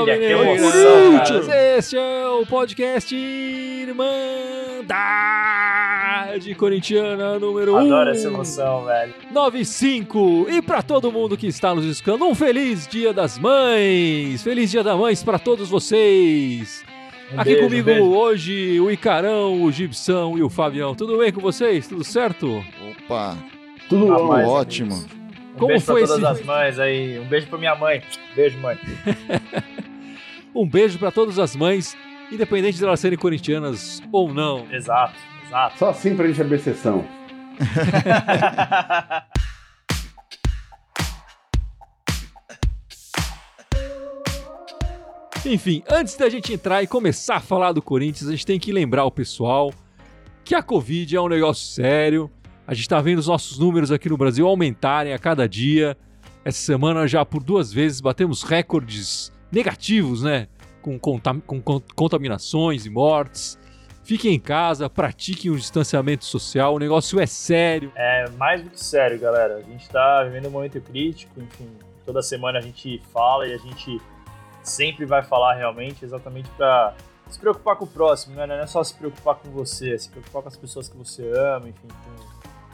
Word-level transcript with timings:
Olha 0.00 0.18
que 0.18 0.24
emoção, 0.24 1.18
cara. 1.18 1.76
Este 1.78 1.96
é 1.96 2.26
o 2.28 2.46
podcast 2.46 3.14
Irmandade 4.82 6.54
Corintiana 6.56 7.38
número 7.38 7.74
1. 7.74 7.78
Adoro 7.78 8.10
essa 8.10 8.26
emoção, 8.28 8.84
velho. 8.84 9.14
95. 9.30 10.46
E 10.50 10.62
pra 10.62 10.82
todo 10.82 11.10
mundo 11.12 11.36
que 11.36 11.46
está 11.46 11.74
nos 11.74 11.84
escutando, 11.84 12.24
um 12.26 12.34
feliz 12.34 12.86
Dia 12.86 13.12
das 13.12 13.38
Mães. 13.38 14.42
Feliz 14.42 14.70
Dia 14.70 14.82
das 14.82 14.96
Mães 14.98 15.22
pra 15.22 15.38
todos 15.38 15.68
vocês. 15.68 16.82
Um 17.32 17.40
Aqui 17.40 17.50
beijo, 17.50 17.64
comigo 17.68 17.86
beijo. 17.86 18.04
hoje 18.04 18.80
o 18.80 18.90
Icarão, 18.90 19.62
o 19.62 19.72
Gibson 19.72 20.36
e 20.36 20.42
o 20.42 20.50
Fabião. 20.50 20.94
Tudo 20.94 21.16
bem 21.18 21.32
com 21.32 21.40
vocês? 21.40 21.86
Tudo 21.86 22.04
certo? 22.04 22.62
Opa, 23.04 23.36
Tudo 23.88 24.24
mas- 24.28 24.46
ótimo. 24.46 25.21
Um 25.54 25.58
Como 25.58 25.68
beijo 25.68 25.84
foi 25.86 26.00
pra 26.00 26.08
todas 26.08 26.30
esse- 26.30 26.40
as 26.40 26.46
mães 26.46 26.78
aí. 26.78 27.18
Um 27.18 27.28
beijo 27.28 27.46
pra 27.46 27.58
minha 27.58 27.74
mãe. 27.74 28.02
Beijo, 28.34 28.58
mãe. 28.58 28.78
Um 30.54 30.68
beijo 30.68 30.98
pra 30.98 31.10
todas 31.10 31.38
as 31.38 31.56
mães, 31.56 31.96
independente 32.30 32.76
de 32.76 32.84
elas 32.84 33.00
serem 33.00 33.18
corintianas 33.18 34.02
ou 34.12 34.34
não. 34.34 34.70
Exato, 34.70 35.14
exato. 35.46 35.78
Só 35.78 35.88
assim 35.88 36.14
pra 36.14 36.26
gente 36.26 36.42
abrir 36.42 36.56
exceção. 36.56 37.06
Enfim, 45.44 45.82
antes 45.90 46.16
da 46.16 46.28
gente 46.28 46.52
entrar 46.52 46.82
e 46.82 46.86
começar 46.86 47.36
a 47.36 47.40
falar 47.40 47.72
do 47.72 47.82
Corinthians, 47.82 48.28
a 48.28 48.32
gente 48.32 48.46
tem 48.46 48.60
que 48.60 48.72
lembrar 48.72 49.04
o 49.04 49.10
pessoal 49.10 49.72
que 50.44 50.54
a 50.54 50.62
Covid 50.62 51.16
é 51.16 51.20
um 51.20 51.28
negócio 51.28 51.66
sério. 51.66 52.30
A 52.66 52.74
gente 52.74 52.88
tá 52.88 53.00
vendo 53.00 53.18
os 53.18 53.26
nossos 53.26 53.58
números 53.58 53.90
aqui 53.90 54.08
no 54.08 54.16
Brasil 54.16 54.46
aumentarem 54.46 55.12
a 55.12 55.18
cada 55.18 55.48
dia. 55.48 55.96
Essa 56.44 56.58
semana 56.58 57.06
já 57.06 57.24
por 57.24 57.42
duas 57.42 57.72
vezes 57.72 58.00
batemos 58.00 58.42
recordes 58.42 59.32
negativos, 59.50 60.22
né? 60.22 60.48
Com, 60.80 60.98
contam- 60.98 61.40
com 61.40 61.60
con- 61.60 61.82
contaminações 61.94 62.86
e 62.86 62.90
mortes. 62.90 63.58
Fiquem 64.04 64.34
em 64.34 64.40
casa, 64.40 64.90
pratiquem 64.90 65.50
o 65.50 65.56
distanciamento 65.56 66.24
social, 66.24 66.74
o 66.74 66.78
negócio 66.78 67.20
é 67.20 67.26
sério. 67.26 67.92
É 67.94 68.28
mais 68.30 68.62
do 68.62 68.70
que 68.70 68.80
sério, 68.82 69.18
galera. 69.18 69.56
A 69.56 69.62
gente 69.62 69.88
tá 69.88 70.24
vivendo 70.24 70.46
um 70.48 70.50
momento 70.50 70.80
crítico, 70.80 71.40
enfim. 71.40 71.68
Toda 72.04 72.20
semana 72.20 72.58
a 72.58 72.62
gente 72.62 73.00
fala 73.12 73.46
e 73.46 73.54
a 73.54 73.58
gente 73.58 74.00
sempre 74.62 75.04
vai 75.06 75.22
falar 75.22 75.54
realmente, 75.54 76.04
exatamente 76.04 76.48
pra 76.56 76.94
se 77.30 77.38
preocupar 77.38 77.76
com 77.76 77.84
o 77.84 77.88
próximo, 77.88 78.34
né? 78.34 78.44
Não 78.46 78.56
é 78.56 78.66
só 78.66 78.82
se 78.82 78.92
preocupar 78.94 79.36
com 79.36 79.50
você, 79.50 79.94
é 79.94 79.98
se 79.98 80.08
preocupar 80.10 80.42
com 80.42 80.48
as 80.48 80.56
pessoas 80.56 80.88
que 80.88 80.96
você 80.96 81.22
ama, 81.36 81.68
enfim, 81.68 81.86
com 81.86 82.31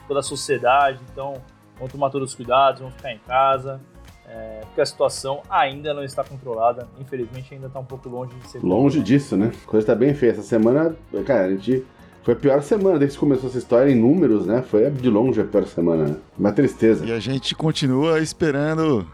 toda 0.09 0.19
a 0.19 0.23
sociedade. 0.23 0.99
Então, 1.13 1.35
vamos 1.77 1.93
tomar 1.93 2.09
todos 2.09 2.31
os 2.31 2.35
cuidados, 2.35 2.81
vamos 2.81 2.95
ficar 2.95 3.13
em 3.13 3.19
casa. 3.19 3.79
é, 4.27 4.59
porque 4.65 4.81
a 4.81 4.85
situação 4.85 5.41
ainda 5.49 5.93
não 5.93 6.03
está 6.03 6.23
controlada. 6.23 6.87
Infelizmente, 6.99 7.53
ainda 7.53 7.67
está 7.67 7.79
um 7.79 7.85
pouco 7.85 8.09
longe 8.09 8.35
de 8.35 8.47
ser 8.47 8.59
Longe 8.63 9.01
disso, 9.01 9.37
né? 9.37 9.51
A 9.63 9.67
coisa 9.67 9.87
tá 9.87 9.95
bem 9.95 10.13
feia. 10.13 10.31
Essa 10.31 10.43
semana, 10.43 10.95
cara, 11.25 11.45
a 11.45 11.49
gente. 11.51 11.85
Foi 12.21 12.33
a 12.33 12.37
pior 12.37 12.61
semana 12.61 12.99
desde 12.99 13.15
que 13.15 13.19
começou 13.21 13.49
essa 13.49 13.57
história 13.57 13.89
em 13.89 13.95
números, 13.95 14.45
né? 14.45 14.61
Foi 14.61 14.91
de 14.91 15.09
longe 15.09 15.39
a 15.39 15.45
pior 15.45 15.65
semana, 15.65 16.03
né? 16.03 16.15
Uma 16.37 16.51
tristeza. 16.51 17.05
E 17.05 17.11
a 17.11 17.19
gente 17.19 17.55
continua 17.55 18.19
esperando 18.19 19.07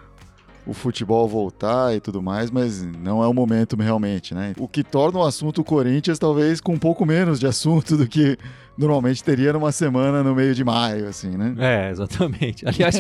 o 0.66 0.74
futebol 0.74 1.28
voltar 1.28 1.96
e 1.96 2.00
tudo 2.00 2.22
mais, 2.22 2.50
mas 2.50 2.82
não 2.82 3.24
é 3.24 3.28
o 3.28 3.34
momento 3.34 3.76
realmente, 3.76 4.34
né? 4.34 4.54
O 4.58 4.68
que 4.68 4.84
torna 4.84 5.20
o 5.20 5.24
assunto 5.24 5.64
Corinthians 5.64 6.18
talvez 6.18 6.60
com 6.60 6.74
um 6.74 6.80
pouco 6.80 7.06
menos 7.06 7.40
de 7.40 7.46
assunto 7.46 7.96
do 7.96 8.08
que 8.08 8.38
normalmente 8.78 9.24
teria 9.24 9.54
numa 9.54 9.72
semana 9.72 10.24
no 10.24 10.36
meio 10.36 10.56
de 10.56 10.64
maio, 10.64 11.08
assim, 11.08 11.30
né? 11.30 11.56
É, 11.60 11.92
exatamente. 11.92 12.68
Aliás, 12.68 12.96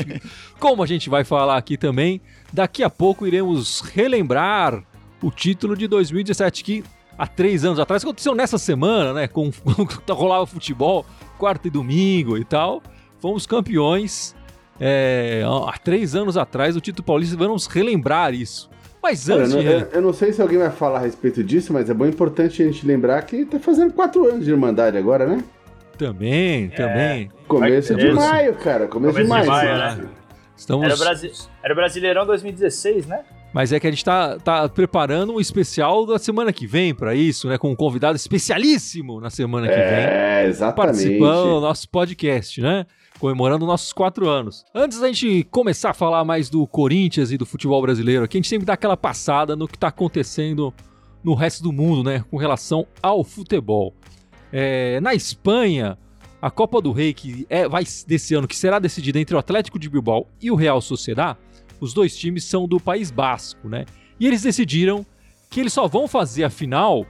como 0.59 0.83
a 0.83 0.85
gente 0.85 1.09
vai 1.09 1.23
falar 1.23 1.57
aqui 1.57 1.77
também, 1.77 2.21
daqui 2.53 2.83
a 2.83 2.89
pouco 2.89 3.25
iremos 3.25 3.81
relembrar 3.81 4.83
o 5.21 5.31
título 5.31 5.75
de 5.75 5.87
2017 5.87 6.63
que 6.63 6.83
há 7.17 7.25
três 7.25 7.65
anos 7.65 7.79
atrás 7.79 8.03
aconteceu 8.03 8.35
nessa 8.35 8.57
semana, 8.57 9.13
né? 9.13 9.27
Com, 9.27 9.51
rolava 10.09 10.45
futebol 10.45 11.05
quarta 11.37 11.67
e 11.67 11.71
domingo 11.71 12.37
e 12.37 12.45
tal. 12.45 12.81
Fomos 13.19 13.47
campeões 13.47 14.34
é, 14.79 15.43
há 15.67 15.77
três 15.77 16.15
anos 16.15 16.37
atrás 16.37 16.75
o 16.75 16.81
título 16.81 17.05
paulista. 17.05 17.35
Vamos 17.37 17.65
relembrar 17.67 18.33
isso. 18.33 18.69
Mas 19.01 19.27
Cara, 19.27 19.41
antes, 19.41 19.53
eu, 19.53 19.59
de 19.59 19.65
não- 19.65 19.71
eu- 19.73 19.87
eu 19.93 20.01
não 20.01 20.13
sei 20.13 20.33
se 20.33 20.41
alguém 20.41 20.57
vai 20.57 20.71
falar 20.71 20.97
a 20.99 21.01
respeito 21.01 21.43
disso, 21.43 21.71
mas 21.71 21.89
é 21.89 21.93
bom 21.93 22.05
importante 22.07 22.61
a 22.63 22.65
gente 22.65 22.85
lembrar 22.85 23.21
que 23.21 23.45
tá 23.45 23.59
fazendo 23.59 23.93
quatro 23.93 24.27
anos 24.27 24.45
de 24.45 24.51
Irmandade 24.51 24.97
agora, 24.97 25.25
né? 25.27 25.43
também, 25.97 26.69
também. 26.71 27.31
Começo 27.47 27.95
de 27.95 28.11
maio, 28.11 28.53
cara. 28.55 28.85
Começo, 28.87 29.13
Começo 29.13 29.17
de 29.17 29.23
de 29.23 29.29
maio. 29.29 29.47
maio, 29.47 29.77
né? 30.03 30.09
Estamos... 30.57 30.83
Era 30.85 30.93
o, 30.95 30.97
Brasi... 30.97 31.31
Era 31.63 31.73
o 31.73 31.75
Brasileirão 31.75 32.25
2016, 32.25 33.05
né? 33.05 33.21
Mas 33.53 33.71
é 33.71 33.79
que 33.79 33.87
a 33.87 33.91
gente 33.91 34.03
tá, 34.03 34.37
tá 34.37 34.67
preparando 34.67 35.33
um 35.33 35.39
especial 35.39 36.05
da 36.05 36.19
semana 36.19 36.51
que 36.51 36.67
vem 36.67 36.93
pra 36.93 37.15
isso, 37.15 37.47
né? 37.47 37.57
Com 37.57 37.71
um 37.71 37.75
convidado 37.75 38.17
especialíssimo 38.17 39.21
na 39.21 39.29
semana 39.29 39.67
que 39.69 39.73
vem. 39.73 39.83
É, 39.83 40.45
exatamente. 40.47 40.75
Participando 40.97 41.53
do 41.55 41.61
nosso 41.61 41.87
podcast, 41.89 42.59
né? 42.61 42.85
Comemorando 43.19 43.65
nossos 43.65 43.93
quatro 43.93 44.27
anos. 44.27 44.65
Antes 44.73 44.99
da 44.99 45.07
gente 45.07 45.43
começar 45.49 45.91
a 45.91 45.93
falar 45.93 46.25
mais 46.25 46.49
do 46.49 46.67
Corinthians 46.67 47.31
e 47.31 47.37
do 47.37 47.45
futebol 47.45 47.81
brasileiro, 47.81 48.25
aqui 48.25 48.37
a 48.37 48.39
gente 48.39 48.49
sempre 48.49 48.65
dá 48.65 48.73
aquela 48.73 48.97
passada 48.97 49.55
no 49.55 49.67
que 49.67 49.77
tá 49.77 49.87
acontecendo 49.87 50.73
no 51.23 51.33
resto 51.33 51.63
do 51.63 51.71
mundo, 51.71 52.03
né? 52.03 52.23
Com 52.29 52.37
relação 52.37 52.85
ao 53.01 53.23
futebol. 53.23 53.93
É, 54.51 54.99
na 54.99 55.13
Espanha, 55.13 55.97
a 56.41 56.51
Copa 56.51 56.81
do 56.81 56.91
Rei, 56.91 57.13
que 57.13 57.47
é, 57.49 57.67
vai 57.67 57.83
desse 58.05 58.35
ano, 58.35 58.47
que 58.47 58.55
será 58.55 58.77
decidida 58.79 59.19
entre 59.19 59.35
o 59.35 59.39
Atlético 59.39 59.79
de 59.79 59.89
Bilbao 59.89 60.27
e 60.41 60.51
o 60.51 60.55
Real 60.55 60.81
Sociedad, 60.81 61.37
os 61.79 61.93
dois 61.93 62.15
times 62.15 62.43
são 62.43 62.67
do 62.67 62.79
País 62.79 63.11
Basco, 63.11 63.67
né? 63.67 63.85
E 64.19 64.27
eles 64.27 64.43
decidiram 64.43 65.05
que 65.49 65.59
eles 65.59 65.73
só 65.73 65.87
vão 65.87 66.07
fazer 66.07 66.43
a 66.43 66.49
final 66.49 67.05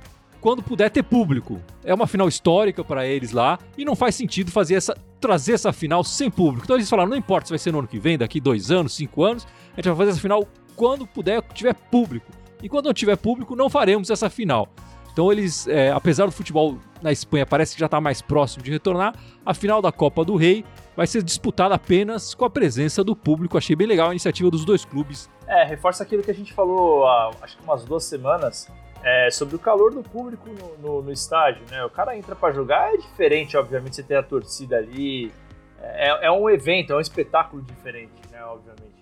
quando 0.46 0.62
puder 0.62 0.92
ter 0.92 1.02
público. 1.02 1.60
É 1.84 1.92
uma 1.92 2.06
final 2.06 2.28
histórica 2.28 2.84
para 2.84 3.08
eles 3.08 3.32
lá 3.32 3.58
e 3.76 3.84
não 3.84 3.96
faz 3.96 4.14
sentido 4.14 4.52
fazer 4.52 4.76
essa 4.76 4.96
trazer 5.20 5.54
essa 5.54 5.74
final 5.74 6.04
sem 6.04 6.30
público. 6.30 6.66
Então 6.66 6.76
eles 6.76 6.88
falaram, 6.88 7.10
não 7.10 7.18
importa 7.18 7.48
se 7.48 7.52
vai 7.52 7.58
ser 7.58 7.72
no 7.72 7.80
ano 7.80 7.88
que 7.88 7.98
vem, 7.98 8.16
daqui 8.16 8.40
dois 8.40 8.70
anos, 8.70 8.94
cinco 8.94 9.24
anos, 9.24 9.48
a 9.74 9.78
gente 9.78 9.88
vai 9.88 9.96
fazer 9.96 10.12
essa 10.12 10.20
final 10.20 10.48
quando 10.76 11.08
puder 11.08 11.42
tiver 11.52 11.74
público. 11.74 12.32
E 12.62 12.70
quando 12.70 12.86
não 12.86 12.94
tiver 12.94 13.16
público, 13.16 13.56
não 13.56 13.72
faremos 13.72 14.12
essa 14.12 14.30
final. 14.30 14.70
Então 15.12 15.32
eles, 15.32 15.68
é, 15.68 15.90
apesar 15.92 16.28
do 16.28 16.32
futebol 16.32 16.78
na 17.02 17.12
Espanha 17.12 17.48
parece 17.48 17.74
que 17.74 17.80
já 17.80 17.88
está 17.88 18.00
mais 18.00 18.22
próximo 18.22 18.64
de 18.64 18.70
retornar, 18.70 19.16
a 19.44 19.52
final 19.52 19.82
da 19.82 19.92
Copa 19.92 20.24
do 20.24 20.36
Rei 20.36 20.64
vai 20.96 21.08
ser 21.08 21.24
disputada 21.24 21.74
apenas 21.74 22.36
com 22.36 22.46
a 22.46 22.52
presença 22.52 23.04
do 23.04 23.16
público. 23.16 23.58
Achei 23.58 23.76
bem 23.76 23.88
legal 23.88 24.10
a 24.10 24.12
iniciativa 24.12 24.52
dos 24.52 24.64
dois 24.64 24.86
clubes. 24.86 25.28
É, 25.48 25.64
reforça 25.64 26.04
aquilo 26.04 26.22
que 26.22 26.30
a 26.30 26.36
gente 26.36 26.54
falou 26.54 27.04
há 27.08 27.32
acho 27.42 27.58
que 27.58 27.64
umas 27.64 27.84
duas 27.84 28.04
semanas 28.04 28.70
é, 29.08 29.30
sobre 29.30 29.56
o 29.56 29.60
calor 29.60 29.94
do 29.94 30.02
público 30.02 30.50
no, 30.50 30.78
no- 30.80 31.02
no 31.04 31.12
estádio, 31.12 31.62
né? 31.70 31.86
O 31.86 31.90
cara 31.92 32.18
entra 32.18 32.36
pra 32.36 32.52
jogar, 32.52 32.92
é 32.92 32.98
diferente, 32.98 33.56
obviamente, 33.56 33.96
você 33.96 34.02
ter 34.04 34.16
a 34.16 34.24
torcida 34.24 34.78
ali. 34.78 35.32
É, 35.80 36.26
é 36.26 36.32
um 36.32 36.50
evento, 36.50 36.92
é 36.92 36.96
um 36.96 37.00
espetáculo 37.00 37.62
diferente, 37.62 38.12
né? 38.32 38.44
Obviamente. 38.44 38.96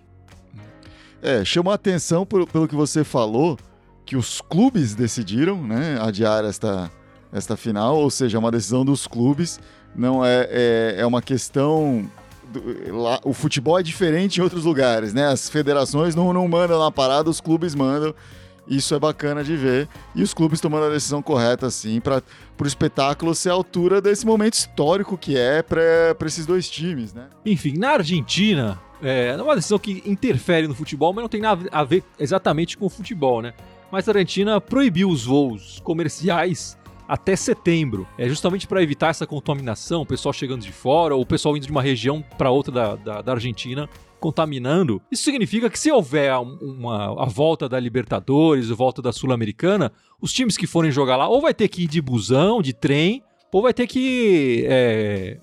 É, 1.22 1.42
chamou 1.42 1.72
a 1.72 1.74
atenção 1.76 2.26
por- 2.26 2.46
pelo 2.46 2.68
que 2.68 2.74
você 2.74 3.02
falou, 3.02 3.56
que 4.04 4.14
os 4.14 4.42
clubes 4.42 4.94
decidiram, 4.94 5.56
né, 5.62 5.96
adiar 5.98 6.44
esta, 6.44 6.90
esta 7.32 7.56
final, 7.56 7.96
ou 7.96 8.10
seja, 8.10 8.36
é 8.36 8.38
uma 8.38 8.50
decisão 8.50 8.84
dos 8.84 9.06
clubes, 9.06 9.58
não 9.96 10.22
é, 10.22 10.46
é, 10.50 10.94
é 10.98 11.06
uma 11.06 11.22
questão... 11.22 12.06
lá, 12.88 13.18
o 13.24 13.32
futebol 13.32 13.78
é 13.78 13.82
diferente 13.82 14.38
em 14.38 14.42
outros 14.42 14.64
lugares, 14.66 15.14
né? 15.14 15.26
As 15.28 15.48
federações 15.48 16.14
não, 16.14 16.30
não 16.34 16.46
mandam 16.46 16.78
na 16.78 16.90
parada, 16.92 17.30
os 17.30 17.40
clubes 17.40 17.74
mandam. 17.74 18.14
Isso 18.66 18.94
é 18.94 18.98
bacana 18.98 19.44
de 19.44 19.56
ver. 19.56 19.88
E 20.14 20.22
os 20.22 20.32
clubes 20.32 20.60
tomando 20.60 20.86
a 20.86 20.90
decisão 20.90 21.22
correta, 21.22 21.66
assim, 21.66 22.00
para 22.00 22.22
o 22.58 22.66
espetáculo 22.66 23.34
ser 23.34 23.50
a 23.50 23.52
altura 23.52 24.00
desse 24.00 24.24
momento 24.24 24.54
histórico 24.54 25.18
que 25.18 25.36
é 25.36 25.62
para 25.62 26.16
esses 26.26 26.46
dois 26.46 26.68
times, 26.68 27.12
né? 27.12 27.28
Enfim, 27.44 27.74
na 27.76 27.90
Argentina, 27.90 28.80
é 29.02 29.26
é 29.26 29.42
uma 29.42 29.54
decisão 29.54 29.78
que 29.78 30.02
interfere 30.06 30.66
no 30.66 30.74
futebol, 30.74 31.12
mas 31.12 31.22
não 31.22 31.28
tem 31.28 31.40
nada 31.40 31.68
a 31.70 31.84
ver 31.84 32.02
exatamente 32.18 32.76
com 32.76 32.86
o 32.86 32.90
futebol, 32.90 33.42
né? 33.42 33.52
Mas 33.90 34.08
a 34.08 34.12
Argentina 34.12 34.60
proibiu 34.60 35.08
os 35.10 35.24
voos 35.24 35.80
comerciais 35.84 36.76
até 37.06 37.36
setembro. 37.36 38.06
É 38.18 38.28
justamente 38.28 38.66
para 38.66 38.82
evitar 38.82 39.08
essa 39.08 39.26
contaminação, 39.26 40.02
o 40.02 40.06
pessoal 40.06 40.32
chegando 40.32 40.62
de 40.62 40.72
fora 40.72 41.14
ou 41.14 41.22
o 41.22 41.26
pessoal 41.26 41.56
indo 41.56 41.66
de 41.66 41.70
uma 41.70 41.82
região 41.82 42.24
para 42.36 42.50
outra 42.50 42.72
da, 42.72 42.96
da, 42.96 43.22
da 43.22 43.32
Argentina 43.32 43.88
contaminando. 44.24 45.02
Isso 45.12 45.22
significa 45.24 45.68
que 45.68 45.78
se 45.78 45.92
houver 45.92 46.34
um- 46.38 46.56
uma, 46.62 47.22
a 47.22 47.26
volta 47.26 47.68
da 47.68 47.78
Libertadores, 47.78 48.70
a 48.70 48.74
volta 48.74 49.02
da 49.02 49.12
Sul-Americana, 49.12 49.92
os 50.18 50.32
times 50.32 50.56
que 50.56 50.66
forem 50.66 50.90
jogar 50.90 51.16
lá 51.16 51.28
ou 51.28 51.42
vai 51.42 51.52
ter 51.52 51.68
que 51.68 51.82
ir 51.84 51.86
de 51.88 52.00
busão, 52.00 52.62
de 52.62 52.72
trem, 52.72 53.22
ou 53.52 53.60
vai 53.62 53.74
ter 53.74 53.86
que 53.86 54.64
é, 54.66 55.36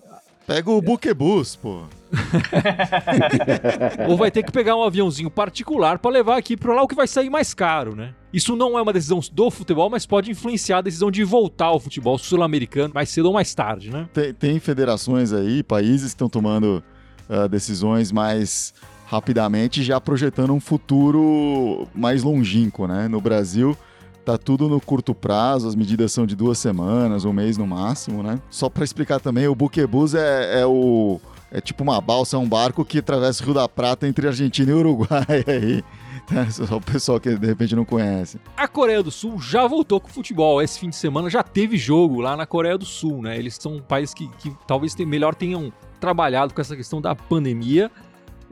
Pega 0.48 0.70
o 0.72 0.82
buquebus, 0.82 1.56
pô. 1.56 1.84
ou 4.10 4.18
vai 4.18 4.30
ter 4.32 4.44
que 4.44 4.52
pegar 4.52 4.76
um 4.76 4.84
aviãozinho 4.84 5.30
particular 5.32 5.98
para 6.00 6.12
levar 6.12 6.36
aqui 6.38 6.58
para 6.58 6.74
lá 6.74 6.82
o 6.82 6.88
que 6.88 6.96
vai 6.96 7.08
sair 7.08 7.30
mais 7.30 7.54
caro, 7.54 7.96
né? 7.96 8.14
Isso 8.34 8.56
não 8.56 8.78
é 8.78 8.82
uma 8.82 8.92
decisão 8.92 9.20
do 9.32 9.50
futebol, 9.52 9.90
mas 9.90 10.06
pode 10.06 10.30
influenciar 10.32 10.80
a 10.80 10.82
decisão 10.82 11.10
de 11.12 11.24
voltar 11.24 11.68
ao 11.68 11.80
futebol 11.80 12.18
sul-americano 12.18 12.94
mais 12.94 13.10
cedo 13.10 13.28
ou 13.28 13.34
mais 13.34 13.54
tarde, 13.54 13.90
né? 13.92 14.10
Tem, 14.14 14.34
tem 14.34 14.60
federações 14.60 15.32
aí, 15.32 15.64
países 15.64 16.08
que 16.12 16.16
estão 16.16 16.28
tomando 16.28 16.84
ah, 17.32 17.48
decisões 17.48 18.12
mais 18.12 18.74
rapidamente, 19.06 19.84
já 19.84 20.02
projetando 20.02 20.54
um 20.54 20.60
futuro 20.60 21.88
mais 21.96 22.24
longínquo, 22.24 22.88
né? 22.88 23.08
No 23.08 23.22
Brasil, 23.22 23.78
tá 24.26 24.38
tudo 24.38 24.68
no 24.68 24.82
curto 24.82 25.16
prazo, 25.16 25.66
as 25.66 25.76
medidas 25.76 26.12
são 26.12 26.26
de 26.26 26.36
duas 26.36 26.58
semanas, 26.58 27.24
um 27.24 27.32
mês 27.32 27.58
no 27.58 27.66
máximo, 27.66 28.22
né? 28.22 28.38
Só 28.50 28.70
para 28.70 28.84
explicar 28.84 29.22
também, 29.22 29.48
o 29.48 29.56
buquebus 29.56 30.14
é, 30.14 30.62
é 30.62 30.66
o 30.66 31.22
é 31.50 31.62
tipo 31.62 31.84
uma 31.84 32.02
balsa, 32.02 32.36
é 32.36 32.40
um 32.40 32.48
barco 32.48 32.84
que 32.84 33.00
atravessa 33.00 33.42
o 33.44 33.46
Rio 33.46 33.56
da 33.56 33.68
Prata 33.68 34.08
entre 34.08 34.28
Argentina 34.28 34.70
e 34.70 34.74
Uruguai 34.74 35.26
aí. 35.48 35.84
Tá? 36.28 36.50
Só 36.50 36.78
o 36.78 36.82
pessoal 36.82 37.18
que 37.18 37.34
de 37.36 37.48
repente 37.48 37.76
não 37.76 37.84
conhece. 37.86 38.40
A 38.56 38.68
Coreia 38.68 39.02
do 39.02 39.12
Sul 39.12 39.40
já 39.42 39.68
voltou 39.68 40.02
com 40.02 40.08
o 40.08 40.12
futebol. 40.12 40.62
Esse 40.62 40.80
fim 40.80 40.90
de 40.90 40.96
semana 40.98 41.30
já 41.30 41.44
teve 41.44 41.78
jogo 41.78 42.22
lá 42.22 42.38
na 42.38 42.46
Coreia 42.46 42.78
do 42.78 42.86
Sul, 42.86 43.22
né? 43.22 43.38
Eles 43.38 43.56
são 43.56 43.76
um 43.76 43.82
país 43.82 44.14
que, 44.14 44.30
que 44.38 44.54
talvez 44.68 44.96
tem, 44.96 45.06
melhor 45.06 45.34
tenham 45.34 45.74
trabalhado 46.02 46.54
com 46.54 46.60
essa 46.60 46.76
questão 46.76 47.00
da 47.00 47.16
pandemia. 47.16 47.90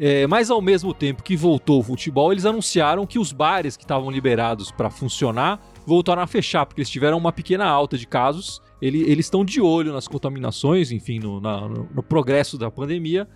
É, 0.01 0.25
mas 0.27 0.49
ao 0.49 0.61
mesmo 0.61 0.93
tempo 0.93 1.21
que 1.21 1.35
voltou 1.35 1.81
o 1.81 1.83
futebol, 1.83 2.31
eles 2.31 2.45
anunciaram 2.45 3.05
que 3.05 3.19
os 3.19 3.33
bares 3.33 3.75
que 3.75 3.83
estavam 3.83 4.09
liberados 4.09 4.71
para 4.71 4.89
funcionar 4.89 5.59
voltaram 5.85 6.21
a 6.21 6.27
fechar, 6.27 6.65
porque 6.65 6.79
eles 6.79 6.89
tiveram 6.89 7.17
uma 7.17 7.33
pequena 7.33 7.65
alta 7.65 7.97
de 7.97 8.07
casos. 8.07 8.61
Ele, 8.81 9.01
eles 9.01 9.25
estão 9.25 9.43
de 9.43 9.59
olho 9.59 9.91
nas 9.91 10.07
contaminações, 10.07 10.89
enfim, 10.93 11.19
no, 11.19 11.41
na, 11.41 11.67
no, 11.67 11.89
no 11.93 12.01
progresso 12.01 12.57
da 12.57 12.71
pandemia. 12.71 13.27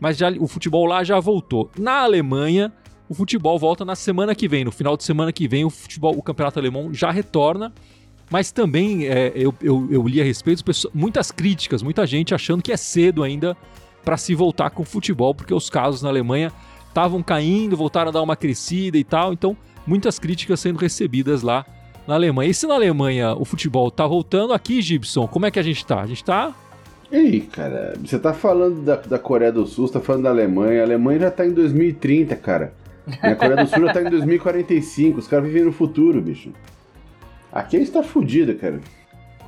Mas 0.00 0.16
já, 0.16 0.30
o 0.40 0.48
futebol 0.48 0.86
lá 0.86 1.04
já 1.04 1.20
voltou. 1.20 1.70
Na 1.78 2.02
Alemanha, 2.02 2.72
o 3.08 3.14
futebol 3.14 3.56
volta 3.56 3.84
na 3.84 3.94
semana 3.94 4.34
que 4.34 4.48
vem. 4.48 4.64
No 4.64 4.72
final 4.72 4.96
de 4.96 5.04
semana 5.04 5.32
que 5.32 5.46
vem, 5.46 5.64
o 5.64 5.70
futebol, 5.70 6.16
o 6.16 6.22
campeonato 6.22 6.58
alemão 6.58 6.92
já 6.92 7.12
retorna. 7.12 7.72
Mas 8.30 8.52
também 8.52 9.06
é, 9.06 9.32
eu, 9.34 9.54
eu, 9.62 9.88
eu, 9.90 10.06
li 10.06 10.20
a 10.20 10.24
respeito, 10.24 10.62
muitas 10.92 11.30
críticas, 11.30 11.82
muita 11.82 12.06
gente 12.06 12.34
achando 12.34 12.62
que 12.62 12.72
é 12.72 12.76
cedo 12.76 13.22
ainda 13.22 13.56
para 14.04 14.16
se 14.16 14.34
voltar 14.34 14.70
com 14.70 14.82
o 14.82 14.86
futebol, 14.86 15.34
porque 15.34 15.54
os 15.54 15.70
casos 15.70 16.02
na 16.02 16.08
Alemanha 16.08 16.52
estavam 16.88 17.22
caindo, 17.22 17.76
voltaram 17.76 18.10
a 18.10 18.12
dar 18.12 18.22
uma 18.22 18.36
crescida 18.36 18.98
e 18.98 19.04
tal. 19.04 19.32
Então, 19.32 19.56
muitas 19.86 20.18
críticas 20.18 20.60
sendo 20.60 20.78
recebidas 20.78 21.42
lá 21.42 21.64
na 22.06 22.14
Alemanha. 22.14 22.50
E 22.50 22.54
se 22.54 22.66
na 22.66 22.74
Alemanha 22.74 23.34
o 23.34 23.44
futebol 23.44 23.90
tá 23.90 24.06
voltando, 24.06 24.52
aqui, 24.52 24.82
Gibson, 24.82 25.26
como 25.26 25.46
é 25.46 25.50
que 25.50 25.58
a 25.58 25.62
gente 25.62 25.84
tá? 25.84 26.00
A 26.00 26.06
gente 26.06 26.24
tá 26.24 26.54
e 27.10 27.16
aí, 27.16 27.40
cara, 27.40 27.94
você 28.04 28.18
tá 28.18 28.34
falando 28.34 28.82
da, 28.82 28.96
da 28.96 29.18
Coreia 29.18 29.50
do 29.50 29.66
Sul, 29.66 29.86
você 29.86 29.94
tá 29.94 30.00
falando 30.00 30.24
da 30.24 30.28
Alemanha. 30.28 30.82
A 30.82 30.84
Alemanha 30.84 31.20
já 31.20 31.30
tá 31.30 31.46
em 31.46 31.52
2030, 31.52 32.36
cara. 32.36 32.74
E 33.06 33.26
a 33.26 33.34
Coreia 33.34 33.64
do 33.64 33.66
Sul 33.66 33.86
já 33.86 33.94
tá 33.94 34.02
em 34.02 34.10
2045. 34.10 35.18
Os 35.18 35.26
caras 35.26 35.46
vivem 35.46 35.64
no 35.64 35.72
futuro, 35.72 36.20
bicho. 36.20 36.52
Aqui 37.52 37.76
a 37.76 37.80
gente 37.80 37.92
tá 37.92 38.02
fudido, 38.02 38.54
cara. 38.54 38.80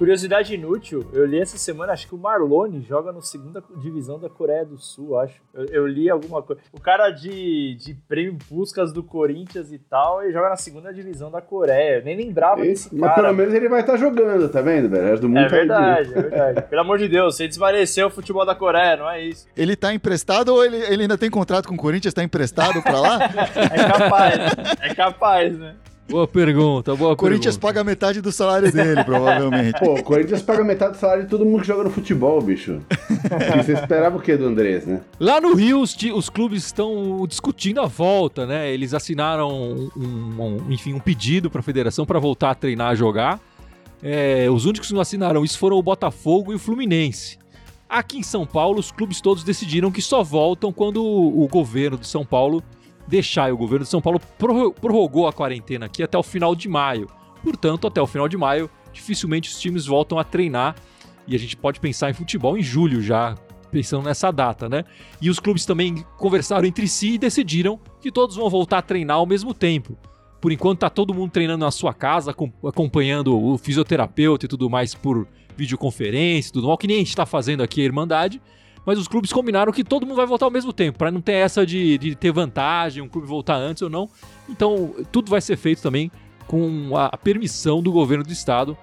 Curiosidade 0.01 0.55
inútil, 0.55 1.07
eu 1.13 1.27
li 1.27 1.39
essa 1.39 1.59
semana, 1.59 1.93
acho 1.93 2.09
que 2.09 2.15
o 2.15 2.19
Marlone 2.19 2.81
joga 2.81 3.13
no 3.13 3.21
segunda 3.21 3.63
divisão 3.77 4.19
da 4.19 4.31
Coreia 4.31 4.65
do 4.65 4.79
Sul, 4.79 5.19
acho. 5.19 5.43
Eu, 5.53 5.67
eu 5.67 5.87
li 5.87 6.09
alguma 6.09 6.43
coisa. 6.43 6.63
O 6.73 6.81
cara 6.81 7.11
de, 7.11 7.75
de 7.75 7.93
prêmio 8.09 8.39
Puskas 8.49 8.95
do 8.95 9.03
Corinthians 9.03 9.71
e 9.71 9.79
tal, 9.79 10.23
ele 10.23 10.33
joga 10.33 10.49
na 10.49 10.57
segunda 10.57 10.91
divisão 10.91 11.31
da 11.31 11.43
Coreia. 11.43 11.99
Eu 11.99 12.05
nem 12.07 12.17
lembrava 12.17 12.63
Esse, 12.63 12.85
desse 12.85 12.95
mas 12.95 13.11
cara. 13.11 13.11
Mas 13.11 13.27
pelo 13.27 13.37
menos 13.37 13.53
ele 13.55 13.69
vai 13.69 13.81
estar 13.83 13.93
tá 13.93 13.99
jogando, 13.99 14.49
tá 14.49 14.63
vendo, 14.63 14.89
velho? 14.89 15.05
O 15.05 15.07
resto 15.07 15.21
do 15.21 15.29
mundo 15.29 15.41
é 15.41 15.43
tá 15.43 15.55
verdade, 15.55 16.09
é 16.17 16.23
verdade. 16.23 16.63
Pelo 16.63 16.81
amor 16.81 16.97
de 16.97 17.07
Deus, 17.07 17.37
você 17.37 17.47
desvareceu 17.47 18.07
o 18.07 18.11
futebol 18.11 18.47
da 18.47 18.55
Coreia, 18.55 18.97
não 18.97 19.11
é 19.11 19.23
isso. 19.23 19.47
Ele 19.55 19.77
tá 19.77 19.93
emprestado 19.93 20.49
ou 20.49 20.65
ele, 20.65 20.79
ele 20.79 21.03
ainda 21.03 21.19
tem 21.19 21.29
contrato 21.29 21.69
com 21.69 21.75
o 21.75 21.79
Corinthians? 21.79 22.15
Tá 22.15 22.25
emprestado 22.25 22.81
pra 22.81 22.99
lá? 22.99 23.19
é 23.71 23.85
capaz, 23.87 24.79
é 24.81 24.95
capaz, 24.95 25.59
né? 25.59 25.75
Boa 26.11 26.27
pergunta, 26.27 26.97
boa 26.97 27.13
O 27.13 27.17
Corinthians 27.17 27.57
pergunta. 27.57 27.75
paga 27.75 27.85
metade 27.85 28.21
do 28.21 28.33
salário 28.33 28.73
dele, 28.73 29.05
provavelmente. 29.05 29.79
Pô, 29.79 29.95
o 29.95 30.03
Corinthians 30.03 30.43
paga 30.43 30.65
metade 30.65 30.95
do 30.95 30.99
salário 30.99 31.23
de 31.23 31.29
todo 31.31 31.45
mundo 31.45 31.61
que 31.61 31.67
joga 31.69 31.85
no 31.85 31.91
futebol, 31.91 32.41
bicho. 32.41 32.81
E 33.31 33.63
você 33.63 33.75
esperava 33.75 34.17
o 34.17 34.21
quê 34.21 34.37
do 34.37 34.47
Andrés, 34.47 34.87
né? 34.87 35.03
Lá 35.21 35.41
no 35.41 35.55
Rio, 35.55 35.81
os, 35.81 35.97
os 36.15 36.29
clubes 36.29 36.65
estão 36.65 37.25
discutindo 37.29 37.81
a 37.81 37.87
volta, 37.87 38.45
né? 38.45 38.73
Eles 38.73 38.93
assinaram, 38.93 39.51
um, 39.51 39.91
um, 39.97 40.73
enfim, 40.73 40.95
um 40.95 40.99
pedido 40.99 41.49
para 41.49 41.61
a 41.61 41.63
federação 41.63 42.05
para 42.05 42.19
voltar 42.19 42.51
a 42.51 42.55
treinar, 42.55 42.89
a 42.89 42.95
jogar. 42.95 43.39
É, 44.03 44.49
os 44.51 44.65
únicos 44.65 44.89
que 44.89 44.95
não 44.95 45.01
assinaram 45.01 45.45
isso 45.45 45.59
foram 45.59 45.77
o 45.77 45.83
Botafogo 45.83 46.53
e 46.53 46.57
o 46.57 46.59
Fluminense. 46.59 47.39
Aqui 47.89 48.19
em 48.19 48.23
São 48.23 48.47
Paulo, 48.47 48.81
os 48.81 48.91
clubes 48.91 49.21
todos 49.21 49.45
decidiram 49.45 49.91
que 49.91 50.01
só 50.03 50.23
voltam 50.23 50.73
quando 50.73 51.05
o, 51.05 51.45
o 51.45 51.49
governo 51.49 51.99
de 51.99 52.07
São 52.07 52.25
Paulo 52.25 52.63
deixar. 53.11 53.51
E 53.51 53.53
o 53.53 53.57
governo 53.57 53.85
de 53.85 53.91
São 53.91 54.01
Paulo 54.01 54.21
prorrogou 54.39 55.27
a 55.27 55.33
quarentena 55.33 55.87
aqui 55.87 56.03
até 56.03 56.17
o 56.17 56.23
final 56.23 56.55
de 56.55 56.69
maio. 56.69 57.09
Portanto, 57.43 57.87
até 57.87 58.01
o 58.01 58.07
final 58.07 58.29
de 58.29 58.37
maio, 58.37 58.71
dificilmente 58.93 59.51
os 59.51 59.61
times 59.61 59.85
voltam 59.85 60.19
a 60.19 60.25
treinar. 60.25 60.77
E 61.27 61.35
a 61.35 61.39
gente 61.39 61.57
pode 61.57 61.81
pensar 61.81 62.09
em 62.09 62.15
futebol 62.15 62.57
em 62.57 62.63
julho 62.63 63.03
já, 63.03 63.35
pensando 63.71 64.05
nessa 64.05 64.31
data, 64.31 64.69
né? 64.69 64.85
E 65.21 65.29
os 65.29 65.39
clubes 65.39 65.67
também 65.67 66.05
conversaram 66.17 66.67
entre 66.67 66.89
si 66.89 67.15
e 67.15 67.19
decidiram 67.19 67.79
que 68.01 68.11
todos 68.11 68.37
vão 68.37 68.49
voltar 68.49 68.79
a 68.79 68.83
treinar 68.83 69.17
ao 69.17 69.27
mesmo 69.27 69.53
tempo. 69.53 69.99
Por 70.41 70.51
enquanto 70.51 70.81
tá 70.81 70.91
todo 70.91 71.13
mundo 71.13 71.31
treinando 71.31 71.65
na 71.65 71.71
sua 71.71 71.93
casa, 71.93 72.35
acompanhando 72.67 73.39
o 73.39 73.59
fisioterapeuta 73.59 74.47
e 74.47 74.49
tudo 74.49 74.71
mais 74.71 74.95
por 74.95 75.29
videoconferência, 75.57 76.53
tudo 76.53 76.69
mal, 76.69 76.79
que 76.79 76.87
nem 76.87 76.97
a 76.97 77.01
gente 77.01 77.11
está 77.11 77.27
fazendo 77.27 77.63
aqui 77.63 77.83
a 77.83 77.85
Irmandade 77.85 78.41
mas 78.85 78.99
os 78.99 79.07
clubes 79.07 79.33
combinaram 79.33 79.73
que 79.73 79.85
todo 79.85 80.07
mundo 80.07 80.17
vai 80.17 80.27
voltar 80.27 80.47
ao 80.47 80.51
mesmo 80.51 80.73
tempo, 80.73 80.99
para 80.99 81.11
não 81.11 81.21
ter 81.21 81.35
essa 81.35 81.67
de, 81.67 81.99
de 81.99 82.15
ter 82.15 82.33
vantagem, 82.33 83.03
um 83.03 83.09
clube 83.09 83.27
voltar 83.27 83.57
antes 83.57 83.83
ou 83.83 83.91
não. 83.91 84.09
Então, 84.49 84.95
tudo 85.13 85.31
vai 85.31 85.41
ser 85.41 85.57
feito 85.57 85.83
também 85.83 86.11
com 86.47 86.97
a, 86.97 87.17
permissão 87.17 87.83
do 87.83 87.93
governo 87.93 88.25
do 88.25 88.33
estado, 88.33 88.77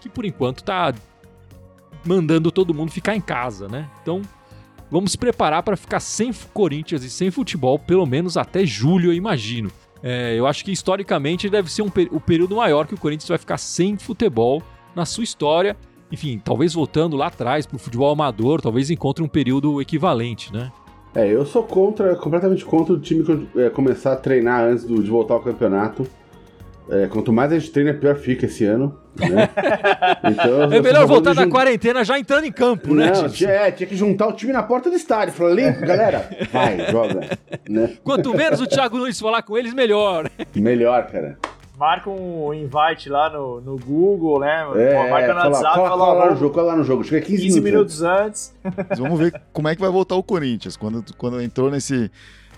que 0.00 0.08
por 0.08 0.24
enquanto 0.24 0.58
está 0.58 0.92
mandando 2.04 2.50
todo 2.50 2.74
mundo 2.74 2.90
ficar 2.90 3.16
em 3.16 3.20
casa, 3.20 3.68
né? 3.68 3.88
Então, 4.02 4.20
vamos 4.90 5.12
se 5.12 5.18
preparar 5.18 5.62
para 5.62 5.76
ficar 5.76 6.00
sem 6.00 6.32
Corinthians 6.52 7.02
e 7.02 7.08
sem 7.08 7.30
futebol, 7.30 7.78
pelo 7.78 8.04
menos 8.04 8.36
até 8.36 8.66
julho, 8.66 9.10
eu 9.10 9.14
imagino. 9.14 9.70
É, 10.02 10.38
eu 10.38 10.46
acho 10.46 10.62
que 10.62 10.70
historicamente 10.70 11.48
deve 11.48 11.72
ser 11.72 11.80
um, 11.80 11.90
o 12.10 12.20
período 12.20 12.56
maior 12.56 12.86
que 12.86 12.92
o 12.92 12.98
Corinthians 12.98 13.28
vai 13.28 13.38
ficar 13.38 13.56
sem 13.56 13.96
futebol 13.96 14.62
na 14.94 15.06
sua 15.06 15.24
história 15.24 15.74
enfim, 16.14 16.40
talvez 16.42 16.72
voltando 16.72 17.16
lá 17.16 17.26
atrás 17.26 17.66
pro 17.66 17.78
futebol 17.78 18.10
amador, 18.10 18.60
talvez 18.60 18.88
encontre 18.88 19.22
um 19.22 19.28
período 19.28 19.80
equivalente, 19.80 20.52
né? 20.52 20.70
É, 21.14 21.28
eu 21.28 21.44
sou 21.44 21.62
contra, 21.62 22.16
completamente 22.16 22.64
contra 22.64 22.94
o 22.94 22.98
time 22.98 23.48
é, 23.56 23.68
começar 23.68 24.12
a 24.12 24.16
treinar 24.16 24.64
antes 24.64 24.84
do, 24.84 25.02
de 25.02 25.10
voltar 25.10 25.34
ao 25.34 25.40
campeonato. 25.40 26.06
É, 26.88 27.06
quanto 27.06 27.32
mais 27.32 27.50
a 27.52 27.58
gente 27.58 27.70
treina, 27.70 27.94
pior 27.94 28.16
fica 28.16 28.46
esse 28.46 28.64
ano. 28.64 28.98
Né? 29.16 29.48
Então, 30.26 30.72
é 30.72 30.80
melhor 30.80 31.06
voltar 31.06 31.34
da 31.34 31.44
jun... 31.44 31.50
quarentena 31.50 32.02
já 32.02 32.18
entrando 32.18 32.46
em 32.46 32.52
campo, 32.52 32.94
né? 32.94 33.12
Não, 33.12 33.28
tinha, 33.28 33.50
é, 33.50 33.70
tinha 33.70 33.86
que 33.86 33.94
juntar 33.94 34.26
o 34.26 34.32
time 34.32 34.52
na 34.52 34.62
porta 34.62 34.88
do 34.88 34.96
estádio. 34.96 35.34
Falei, 35.34 35.70
galera, 35.84 36.30
vai, 36.50 36.90
joga. 36.90 37.38
Né? 37.68 37.98
Quanto 38.02 38.34
menos 38.34 38.60
o 38.60 38.66
Thiago 38.66 38.96
Nunes 38.96 39.20
falar 39.20 39.42
com 39.42 39.56
eles, 39.56 39.74
melhor. 39.74 40.30
Melhor, 40.54 41.06
cara 41.08 41.38
marca 41.76 42.08
um 42.08 42.52
invite 42.54 43.08
lá 43.08 43.30
no, 43.30 43.60
no 43.60 43.76
Google, 43.78 44.40
né? 44.40 44.66
É, 44.76 45.10
marca 45.10 45.34
no 45.34 45.40
fala, 45.40 45.50
WhatsApp, 45.50 45.74
cola, 45.76 45.88
cola, 45.90 46.12
lá 46.12 46.30
no 46.30 46.36
jogo, 46.36 46.54
cola 46.54 46.66
lá 46.68 46.76
no 46.76 46.84
jogo. 46.84 47.04
Chega 47.04 47.26
15, 47.26 47.42
15 47.42 47.60
minutos, 47.60 48.02
antes. 48.02 48.54
antes. 48.64 48.98
Vamos 48.98 49.18
ver 49.18 49.40
como 49.52 49.68
é 49.68 49.74
que 49.74 49.80
vai 49.80 49.90
voltar 49.90 50.14
o 50.14 50.22
Corinthians. 50.22 50.76
Quando, 50.76 51.04
quando 51.16 51.40
entrou 51.40 51.70
nesse, 51.70 52.10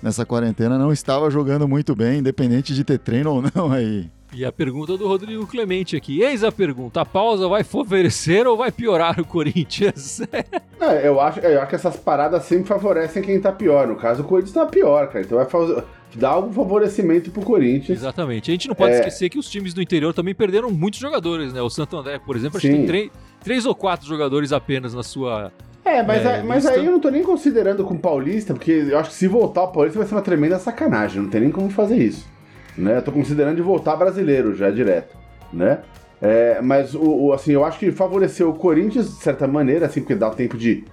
nessa 0.03 0.27
quarentena, 0.27 0.79
não 0.79 0.93
estava 0.93 1.31
jogando 1.31 1.67
muito 1.67 1.95
bem, 1.95 2.19
independente 2.19 2.75
de 2.75 2.85
ter 2.85 2.99
treino 2.99 3.33
ou 3.33 3.43
não 3.55 3.73
aí. 3.73 4.11
E 4.37 4.45
a 4.45 4.53
pergunta 4.53 4.99
do 4.99 5.09
Rodrigo 5.09 5.47
Clemente 5.47 5.97
aqui. 5.97 6.21
Eis 6.21 6.45
a 6.45 6.53
pergunta: 6.53 7.01
a 7.01 7.07
pausa 7.07 7.49
vai 7.49 7.65
favorecer 7.65 8.47
ou 8.47 8.55
vai 8.55 8.71
piorar 8.71 9.19
o 9.19 9.25
Corinthians? 9.25 10.21
é, 10.79 11.09
eu, 11.09 11.19
acho, 11.19 11.41
eu 11.41 11.59
acho 11.59 11.71
que 11.71 11.75
essas 11.75 11.97
paradas 11.97 12.43
sempre 12.43 12.69
favorecem 12.69 13.23
quem 13.23 13.41
tá 13.41 13.51
pior. 13.51 13.87
No 13.87 13.97
caso, 13.97 14.23
o 14.23 14.27
Corinthians 14.27 14.53
tá 14.53 14.67
pior, 14.67 15.09
cara. 15.09 15.25
Então 15.25 15.39
vai 15.39 15.47
fazer 15.47 15.83
dá 16.15 16.29
algum 16.31 16.53
favorecimento 16.53 17.31
pro 17.31 17.41
Corinthians. 17.41 17.99
Exatamente. 17.99 18.51
A 18.51 18.53
gente 18.53 18.69
não 18.69 18.75
pode 18.75 18.93
é... 18.93 18.99
esquecer 18.99 19.31
que 19.31 19.39
os 19.39 19.49
times 19.49 19.73
do 19.73 19.81
interior 19.81 20.13
também 20.13 20.35
perderam 20.35 20.71
muitos 20.71 21.01
jogadores, 21.01 21.55
né? 21.55 21.63
O 21.63 21.71
Santo 21.71 21.97
André, 21.97 22.19
por 22.19 22.37
exemplo, 22.37 22.59
acho 22.59 22.67
que 22.67 22.73
tem 22.75 22.87
três, 22.87 23.11
três 23.43 23.65
ou 23.65 23.75
quatro 23.75 24.07
jogadores 24.07 24.53
apenas 24.53 24.93
na 24.93 25.03
sua. 25.03 25.51
É, 25.83 26.03
mas, 26.03 26.27
é, 26.27 26.43
mas 26.43 26.67
aí 26.67 26.85
eu 26.85 26.93
não 26.93 27.01
tô 27.01 27.11
nem 27.11 27.23
considerando 27.23 27.85
com 27.85 27.95
o 27.95 27.99
Paulista, 27.99 28.53
porque 28.53 28.87
eu 28.91 28.99
acho 28.99 29.11
que 29.11 29.17
se 29.17 29.29
voltar 29.29 29.63
o 29.63 29.69
Paulista 29.69 29.99
vai 29.99 30.07
ser 30.07 30.15
uma 30.15 30.23
tremenda 30.23 30.59
sacanagem, 30.59 31.23
não 31.23 31.31
tem 31.31 31.41
nem 31.41 31.51
como 31.51 31.71
fazer 31.71 31.97
isso. 31.97 32.36
Né? 32.77 33.01
Tô 33.01 33.11
considerando 33.13 33.57
de 33.57 33.63
voltar 33.63 33.97
brasileiro 33.97 34.55
já 34.55 34.71
direto, 34.71 35.17
né? 35.53 35.81
É, 36.21 36.61
mas 36.63 36.95
o, 36.95 37.03
o, 37.03 37.33
assim, 37.33 37.53
eu 37.53 37.65
acho 37.65 37.79
que 37.79 37.91
favoreceu 37.93 38.51
o 38.51 38.55
Corinthians 38.55 39.07
de 39.07 39.23
certa 39.23 39.47
maneira, 39.47 39.87
assim, 39.87 40.01
porque 40.01 40.15
dá 40.15 40.31
tempo 40.31 40.57
de 40.57 40.85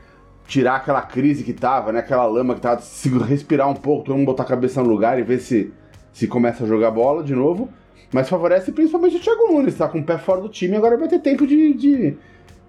tirar 0.48 0.76
aquela 0.76 1.02
crise 1.02 1.44
que 1.44 1.54
tava, 1.54 1.92
né? 1.92 2.00
Aquela 2.00 2.26
lama 2.26 2.56
que 2.56 2.62
tava, 2.62 2.82
se 2.82 3.10
respirar 3.10 3.70
um 3.70 3.76
pouco, 3.76 4.06
todo 4.06 4.18
mundo 4.18 4.26
botar 4.26 4.44
a 4.44 4.48
cabeça 4.48 4.82
no 4.82 4.90
lugar 4.90 5.18
e 5.18 5.24
ver 5.24 5.40
se, 5.40 5.72
se 6.12 6.28
começa 6.28 6.64
a 6.64 6.68
jogar 6.68 6.92
bola 6.92 7.24
de 7.24 7.34
novo. 7.34 7.70
Mas 8.12 8.30
favorece 8.30 8.72
principalmente 8.72 9.16
o 9.16 9.20
Thiago 9.20 9.52
Nunes, 9.52 9.76
tá 9.76 9.88
com 9.88 10.00
o 10.00 10.04
pé 10.04 10.18
fora 10.18 10.42
do 10.42 10.50
time, 10.50 10.76
agora 10.76 10.98
vai 10.98 11.08
ter 11.08 11.20
tempo 11.20 11.48
de, 11.48 11.74
de, 11.74 12.16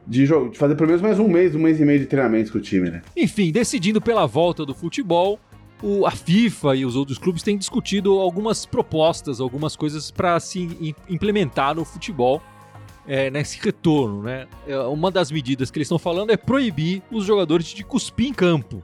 de, 0.06 0.24
jogo, 0.24 0.50
de 0.50 0.56
fazer 0.56 0.74
pelo 0.74 0.86
menos 0.86 1.02
mais 1.02 1.18
um 1.18 1.28
mês, 1.28 1.54
um 1.54 1.58
mês 1.58 1.78
e 1.78 1.84
meio 1.84 1.98
de 1.98 2.06
treinamentos 2.06 2.50
com 2.50 2.56
o 2.56 2.62
time, 2.62 2.88
né? 2.88 3.02
Enfim, 3.14 3.52
decidindo 3.52 4.00
pela 4.00 4.26
volta 4.26 4.64
do 4.64 4.74
futebol, 4.74 5.38
o, 5.84 6.06
a 6.06 6.10
FIFA 6.10 6.76
e 6.76 6.86
os 6.86 6.96
outros 6.96 7.18
clubes 7.18 7.42
têm 7.42 7.58
discutido 7.58 8.18
algumas 8.18 8.64
propostas, 8.64 9.38
algumas 9.38 9.76
coisas 9.76 10.10
para 10.10 10.40
se 10.40 10.96
implementar 11.10 11.74
no 11.74 11.84
futebol 11.84 12.42
é, 13.06 13.30
nesse 13.30 13.60
retorno, 13.60 14.22
né? 14.22 14.48
É, 14.66 14.78
uma 14.78 15.10
das 15.10 15.30
medidas 15.30 15.70
que 15.70 15.76
eles 15.76 15.86
estão 15.86 15.98
falando 15.98 16.30
é 16.30 16.38
proibir 16.38 17.02
os 17.12 17.26
jogadores 17.26 17.66
de 17.66 17.84
cuspir 17.84 18.28
em 18.28 18.32
campo. 18.32 18.82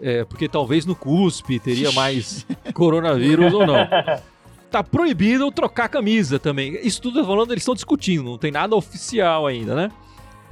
é, 0.00 0.24
porque 0.24 0.48
talvez 0.48 0.86
no 0.86 0.94
cuspe 0.94 1.58
teria 1.58 1.90
mais 1.92 2.46
coronavírus 2.72 3.52
ou 3.52 3.66
não. 3.66 3.76
Tá 4.70 4.82
proibido 4.82 5.50
trocar 5.50 5.88
camisa 5.88 6.38
também. 6.38 6.78
Isso 6.86 7.02
tudo 7.02 7.24
falando, 7.26 7.50
eles 7.50 7.62
estão 7.62 7.74
discutindo, 7.74 8.22
não 8.22 8.38
tem 8.38 8.52
nada 8.52 8.76
oficial 8.76 9.46
ainda, 9.46 9.74
né? 9.74 9.90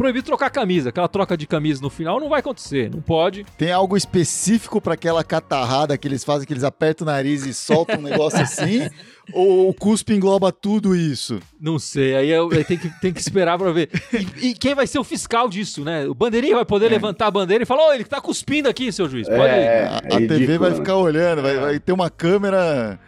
Proibido 0.01 0.25
trocar 0.25 0.49
camisa. 0.49 0.89
Aquela 0.89 1.09
troca 1.09 1.37
de 1.37 1.47
camisa 1.47 1.83
no 1.83 1.91
final 1.91 2.19
não 2.19 2.31
vai 2.31 2.41
acontecer, 2.41 2.91
não 2.91 3.03
pode. 3.03 3.45
Tem 3.59 3.71
algo 3.71 3.99
específico 3.99 4.81
para 4.81 4.95
aquela 4.95 5.23
catarrada 5.23 5.99
que 5.99 6.09
eles 6.09 6.25
fazem, 6.25 6.47
que 6.47 6.55
eles 6.55 6.65
apertam 6.65 7.07
o 7.07 7.11
nariz 7.11 7.45
e 7.45 7.53
soltam 7.53 7.99
um 7.99 8.03
negócio 8.03 8.41
assim? 8.41 8.89
Ou 9.31 9.69
o 9.69 9.75
cuspe 9.75 10.15
engloba 10.15 10.51
tudo 10.51 10.97
isso? 10.97 11.39
Não 11.61 11.79
sei, 11.79 12.17
aí, 12.17 12.31
eu, 12.31 12.49
aí 12.51 12.65
tem, 12.65 12.79
que, 12.79 12.89
tem 12.99 13.13
que 13.13 13.21
esperar 13.21 13.59
pra 13.59 13.73
ver. 13.73 13.91
E, 14.41 14.49
e, 14.49 14.55
quem 14.55 14.75
vai 14.75 14.87
ser 14.87 14.99
o 14.99 15.05
fiscal 15.05 15.51
disso, 15.51 15.85
né? 15.85 16.07
O 16.07 16.15
bandeirinha 16.15 16.55
vai 16.55 16.65
poder 16.65 16.87
é. 16.87 16.89
levantar 16.89 17.27
a 17.27 17.31
bandeira 17.31 17.63
e 17.63 17.67
falar: 17.67 17.83
Ô, 17.83 17.89
oh, 17.91 17.93
ele 17.93 18.05
tá 18.05 18.23
cuspindo 18.23 18.71
aqui, 18.71 18.91
seu 18.91 19.07
juiz. 19.07 19.29
Pode 19.29 19.43
é, 19.43 19.85
a, 19.85 19.99
a 19.99 20.27
TV 20.27 20.57
vai 20.57 20.75
ficar 20.75 20.97
olhando, 20.97 21.43
vai, 21.43 21.59
vai 21.59 21.79
ter 21.79 21.93
uma 21.93 22.09
câmera. 22.09 22.99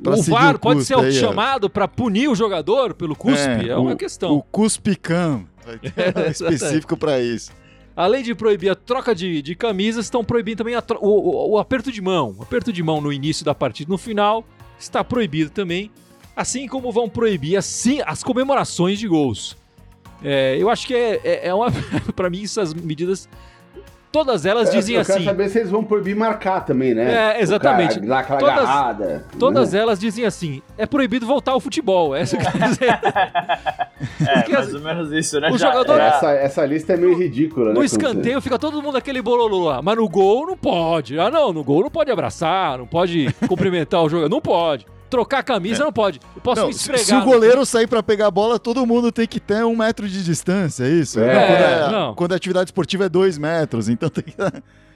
o 0.00 0.22
VAR 0.22 0.60
pode 0.60 0.84
ser 0.84 0.96
aí, 0.96 1.10
chamado 1.10 1.68
para 1.68 1.88
punir 1.88 2.28
o 2.28 2.36
jogador 2.36 2.94
pelo 2.94 3.16
cuspe? 3.16 3.66
É, 3.66 3.70
é 3.70 3.76
uma 3.76 3.94
o, 3.94 3.96
questão. 3.96 4.32
O 4.32 4.44
cuspe-cam. 4.44 5.44
Vai 5.66 5.78
ter 5.92 6.16
um 6.16 6.30
específico 6.30 6.96
para 6.96 7.20
isso. 7.20 7.50
Além 7.96 8.22
de 8.22 8.34
proibir 8.34 8.70
a 8.70 8.74
troca 8.74 9.14
de, 9.14 9.42
de 9.42 9.54
camisas, 9.54 10.06
estão 10.06 10.22
proibindo 10.22 10.58
também 10.58 10.76
o, 10.76 10.82
o, 11.00 11.50
o, 11.52 11.58
aperto 11.58 11.90
de 11.90 12.00
mão. 12.00 12.36
O 12.38 12.42
aperto 12.42 12.72
de 12.72 12.82
mão 12.82 13.00
no 13.00 13.12
início 13.12 13.44
da 13.44 13.54
partida 13.54 13.90
no 13.90 13.98
final 13.98 14.44
está 14.78 15.02
proibido 15.02 15.50
também. 15.50 15.90
Assim 16.36 16.68
como 16.68 16.92
vão 16.92 17.08
proibir 17.08 17.56
assim, 17.56 18.00
as 18.04 18.22
comemorações 18.22 18.98
de 18.98 19.08
gols. 19.08 19.56
É, 20.22 20.56
eu 20.58 20.70
acho 20.70 20.86
que 20.86 20.94
é, 20.94 21.20
é, 21.24 21.48
é 21.48 21.54
uma. 21.54 21.72
para 22.14 22.28
mim, 22.30 22.44
essas 22.44 22.72
medidas 22.74 23.28
todas 24.16 24.46
elas 24.46 24.70
dizem 24.70 24.94
eu 24.94 25.02
assim. 25.02 25.12
Eu 25.12 25.18
quero 25.18 25.30
saber 25.30 25.48
se 25.50 25.58
eles 25.58 25.70
vão 25.70 25.84
proibir 25.84 26.16
marcar 26.16 26.62
também, 26.62 26.94
né? 26.94 27.34
É, 27.34 27.42
exatamente. 27.42 28.00
Cara, 28.00 28.20
aquela 28.20 28.38
todas, 28.38 28.58
agarrada. 28.58 29.24
Todas 29.38 29.72
né? 29.72 29.78
elas 29.80 29.98
dizem 29.98 30.24
assim: 30.24 30.62
é 30.78 30.86
proibido 30.86 31.26
voltar 31.26 31.52
ao 31.52 31.60
futebol. 31.60 32.16
É 32.16 32.22
isso 32.22 32.36
que 32.38 32.50
quer 32.50 32.68
dizer. 32.68 32.88
é, 34.26 34.48
mais 34.48 34.74
ou 34.74 34.80
menos 34.80 35.12
isso, 35.12 35.38
né? 35.38 35.50
O 35.50 35.58
jogador... 35.58 36.00
essa, 36.00 36.30
essa 36.32 36.64
lista 36.64 36.94
é 36.94 36.96
meio 36.96 37.16
ridícula, 37.16 37.68
né? 37.68 37.74
No 37.74 37.84
escanteio 37.84 38.40
fica 38.40 38.58
todo 38.58 38.82
mundo 38.82 38.96
aquele 38.96 39.20
bololô 39.20 39.64
lá, 39.64 39.82
mas 39.82 39.96
no 39.96 40.08
gol 40.08 40.46
não 40.46 40.56
pode. 40.56 41.18
Ah, 41.18 41.30
não, 41.30 41.52
no 41.52 41.62
gol 41.62 41.82
não 41.82 41.90
pode 41.90 42.10
abraçar, 42.10 42.78
não 42.78 42.86
pode 42.86 43.28
cumprimentar 43.46 44.02
o 44.02 44.08
jogador, 44.08 44.30
não 44.30 44.40
pode 44.40 44.86
trocar 45.16 45.38
a 45.38 45.42
camisa, 45.42 45.82
é. 45.82 45.84
não 45.84 45.92
pode. 45.92 46.20
Eu 46.34 46.42
posso 46.42 46.60
não, 46.60 46.68
me 46.68 46.74
esfregar. 46.74 47.04
Se 47.06 47.14
o 47.14 47.24
goleiro 47.24 47.64
sair 47.64 47.86
para 47.86 48.02
pegar 48.02 48.26
a 48.26 48.30
bola, 48.30 48.58
todo 48.58 48.84
mundo 48.84 49.10
tem 49.10 49.26
que 49.26 49.40
ter 49.40 49.64
um 49.64 49.74
metro 49.74 50.06
de 50.06 50.22
distância, 50.22 50.84
é 50.84 50.90
isso? 50.90 51.18
É. 51.18 51.32
Quando, 51.32 51.56
é, 51.56 51.90
não. 51.90 52.14
quando 52.14 52.32
a 52.32 52.36
atividade 52.36 52.68
esportiva 52.68 53.06
é 53.06 53.08
dois 53.08 53.38
metros, 53.38 53.88
então 53.88 54.10
tem 54.10 54.24
que. 54.24 54.34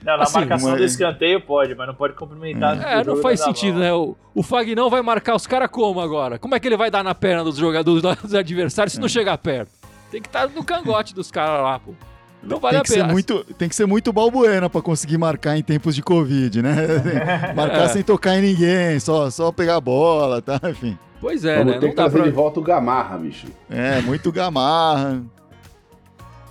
Não, 0.03 0.17
na 0.17 0.23
assim, 0.23 0.39
marcação 0.39 0.75
do 0.75 0.83
escanteio 0.83 1.39
pode, 1.39 1.75
mas 1.75 1.85
não 1.85 1.93
pode 1.93 2.15
cumprimentar. 2.15 2.75
É, 2.81 3.03
não 3.03 3.17
faz 3.17 3.39
sentido, 3.39 3.77
né? 3.77 3.93
O, 3.93 4.17
o 4.33 4.41
Fagnão 4.41 4.89
vai 4.89 5.03
marcar 5.03 5.35
os 5.35 5.45
caras 5.45 5.69
como 5.69 6.01
agora? 6.01 6.39
Como 6.39 6.55
é 6.55 6.59
que 6.59 6.67
ele 6.67 6.75
vai 6.75 6.89
dar 6.89 7.03
na 7.03 7.13
perna 7.13 7.43
dos 7.43 7.55
jogadores 7.55 8.01
dos 8.19 8.33
adversários 8.33 8.93
se 8.93 8.99
não 8.99 9.05
é. 9.05 9.09
chegar 9.09 9.37
perto? 9.37 9.69
Tem 10.09 10.19
que 10.19 10.27
estar 10.27 10.49
no 10.49 10.63
cangote 10.63 11.13
dos 11.13 11.29
caras 11.29 11.61
lá, 11.61 11.77
pô. 11.77 11.93
Não 12.43 12.59
vale 12.59 12.77
tem 12.77 12.83
que 12.83 12.91
a 12.91 12.95
pena. 12.95 13.07
Ser 13.07 13.13
muito, 13.13 13.43
tem 13.55 13.69
que 13.69 13.75
ser 13.75 13.85
muito 13.85 14.11
balbuena 14.11 14.69
para 14.69 14.81
conseguir 14.81 15.17
marcar 15.17 15.57
em 15.57 15.63
tempos 15.63 15.95
de 15.95 16.01
Covid, 16.01 16.61
né? 16.61 16.73
marcar 17.55 17.83
é. 17.83 17.87
sem 17.89 18.03
tocar 18.03 18.37
em 18.37 18.41
ninguém, 18.41 18.99
só, 18.99 19.29
só 19.29 19.51
pegar 19.51 19.75
a 19.75 19.81
bola, 19.81 20.41
tá? 20.41 20.59
Enfim. 20.69 20.97
Pois 21.19 21.45
é, 21.45 21.59
Vamos 21.59 21.73
né? 21.73 21.79
Ter 21.79 21.85
não 21.85 21.89
que 21.91 21.95
trazer 21.95 22.17
pra... 22.17 22.25
de 22.25 22.31
volta 22.31 22.59
o 22.59 22.63
Gamarra, 22.63 23.17
bicho. 23.19 23.45
É, 23.69 24.01
muito 24.01 24.31
Gamarra. 24.31 25.23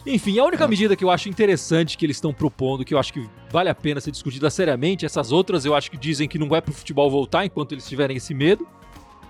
Enfim, 0.07 0.39
a 0.39 0.45
única 0.45 0.67
medida 0.67 0.97
que 0.97 1.05
eu 1.05 1.11
acho 1.11 1.29
interessante 1.29 1.99
que 1.99 2.07
eles 2.07 2.17
estão 2.17 2.33
propondo, 2.33 2.85
que 2.85 2.95
eu 2.95 2.99
acho 2.99 3.13
que 3.13 3.29
vale 3.51 3.69
a 3.69 3.75
pena 3.75 4.01
ser 4.01 4.13
discutida 4.13 4.49
seriamente, 4.49 5.05
essas 5.05 5.31
outras 5.31 5.65
eu 5.65 5.75
acho 5.75 5.91
que 5.91 5.97
dizem 5.97 6.29
que 6.29 6.39
não 6.39 6.55
é 6.57 6.61
pro 6.61 6.73
futebol 6.73 7.11
voltar 7.11 7.45
enquanto 7.45 7.73
eles 7.73 7.87
tiverem 7.87 8.17
esse 8.17 8.33
medo, 8.33 8.67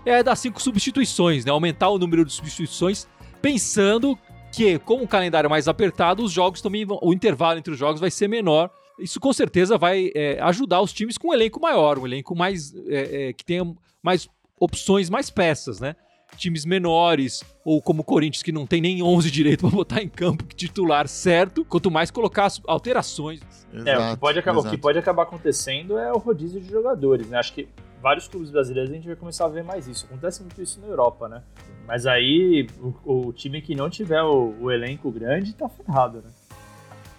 é 0.05 0.23
das 0.23 0.39
cinco 0.39 0.63
substituições, 0.63 1.45
né? 1.45 1.51
Aumentar 1.51 1.89
o 1.89 1.99
número 1.99 2.25
de 2.25 2.33
substituições, 2.33 3.09
pensando 3.43 4.17
que, 4.53 4.79
com 4.81 5.03
o 5.03 5.09
calendário 5.09 5.49
mais 5.49 5.69
apertado, 5.69 6.23
os 6.23 6.33
jogos 6.33 6.61
também 6.61 6.85
vão, 6.85 6.99
o 7.03 7.13
intervalo 7.13 7.59
entre 7.59 7.73
os 7.73 7.79
jogos 7.79 8.01
vai 8.01 8.11
ser 8.11 8.29
menor. 8.29 8.71
Isso 8.99 9.19
com 9.19 9.33
certeza 9.33 9.79
vai 9.79 10.11
é, 10.15 10.39
ajudar 10.43 10.81
os 10.81 10.93
times 10.93 11.17
com 11.17 11.29
um 11.29 11.35
elenco 11.35 11.61
maior, 11.61 11.99
um 11.99 12.07
elenco 12.07 12.37
mais 12.37 12.75
é, 12.89 13.29
é, 13.29 13.33
que 13.33 13.45
tenha 13.45 13.65
mais 14.03 14.29
opções, 14.59 15.09
mais 15.09 15.31
peças, 15.31 15.81
né? 15.81 15.97
Times 16.37 16.65
menores, 16.65 17.43
ou 17.65 17.83
como 17.83 18.03
o 18.03 18.05
Corinthians, 18.05 18.43
que 18.43 18.53
não 18.53 18.67
tem 18.67 18.81
nem 18.81 19.03
11 19.03 19.31
direito 19.31 19.63
para 19.67 19.71
botar 19.71 20.03
em 20.03 20.09
campo 20.09 20.45
titular 20.55 21.09
certo, 21.09 21.65
quanto 21.65 21.91
mais 21.91 22.11
colocar 22.11 22.49
alterações. 22.67 23.41
Exato, 23.73 23.89
é, 23.89 23.99
o 23.99 24.15
que, 24.15 24.21
pode 24.21 24.39
acabar, 24.39 24.61
o 24.61 24.71
que 24.71 24.77
pode 24.77 24.99
acabar 24.99 25.23
acontecendo 25.23 25.99
é 25.99 26.13
o 26.13 26.19
rodízio 26.19 26.61
de 26.61 26.69
jogadores, 26.69 27.29
né? 27.29 27.39
Acho 27.39 27.55
que 27.55 27.69
vários 28.01 28.27
clubes 28.27 28.51
brasileiros 28.51 28.91
a 28.91 28.95
gente 28.95 29.07
vai 29.07 29.17
começar 29.17 29.45
a 29.45 29.49
ver 29.49 29.63
mais 29.63 29.87
isso. 29.87 30.07
Acontece 30.07 30.43
muito 30.43 30.61
isso 30.61 30.81
na 30.81 30.87
Europa, 30.87 31.29
né? 31.29 31.43
Mas 31.87 32.07
aí 32.07 32.67
o, 32.81 33.29
o 33.29 33.33
time 33.33 33.61
que 33.61 33.75
não 33.75 33.91
tiver 33.91 34.23
o, 34.23 34.55
o, 34.61 34.71
elenco 34.71 35.11
grande 35.11 35.55
tá 35.55 35.69
ferrado, 35.69 36.19
né? 36.19 36.31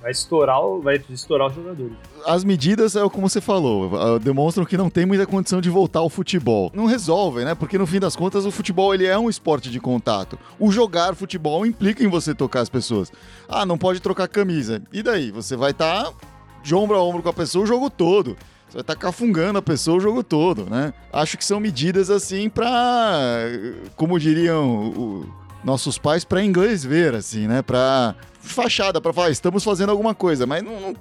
Vai 0.01 0.09
estourar, 0.09 0.59
vai 0.81 0.99
estourar 1.11 1.49
os 1.49 1.53
jogadores. 1.53 1.93
As 2.25 2.43
medidas, 2.43 2.95
é 2.95 3.07
como 3.07 3.29
você 3.29 3.39
falou, 3.39 3.95
ah, 3.95 4.17
demonstram 4.17 4.65
que 4.65 4.75
não 4.75 4.89
tem 4.89 5.05
muita 5.05 5.27
condição 5.27 5.61
de 5.61 5.69
voltar 5.69 5.99
ao 5.99 6.09
futebol. 6.09 6.71
Não 6.73 6.87
resolvem, 6.87 7.45
né? 7.45 7.53
Porque 7.53 7.77
no 7.77 7.85
fim 7.85 7.99
das 7.99 8.15
contas 8.15 8.43
o 8.43 8.49
futebol 8.49 8.95
ele 8.95 9.05
é 9.05 9.15
um 9.15 9.29
esporte 9.29 9.69
de 9.69 9.79
contato. 9.79 10.39
O 10.57 10.71
jogar 10.71 11.13
futebol 11.13 11.67
implica 11.67 12.03
em 12.03 12.07
você 12.07 12.33
tocar 12.33 12.61
as 12.61 12.69
pessoas. 12.69 13.11
Ah, 13.47 13.63
não 13.63 13.77
pode 13.77 13.99
trocar 13.99 14.27
camisa. 14.27 14.81
E 14.91 15.03
daí? 15.03 15.29
Você 15.29 15.55
vai 15.55 15.69
estar 15.69 16.05
tá 16.05 16.13
de 16.63 16.73
ombro 16.73 16.97
a 16.97 17.03
ombro 17.03 17.21
com 17.21 17.29
a 17.29 17.33
pessoa 17.33 17.63
o 17.63 17.67
jogo 17.67 17.87
todo. 17.87 18.35
Você 18.71 18.77
vai 18.77 18.81
estar 18.83 18.95
tá 18.95 19.01
cafungando 19.01 19.59
a 19.59 19.61
pessoa 19.61 19.97
o 19.97 19.99
jogo 19.99 20.23
todo, 20.23 20.65
né? 20.69 20.93
Acho 21.11 21.37
que 21.37 21.43
são 21.43 21.59
medidas 21.59 22.09
assim 22.09 22.47
para, 22.47 23.45
como 23.97 24.17
diriam 24.17 24.65
o, 24.65 25.29
nossos 25.61 25.97
pais, 25.97 26.23
para 26.23 26.41
inglês 26.41 26.81
ver, 26.81 27.13
assim, 27.13 27.49
né? 27.49 27.61
Para 27.61 28.15
fachada, 28.39 29.01
para 29.01 29.11
falar, 29.11 29.29
estamos 29.29 29.61
fazendo 29.61 29.89
alguma 29.89 30.15
coisa, 30.15 30.47
mas 30.47 30.63
não 30.63 30.95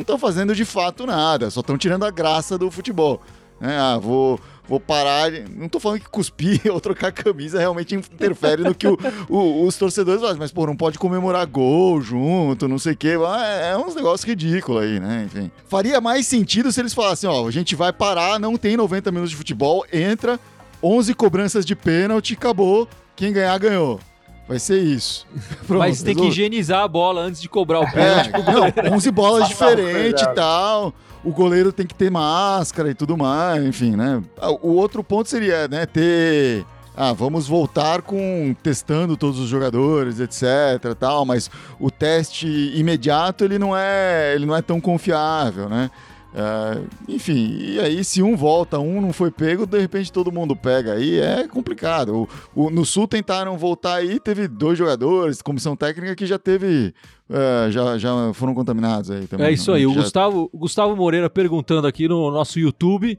estão 0.00 0.18
fazendo 0.18 0.52
de 0.52 0.64
fato 0.64 1.06
nada, 1.06 1.48
só 1.48 1.60
estão 1.60 1.78
tirando 1.78 2.04
a 2.04 2.10
graça 2.10 2.58
do 2.58 2.68
futebol. 2.72 3.22
Né? 3.62 3.78
Ah, 3.78 3.96
vou 3.96 4.40
vou 4.68 4.80
parar. 4.80 5.30
Não 5.54 5.68
tô 5.68 5.78
falando 5.78 6.00
que 6.00 6.08
cuspir 6.08 6.60
ou 6.72 6.80
trocar 6.80 7.12
camisa 7.12 7.58
realmente 7.58 7.94
interfere 7.94 8.62
no 8.62 8.74
que 8.74 8.86
o, 8.86 8.98
o, 9.28 9.66
os 9.66 9.76
torcedores 9.76 10.20
fazem, 10.20 10.38
mas, 10.38 10.50
pô, 10.50 10.66
não 10.66 10.76
pode 10.76 10.98
comemorar 10.98 11.46
gol 11.46 12.00
junto, 12.00 12.66
não 12.66 12.78
sei 12.78 12.94
o 12.94 12.96
quê. 12.96 13.16
É, 13.38 13.70
é 13.70 13.76
uns 13.76 13.94
negócios 13.94 14.26
ridículos 14.26 14.82
aí, 14.82 14.98
né? 14.98 15.24
Enfim. 15.26 15.50
Faria 15.68 16.00
mais 16.00 16.26
sentido 16.26 16.72
se 16.72 16.80
eles 16.80 16.92
falassem: 16.92 17.30
ó, 17.30 17.46
a 17.46 17.50
gente 17.50 17.76
vai 17.76 17.92
parar, 17.92 18.40
não 18.40 18.56
tem 18.56 18.76
90 18.76 19.10
minutos 19.12 19.30
de 19.30 19.36
futebol, 19.36 19.84
entra, 19.92 20.40
11 20.82 21.14
cobranças 21.14 21.64
de 21.64 21.76
pênalti, 21.76 22.34
acabou. 22.34 22.88
Quem 23.14 23.32
ganhar, 23.32 23.56
ganhou. 23.58 24.00
Vai 24.48 24.58
ser 24.58 24.82
isso. 24.82 25.26
Pronto, 25.66 25.78
Mas 25.78 26.02
tem 26.02 26.14
que 26.14 26.26
higienizar 26.26 26.82
a 26.82 26.88
bola 26.88 27.22
antes 27.22 27.40
de 27.40 27.48
cobrar 27.48 27.80
o 27.80 27.90
pênalti. 27.90 28.30
É, 28.34 28.90
não, 28.90 28.96
11 28.96 29.10
bolas 29.10 29.48
diferentes 29.48 30.22
e 30.22 30.34
tal 30.34 30.92
o 31.24 31.30
goleiro 31.30 31.72
tem 31.72 31.86
que 31.86 31.94
ter 31.94 32.10
máscara 32.10 32.90
e 32.90 32.94
tudo 32.94 33.16
mais, 33.16 33.64
enfim, 33.64 33.94
né? 33.94 34.20
Ah, 34.40 34.50
o 34.50 34.74
outro 34.74 35.04
ponto 35.04 35.28
seria, 35.28 35.68
né, 35.68 35.86
ter 35.86 36.64
ah, 36.94 37.12
vamos 37.12 37.48
voltar 37.48 38.02
com 38.02 38.54
testando 38.62 39.16
todos 39.16 39.38
os 39.38 39.48
jogadores, 39.48 40.20
etc, 40.20 40.94
tal, 40.98 41.24
mas 41.24 41.50
o 41.80 41.90
teste 41.90 42.46
imediato 42.74 43.44
ele 43.44 43.58
não 43.58 43.74
é, 43.76 44.34
ele 44.34 44.44
não 44.44 44.54
é 44.54 44.60
tão 44.60 44.80
confiável, 44.80 45.68
né? 45.68 45.90
Uh, 46.32 46.88
enfim, 47.06 47.58
e 47.60 47.78
aí 47.78 48.02
se 48.02 48.22
um 48.22 48.34
volta, 48.34 48.78
um 48.78 49.02
não 49.02 49.12
foi 49.12 49.30
pego, 49.30 49.66
de 49.66 49.78
repente 49.78 50.10
todo 50.10 50.32
mundo 50.32 50.56
pega. 50.56 50.94
Aí 50.94 51.18
é 51.18 51.46
complicado. 51.46 52.26
O, 52.54 52.64
o, 52.64 52.70
no 52.70 52.86
Sul 52.86 53.06
tentaram 53.06 53.56
voltar 53.58 53.96
aí, 53.96 54.18
teve 54.18 54.48
dois 54.48 54.78
jogadores, 54.78 55.42
comissão 55.42 55.76
técnica 55.76 56.16
que 56.16 56.24
já 56.24 56.38
teve. 56.38 56.94
Uh, 57.28 57.70
já, 57.70 57.98
já 57.98 58.10
foram 58.34 58.54
contaminados 58.54 59.10
aí 59.10 59.26
também. 59.26 59.46
É 59.46 59.52
isso 59.52 59.72
aí. 59.72 59.86
O, 59.86 59.92
Gustavo, 59.92 60.50
Gustavo 60.54 60.96
Moreira 60.96 61.28
perguntando 61.28 61.86
aqui 61.86 62.08
no 62.08 62.30
nosso 62.30 62.58
YouTube. 62.58 63.18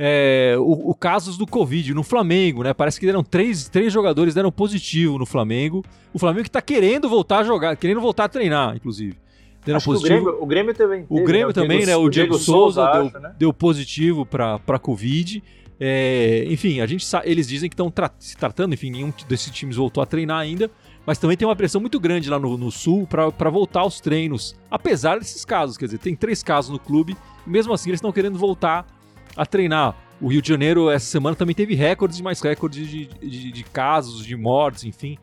É, 0.00 0.54
o, 0.58 0.90
o 0.90 0.94
casos 0.94 1.36
do 1.36 1.46
Covid 1.46 1.92
no 1.92 2.04
Flamengo, 2.04 2.62
né? 2.62 2.72
Parece 2.72 3.00
que 3.00 3.06
deram 3.06 3.22
três, 3.22 3.68
três 3.68 3.92
jogadores 3.92 4.34
deram 4.34 4.50
positivo 4.50 5.18
no 5.18 5.26
Flamengo. 5.26 5.84
O 6.12 6.18
Flamengo 6.18 6.44
que 6.44 6.50
tá 6.50 6.62
querendo 6.62 7.08
voltar 7.08 7.38
a 7.38 7.44
jogar, 7.44 7.76
querendo 7.76 8.00
voltar 8.00 8.24
a 8.24 8.28
treinar, 8.28 8.76
inclusive. 8.76 9.16
Deram 9.68 9.80
positivo. 9.82 10.14
O 10.14 10.22
Grêmio, 10.22 10.42
o 10.42 10.46
Grêmio 10.46 10.74
também. 10.74 11.04
Teve, 11.04 11.20
o 11.20 11.24
Grêmio 11.24 11.46
né? 11.48 11.52
também, 11.52 11.78
Diego, 11.78 11.90
né? 11.90 11.96
O 11.96 12.08
Diego, 12.08 12.30
Diego 12.30 12.38
Souza, 12.38 12.80
Souza 12.80 12.92
deu, 12.92 13.06
acho, 13.06 13.18
né? 13.20 13.34
deu, 13.38 13.52
positivo 13.52 14.24
para 14.24 14.78
Covid. 14.78 15.42
É, 15.78 16.46
enfim, 16.48 16.80
a 16.80 16.86
gente 16.86 17.06
eles 17.22 17.46
dizem 17.46 17.68
que 17.68 17.74
estão 17.74 17.90
tra 17.90 18.10
se 18.18 18.34
tratando, 18.34 18.72
enfim, 18.72 18.90
nenhum 18.90 19.12
desses 19.28 19.52
times 19.52 19.76
voltou 19.76 20.02
a 20.02 20.06
treinar 20.06 20.38
ainda, 20.38 20.70
mas 21.06 21.18
também 21.18 21.36
tem 21.36 21.46
uma 21.46 21.54
pressão 21.54 21.80
muito 21.80 22.00
grande 22.00 22.30
lá 22.30 22.38
no, 22.38 22.56
no 22.56 22.70
sul 22.70 23.06
para 23.06 23.50
voltar 23.50 23.80
aos 23.80 24.00
treinos, 24.00 24.56
apesar 24.70 25.18
desses 25.18 25.44
casos, 25.44 25.76
quer 25.76 25.84
dizer, 25.84 25.98
tem 25.98 26.16
três 26.16 26.42
casos 26.42 26.70
no 26.70 26.80
clube, 26.80 27.16
e 27.46 27.50
mesmo 27.50 27.72
assim 27.72 27.90
eles 27.90 27.98
estão 27.98 28.10
querendo 28.10 28.38
voltar 28.38 28.86
a 29.36 29.46
treinar. 29.46 29.94
O 30.20 30.28
Rio 30.28 30.42
de 30.42 30.48
Janeiro 30.48 30.90
essa 30.90 31.06
semana 31.06 31.36
também 31.36 31.54
teve 31.54 31.74
recordes 31.74 32.18
e 32.18 32.22
mais 32.24 32.40
recordes 32.40 32.88
de, 32.88 33.06
de, 33.06 33.52
de 33.52 33.64
casos, 33.64 34.24
de 34.24 34.34
mortes, 34.34 34.82
enfim. 34.82 35.16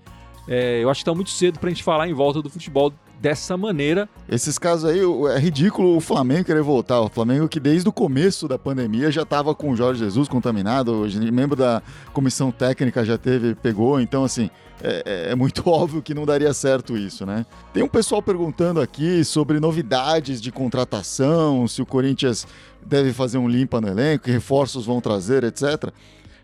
É, 0.48 0.82
eu 0.82 0.90
acho 0.90 1.00
que 1.00 1.10
está 1.10 1.14
muito 1.14 1.32
cedo 1.32 1.60
para 1.60 1.68
a 1.68 1.74
gente 1.74 1.84
falar 1.84 2.08
em 2.08 2.14
volta 2.14 2.42
do 2.42 2.50
futebol 2.50 2.94
dessa 3.20 3.58
maneira. 3.58 4.10
Esses 4.28 4.58
casos 4.58 4.86
aí, 4.90 5.00
é 5.34 5.40
ridículo 5.40 5.96
o 5.98 6.02
Flamengo 6.02 6.46
querer 6.46 6.62
voltar. 6.62 7.02
O 7.02 7.10
Flamengo 7.10 7.48
que 7.48 7.60
desde 7.60 7.88
o 7.88 7.92
começo 7.92 8.48
da 8.48 8.58
pandemia 8.58 9.12
já 9.12 9.24
estava 9.24 9.54
com 9.56 9.72
o 9.72 9.76
Jorge 9.76 10.00
Jesus 10.00 10.28
contaminado, 10.28 11.06
membro 11.32 11.56
da 11.56 11.82
comissão 12.14 12.52
técnica 12.52 13.04
já 13.04 13.18
teve, 13.18 13.56
pegou, 13.56 14.00
então 14.00 14.24
assim, 14.24 14.50
é, 14.82 15.04
é, 15.06 15.32
é, 15.32 15.36
muito 15.36 15.64
óbvio 15.70 16.02
que 16.02 16.14
não 16.14 16.26
daria 16.26 16.54
certo 16.54 16.98
isso, 16.98 17.26
né? 17.26 17.46
Tem 17.74 17.84
um 17.84 17.88
pessoal 17.88 18.22
perguntando 18.22 18.82
aqui 18.82 19.24
sobre 19.24 19.60
novidades 19.60 20.42
de 20.42 20.52
contratação, 20.52 21.68
se 21.68 21.82
o 21.82 21.86
Corinthians 21.86 22.48
deve 22.86 23.14
fazer 23.14 23.38
um 23.38 23.48
limpa 23.48 23.82
no 23.82 23.88
elenco, 23.88 24.26
que 24.26 24.32
reforços 24.32 24.86
vão 24.86 25.02
trazer, 25.02 25.44
etc. 25.44 25.92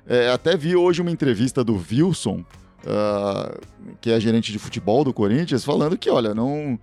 É, 0.08 0.30
até 0.32 0.58
vi 0.58 0.76
hoje 0.76 1.02
uma 1.02 1.12
entrevista 1.12 1.64
do 1.64 1.76
Wilson, 1.76 2.44
uh, 2.86 3.60
que 4.00 4.12
é 4.12 4.20
gerente 4.20 4.52
de 4.52 4.60
futebol 4.60 5.04
do 5.04 5.14
Corinthians, 5.14 5.64
falando 5.64 5.98
que, 5.98 6.10
olha, 6.10 6.34
não. 6.34 6.80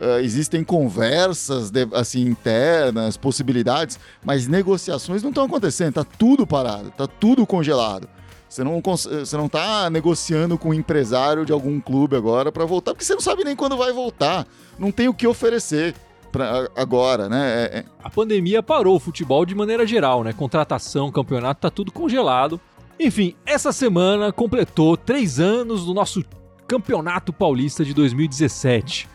Uh, 0.00 0.18
existem 0.22 0.64
conversas 0.64 1.70
de, 1.70 1.86
assim 1.92 2.22
internas, 2.22 3.18
possibilidades, 3.18 4.00
mas 4.24 4.48
negociações 4.48 5.22
não 5.22 5.28
estão 5.28 5.44
acontecendo, 5.44 5.92
tá 5.92 6.04
tudo 6.04 6.46
parado, 6.46 6.90
tá 6.90 7.06
tudo 7.06 7.46
congelado. 7.46 8.08
Você 8.48 8.64
não, 8.64 8.80
você 8.82 9.36
não 9.36 9.48
tá 9.48 9.88
negociando 9.90 10.58
com 10.58 10.70
um 10.70 10.74
empresário 10.74 11.46
de 11.46 11.52
algum 11.52 11.78
clube 11.78 12.16
agora 12.16 12.50
para 12.50 12.64
voltar, 12.64 12.92
porque 12.92 13.04
você 13.04 13.14
não 13.14 13.20
sabe 13.20 13.44
nem 13.44 13.54
quando 13.54 13.76
vai 13.76 13.92
voltar. 13.92 14.44
Não 14.76 14.90
tem 14.90 15.06
o 15.06 15.14
que 15.14 15.24
oferecer 15.24 15.94
pra 16.32 16.68
agora, 16.74 17.28
né? 17.28 17.48
É, 17.48 17.78
é... 17.78 17.84
A 18.02 18.10
pandemia 18.10 18.60
parou 18.60 18.96
o 18.96 19.00
futebol 19.00 19.46
de 19.46 19.54
maneira 19.54 19.86
geral, 19.86 20.24
né? 20.24 20.32
Contratação, 20.32 21.12
campeonato, 21.12 21.60
tá 21.60 21.70
tudo 21.70 21.92
congelado. 21.92 22.60
Enfim, 23.02 23.34
essa 23.46 23.72
semana 23.72 24.30
completou 24.30 24.94
três 24.94 25.40
anos 25.40 25.86
do 25.86 25.94
nosso 25.94 26.22
Campeonato 26.68 27.32
Paulista 27.32 27.82
de 27.82 27.94
2017. 27.94 29.08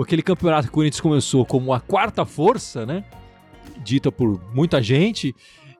Aquele 0.00 0.22
campeonato 0.22 0.68
que 0.68 0.68
o 0.68 0.72
Corinthians 0.72 1.00
começou 1.00 1.44
como 1.44 1.72
a 1.72 1.80
quarta 1.80 2.24
força, 2.24 2.86
né? 2.86 3.04
Dita 3.82 4.12
por 4.12 4.40
muita 4.54 4.80
gente, 4.80 5.34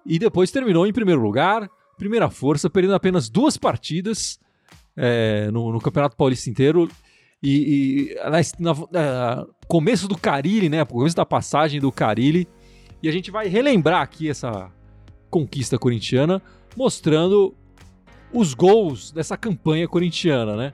e 0.05 0.19
depois 0.19 0.51
terminou 0.51 0.89
em 0.89 0.93
primeiro 0.93 1.23
lugar, 1.23 1.71
primeira 1.97 2.29
força, 2.29 2.69
perdendo 2.69 2.97
apenas 2.97 3.29
duas 3.29 3.57
partidas 3.57 4.41
é, 4.97 5.49
no, 5.53 5.71
no, 5.71 5.81
Campeonato 5.81 6.17
Paulista 6.17 6.51
inteiro. 6.51 6.91
E, 7.41 8.11
e 8.11 8.59
na, 8.59 8.75
na, 8.91 9.47
começo 9.69 10.09
do 10.09 10.19
Carilli, 10.19 10.69
né? 10.69 10.85
Começo 10.85 11.15
da 11.15 11.25
passagem 11.25 11.81
do 11.81 11.93
Carilli. 11.93 12.49
E 13.01 13.09
a 13.09 13.13
gente 13.13 13.31
vai 13.31 13.47
relembrar 13.47 14.03
aqui 14.03 14.29
essa 14.29 14.69
conquista 15.31 15.79
corintiana 15.79 16.43
mostrando 16.77 17.55
os 18.33 18.55
gols 18.55 19.11
dessa 19.11 19.37
campanha 19.37 19.89
corintiana, 19.89 20.55
né? 20.55 20.73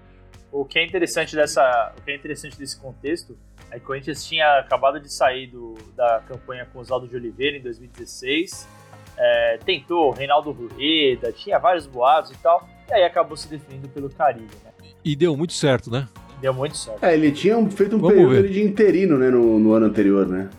O 0.50 0.64
que 0.64 0.78
é 0.78 0.84
interessante 0.84 1.34
dessa, 1.34 1.94
o 1.96 2.02
que 2.02 2.10
é 2.10 2.16
interessante 2.16 2.58
desse 2.58 2.78
contexto 2.78 3.38
é 3.70 3.78
que 3.78 3.84
o 3.84 3.86
Corinthians 3.86 4.24
tinha 4.26 4.58
acabado 4.58 5.00
de 5.00 5.10
sair 5.10 5.46
do, 5.46 5.74
da 5.96 6.22
campanha 6.28 6.66
com 6.70 6.80
Oswaldo 6.80 7.08
de 7.08 7.16
Oliveira 7.16 7.56
em 7.56 7.62
2016, 7.62 8.68
é, 9.16 9.58
tentou 9.64 10.10
Reinaldo 10.10 10.50
Rueda, 10.50 11.32
tinha 11.32 11.58
vários 11.58 11.86
boatos 11.86 12.32
e 12.32 12.38
tal, 12.38 12.68
e 12.88 12.92
aí 12.92 13.04
acabou 13.04 13.36
se 13.36 13.48
definindo 13.48 13.88
pelo 13.88 14.10
Caribe, 14.10 14.50
né? 14.62 14.72
E 15.02 15.16
deu 15.16 15.34
muito 15.36 15.54
certo, 15.54 15.90
né? 15.90 16.06
Deu 16.40 16.52
muito 16.52 16.76
certo. 16.76 17.02
É, 17.02 17.14
ele 17.14 17.32
tinha 17.32 17.54
feito 17.70 17.96
um 17.96 18.00
Vamos 18.00 18.14
período 18.14 18.42
ver. 18.42 18.50
de 18.50 18.62
interino, 18.62 19.16
né, 19.16 19.30
no, 19.30 19.58
no 19.58 19.72
ano 19.72 19.86
anterior, 19.86 20.26
né? 20.26 20.50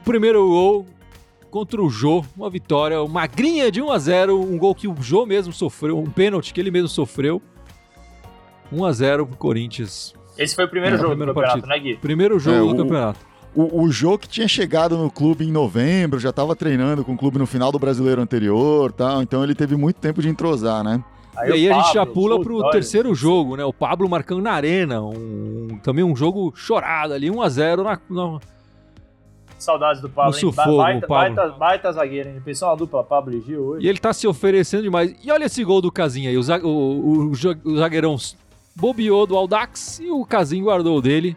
O 0.00 0.04
primeiro 0.04 0.44
gol 0.48 0.86
contra 1.52 1.82
o 1.82 1.90
Jô, 1.90 2.24
uma 2.34 2.48
vitória 2.48 2.96
magrinha 3.06 3.70
de 3.70 3.82
1 3.82 3.92
a 3.92 3.98
0 3.98 4.40
um 4.40 4.56
gol 4.56 4.74
que 4.74 4.88
o 4.88 4.96
Jô 5.02 5.26
mesmo 5.26 5.52
sofreu, 5.52 5.98
um 5.98 6.10
pênalti 6.10 6.52
que 6.52 6.58
ele 6.58 6.70
mesmo 6.70 6.88
sofreu. 6.88 7.42
1 8.72 8.84
a 8.86 8.92
0 8.92 9.26
pro 9.26 9.36
Corinthians.Esse 9.36 10.56
foi 10.56 10.64
o 10.64 10.68
primeiro 10.68 10.96
é, 10.96 10.98
jogo 10.98 11.14
do 11.14 11.26
campeonato, 11.26 11.60
partida. 11.60 11.66
né, 11.66 11.78
Gui? 11.78 11.96
Primeiro 11.98 12.38
jogo 12.38 12.56
é, 12.56 12.60
do 12.60 12.68
o, 12.68 12.76
campeonato. 12.78 13.20
O, 13.54 13.82
o 13.82 13.92
Jô 13.92 14.16
que 14.16 14.26
tinha 14.26 14.48
chegado 14.48 14.96
no 14.96 15.10
clube 15.10 15.44
em 15.46 15.52
novembro, 15.52 16.18
já 16.18 16.30
estava 16.30 16.56
treinando 16.56 17.04
com 17.04 17.12
o 17.12 17.18
clube 17.18 17.38
no 17.38 17.46
final 17.46 17.70
do 17.70 17.78
brasileiro 17.78 18.22
anterior 18.22 18.90
tal, 18.90 19.20
então 19.20 19.44
ele 19.44 19.54
teve 19.54 19.76
muito 19.76 19.96
tempo 19.96 20.22
de 20.22 20.30
entrosar, 20.30 20.82
né? 20.82 21.04
Aí 21.36 21.50
e 21.50 21.52
aí 21.52 21.68
Pablo, 21.68 21.80
a 21.80 21.84
gente 21.84 21.94
já 21.94 22.06
pula 22.06 22.40
pro 22.40 22.56
olha. 22.60 22.70
terceiro 22.70 23.14
jogo, 23.14 23.56
né? 23.56 23.64
O 23.64 23.74
Pablo 23.74 24.08
marcando 24.08 24.40
na 24.40 24.52
arena, 24.52 25.02
um, 25.02 25.78
também 25.82 26.02
um 26.02 26.16
jogo 26.16 26.50
chorado 26.56 27.12
ali, 27.12 27.30
1 27.30 27.42
a 27.42 27.48
0 27.50 27.84
na, 27.84 28.00
na 28.08 28.40
Saudades 29.62 30.02
do 30.02 30.08
Pablo. 30.08 30.32
No 30.32 30.38
sufoco, 30.38 30.76
baita, 30.76 31.06
Pablo. 31.06 31.36
Baita, 31.36 31.58
baita 31.58 31.92
zagueiro, 31.92 32.28
hein? 32.28 32.42
Pensou 32.44 32.68
uma 32.68 32.76
dupla 32.76 33.04
Pablo 33.04 33.34
e 33.34 33.40
Gil 33.40 33.62
hoje. 33.64 33.86
E 33.86 33.88
ele 33.88 33.98
tá 33.98 34.12
se 34.12 34.26
oferecendo 34.26 34.82
demais. 34.82 35.14
E 35.22 35.30
olha 35.30 35.44
esse 35.44 35.62
gol 35.62 35.80
do 35.80 35.92
Casinha 35.92 36.30
aí. 36.30 36.36
O, 36.36 36.40
o, 36.40 37.28
o, 37.28 37.30
o 37.30 37.76
zagueirão 37.76 38.16
bobeou 38.74 39.26
do 39.26 39.36
Aldax 39.36 40.00
e 40.00 40.10
o 40.10 40.24
Casinho 40.24 40.64
guardou 40.64 41.00
dele. 41.00 41.36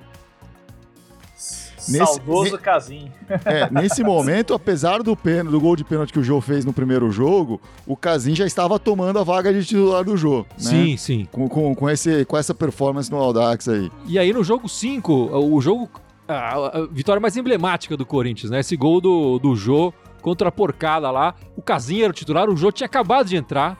Nesse, 1.87 1.97
Saudoso 1.97 2.57
Casinho. 2.57 3.11
É, 3.45 3.69
nesse 3.69 4.03
momento, 4.03 4.55
apesar 4.55 5.03
do, 5.03 5.15
pênalti, 5.15 5.51
do 5.51 5.59
gol 5.59 5.75
de 5.75 5.83
pênalti 5.83 6.11
que 6.11 6.19
o 6.19 6.23
Jô 6.23 6.41
fez 6.41 6.65
no 6.65 6.73
primeiro 6.73 7.11
jogo, 7.11 7.61
o 7.85 7.95
Casinho 7.95 8.35
já 8.35 8.45
estava 8.45 8.79
tomando 8.79 9.19
a 9.19 9.23
vaga 9.23 9.53
de 9.53 9.63
titular 9.63 10.03
do 10.03 10.17
Jô. 10.17 10.39
Né? 10.39 10.45
Sim, 10.57 10.97
sim. 10.97 11.27
Com, 11.31 11.47
com, 11.47 11.75
com, 11.75 11.89
esse, 11.89 12.25
com 12.25 12.37
essa 12.37 12.55
performance 12.55 13.11
no 13.11 13.17
Aldax 13.17 13.67
aí. 13.67 13.91
E 14.07 14.17
aí 14.17 14.33
no 14.33 14.43
jogo 14.43 14.67
5, 14.67 15.13
o 15.13 15.61
jogo 15.61 15.87
a, 16.27 16.79
a, 16.79 16.87
vitória 16.87 17.19
mais 17.19 17.37
emblemática 17.37 17.95
do 17.95 18.05
Corinthians, 18.05 18.51
né? 18.51 18.59
Esse 18.59 18.75
gol 18.75 18.99
do, 18.99 19.39
do 19.39 19.55
Jô 19.55 19.93
contra 20.21 20.49
a 20.49 20.51
porcada 20.51 21.11
lá. 21.11 21.35
O 21.55 21.61
Casinha 21.61 22.05
era 22.05 22.11
o 22.11 22.15
titular, 22.15 22.49
o 22.49 22.57
Jô 22.57 22.71
tinha 22.71 22.87
acabado 22.87 23.27
de 23.27 23.35
entrar. 23.35 23.77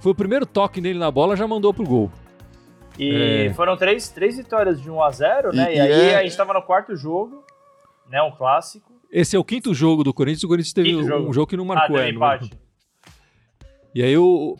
Foi 0.00 0.12
o 0.12 0.14
primeiro 0.14 0.46
toque 0.46 0.80
nele 0.80 0.98
na 0.98 1.10
bola, 1.10 1.36
já 1.36 1.46
mandou 1.46 1.72
pro 1.72 1.84
gol. 1.84 2.12
E 2.98 3.46
é. 3.48 3.54
foram 3.54 3.76
três, 3.76 4.08
três 4.08 4.36
vitórias 4.36 4.80
de 4.80 4.90
1 4.90 5.02
a 5.02 5.10
0 5.10 5.52
né? 5.54 5.72
E, 5.72 5.76
e 5.76 5.80
aí 5.80 5.92
é... 5.92 6.16
a 6.16 6.22
gente 6.22 6.36
tava 6.36 6.52
no 6.52 6.62
quarto 6.62 6.96
jogo, 6.96 7.44
né? 8.08 8.20
Um 8.22 8.32
clássico. 8.32 8.92
Esse 9.10 9.36
é 9.36 9.38
o 9.38 9.44
quinto 9.44 9.72
jogo 9.72 10.02
do 10.02 10.12
Corinthians. 10.12 10.44
O 10.44 10.48
Corinthians 10.48 10.72
teve 10.72 10.96
um 10.96 11.04
jogo. 11.04 11.32
jogo. 11.32 11.46
que 11.46 11.56
não 11.56 11.64
marcou 11.64 11.96
ah, 11.96 12.00
ainda. 12.00 12.40
E 13.94 14.02
aí 14.02 14.16
o, 14.18 14.56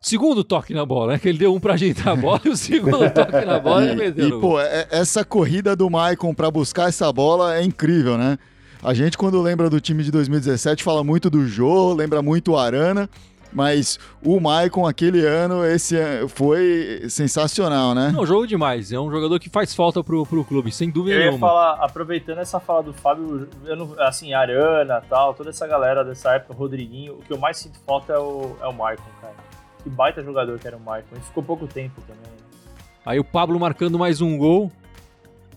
segundo 0.00 0.42
toque 0.42 0.72
na 0.72 0.84
bola, 0.84 1.12
né? 1.12 1.18
Que 1.18 1.28
ele 1.28 1.38
deu 1.38 1.54
um 1.54 1.60
pra 1.60 1.74
ajeitar 1.74 2.08
a 2.08 2.16
bola 2.16 2.40
e 2.44 2.48
o 2.48 2.56
segundo 2.56 3.10
toque 3.10 3.44
na 3.44 3.58
bola 3.58 3.84
ele 3.86 3.94
meteu. 3.96 4.28
E, 4.28 4.40
pô, 4.40 4.58
é, 4.58 4.88
essa 4.90 5.24
corrida 5.24 5.76
do 5.76 5.90
Maicon 5.90 6.34
pra 6.34 6.50
buscar 6.50 6.88
essa 6.88 7.12
bola 7.12 7.54
é 7.56 7.62
incrível, 7.62 8.16
né? 8.16 8.38
A 8.82 8.94
gente, 8.94 9.18
quando 9.18 9.40
lembra 9.42 9.68
do 9.68 9.78
time 9.78 10.02
de 10.02 10.10
2017, 10.10 10.82
fala 10.82 11.04
muito 11.04 11.28
do 11.28 11.46
Jô, 11.46 11.92
lembra 11.92 12.22
muito 12.22 12.52
o 12.52 12.56
Arana, 12.56 13.10
mas 13.52 13.98
o 14.24 14.40
Maicon, 14.40 14.86
aquele 14.86 15.26
ano, 15.26 15.66
esse 15.66 15.96
foi 16.28 17.02
sensacional, 17.10 17.94
né? 17.94 18.10
Não, 18.10 18.24
jogo 18.24 18.46
demais. 18.46 18.90
É 18.90 18.98
um 18.98 19.10
jogador 19.10 19.38
que 19.38 19.50
faz 19.50 19.74
falta 19.74 20.02
pro, 20.02 20.24
pro 20.24 20.42
clube, 20.46 20.72
sem 20.72 20.88
dúvida 20.88 21.16
eu 21.16 21.18
nenhuma. 21.18 21.46
Eu 21.46 21.50
ia 21.50 21.54
falar, 21.54 21.84
aproveitando 21.84 22.38
essa 22.38 22.58
fala 22.58 22.82
do 22.82 22.94
Fábio, 22.94 23.50
eu 23.66 23.76
não, 23.76 23.94
assim, 23.98 24.32
Arana 24.32 25.02
tal, 25.10 25.34
toda 25.34 25.50
essa 25.50 25.66
galera 25.66 26.02
dessa 26.02 26.36
época, 26.36 26.54
Rodriguinho, 26.54 27.16
o 27.16 27.22
que 27.22 27.30
eu 27.30 27.38
mais 27.38 27.58
sinto 27.58 27.78
falta 27.86 28.14
é 28.14 28.18
o, 28.18 28.56
é 28.62 28.66
o 28.66 28.72
Maicon, 28.72 29.04
cara. 29.20 29.49
Que 29.82 29.88
baita 29.88 30.22
jogador 30.22 30.58
que 30.58 30.66
era 30.66 30.76
o 30.76 30.80
Michael. 30.80 31.04
Ele 31.12 31.20
ficou 31.20 31.42
pouco 31.42 31.66
tempo 31.66 32.00
também. 32.02 32.32
Aí 33.04 33.18
o 33.18 33.24
Pablo 33.24 33.58
marcando 33.58 33.98
mais 33.98 34.20
um 34.20 34.36
gol. 34.36 34.70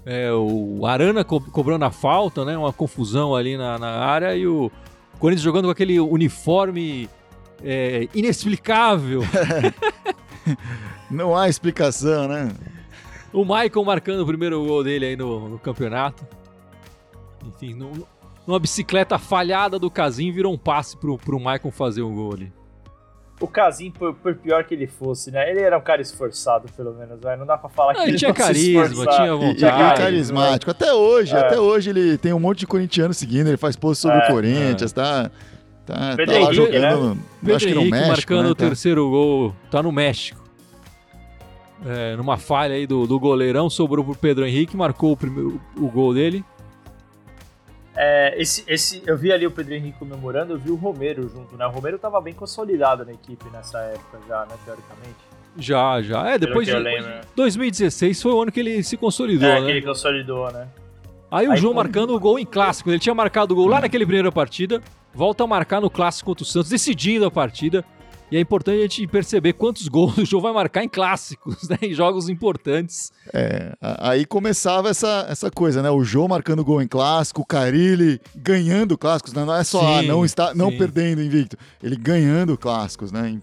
É, 0.06 0.32
o 0.32 0.86
Arana 0.86 1.24
co 1.24 1.40
cobrando 1.40 1.86
a 1.86 1.92
falta, 1.92 2.46
né? 2.46 2.58
Uma 2.58 2.74
confusão 2.74 3.36
ali 3.36 3.58
na, 3.58 3.78
na 3.78 3.90
área. 4.00 4.36
E 4.36 4.48
o 4.48 4.72
Corinthians 5.20 5.44
jogando 5.44 5.66
com 5.66 5.72
aquele 5.72 6.00
uniforme 6.00 7.10
é, 7.62 8.08
inexplicável. 8.14 9.22
Não 11.12 11.36
há 11.36 11.50
explicação, 11.50 12.28
né? 12.28 12.52
O 13.32 13.44
Michael 13.44 13.84
marcando 13.86 14.22
o 14.22 14.26
primeiro 14.26 14.64
gol 14.66 14.84
dele 14.84 15.06
aí 15.06 15.16
no, 15.16 15.50
no 15.50 15.60
campeonato. 15.60 16.26
Enfim, 17.46 17.74
no, 17.74 18.08
numa 18.48 18.60
bicicleta 18.60 19.18
falhada 19.18 19.78
do 19.78 19.92
Casim 19.92 20.32
virou 20.32 20.54
um 20.54 20.58
passe 20.58 20.96
pro, 20.96 21.18
pro 21.18 21.38
Michael 21.38 21.72
fazer 21.72 22.02
o 22.02 22.10
gol 22.10 22.34
ali 22.34 22.63
o 23.44 23.48
Casim, 23.48 23.92
por, 23.92 24.14
por, 24.14 24.36
pior 24.36 24.64
que 24.64 24.74
ele 24.74 24.88
fosse, 24.88 25.30
né? 25.30 25.50
Ele 25.50 25.60
era 25.60 25.78
um 25.78 25.82
cara 25.82 26.02
esforçado, 26.02 26.66
pelo 26.78 26.94
menos. 26.94 27.20
Não 27.38 27.46
dá 27.46 27.58
pra 27.58 27.70
falar 27.70 27.94
não, 27.94 28.04
que 28.04 28.12
ele, 28.12 28.18
tinha 28.18 28.34
carisma, 28.34 29.06
tinha 29.06 29.36
vontade. 29.36 29.58
Tinha 29.58 29.78
né? 29.78 29.98
carismático. 29.98 30.72
Até 30.72 30.94
hoje, 30.94 31.36
é. 31.36 31.40
até 31.40 31.60
hoje 31.60 31.90
ele 31.90 32.18
tem 32.18 32.32
um 32.32 32.40
monte 32.40 32.60
de 32.60 32.68
corintiano 32.68 33.14
seguindo, 33.14 33.48
ele 33.48 33.58
faz 33.58 33.76
post 33.76 34.02
sobre 34.02 34.18
é, 34.20 34.24
o 34.24 34.28
Corinthians, 34.28 34.92
é. 34.92 34.96
tá... 34.96 35.32
Tá, 35.86 36.14
Pedro 36.16 36.34
tá 36.34 36.40
lá 36.40 36.46
Henrique, 36.46 36.56
jogando, 36.56 37.16
né? 37.16 37.22
Pedro 37.42 37.56
acho 37.58 37.68
que 37.68 37.74
no 37.74 37.82
México, 37.84 38.08
marcando 38.08 38.44
né, 38.44 38.50
o 38.52 38.56
tá. 38.56 38.66
terceiro 38.66 39.10
gol, 39.10 39.54
tá 39.70 39.84
no 39.84 39.92
México. 39.92 40.42
É, 41.86 42.16
numa 42.16 42.38
falha 42.38 42.76
aí 42.76 42.88
do, 42.88 43.06
do 43.06 43.20
goleirão, 43.20 43.70
sobrou 43.70 44.06
pro 44.06 44.16
Pedro 44.16 44.46
Henrique, 44.46 44.78
marcou 44.78 45.12
o, 45.12 45.18
primeiro, 45.18 45.60
o 45.76 45.90
gol 45.90 46.14
dele. 46.14 46.46
É, 47.96 48.34
esse, 48.42 48.64
esse, 48.68 49.04
eu 49.06 49.18
vi 49.18 49.32
ali 49.32 49.46
o 49.46 49.52
Pedro 49.52 49.74
Henrique 49.76 50.00
comemorando, 50.00 50.54
eu 50.54 50.58
vi 50.58 50.72
o 50.72 50.76
Romero 50.76 51.30
junto, 51.30 51.56
né? 51.56 51.66
O 51.68 51.70
Romero 51.70 51.98
estava 51.98 52.20
bem 52.20 52.34
consolidado 52.34 53.06
na 53.06 53.14
equipe 53.14 53.46
nessa 53.52 53.80
época 53.80 54.20
já, 54.28 54.46
né? 54.46 54.56
Teoricamente. 54.66 55.16
Já, 55.58 56.02
já. 56.02 56.30
É, 56.30 56.38
depois 56.40 56.68
de 56.68 56.74
2016 57.36 58.22
foi 58.22 58.32
o 58.32 58.42
ano 58.42 58.52
que 58.52 58.60
ele 58.60 58.82
se 58.82 58.98
consolidou, 58.98 59.48
é, 59.48 59.60
né? 59.60 59.66
que 59.66 59.72
ele 59.72 59.82
consolidou, 59.84 60.52
né? 60.52 60.68
Aí, 61.30 61.46
Aí 61.46 61.54
o 61.54 61.56
João 61.56 61.74
marcando 61.74 62.16
o 62.16 62.20
gol 62.20 62.40
em 62.40 62.46
clássico. 62.46 62.90
Ele 62.90 63.00
tinha 63.00 63.14
marcado 63.14 63.54
o 63.54 63.56
gol 63.56 63.68
lá 63.68 63.82
naquele 63.82 64.06
primeira 64.06 64.32
partida, 64.32 64.82
volta 65.14 65.44
a 65.44 65.48
marcar 65.48 65.82
no 65.82 65.90
clássico 65.90 66.30
contra 66.30 66.44
o 66.44 66.46
Santos, 66.46 66.70
decidindo 66.70 67.26
a 67.26 67.32
partida. 67.32 67.84
E 68.34 68.36
é 68.36 68.40
importante 68.40 68.80
a 68.80 68.82
gente 68.82 69.06
perceber 69.06 69.54
quantos 69.54 69.88
gols 69.88 70.18
o 70.18 70.26
Jô 70.26 70.42
vai 70.42 70.52
marcar 70.52 70.84
em 70.84 70.90
clássicos, 70.90 71.70
né? 71.70 71.78
Em 71.84 71.94
jogos 71.94 72.30
importantes. 72.30 73.12
É, 73.32 73.78
aí 73.80 74.26
começava 74.26 74.90
essa, 74.90 75.28
essa 75.30 75.52
coisa, 75.52 75.84
né? 75.84 75.92
O 75.92 76.04
Jô 76.04 76.28
marcando 76.28 76.66
gol 76.66 76.82
em 76.82 76.88
clássico, 76.88 77.44
o 77.44 77.46
Carilli 77.46 78.20
ganhando 78.36 78.98
clássicos, 78.98 79.34
né? 79.34 79.46
Não 79.46 79.54
é 79.54 79.64
só 79.64 79.82
sim, 79.82 79.86
ah, 79.86 80.02
não, 80.02 80.26
está, 80.26 80.56
não 80.56 80.76
perdendo 80.76 81.22
invicto, 81.22 81.56
ele 81.84 81.96
ganhando 81.96 82.58
clássicos, 82.58 83.12
né? 83.12 83.40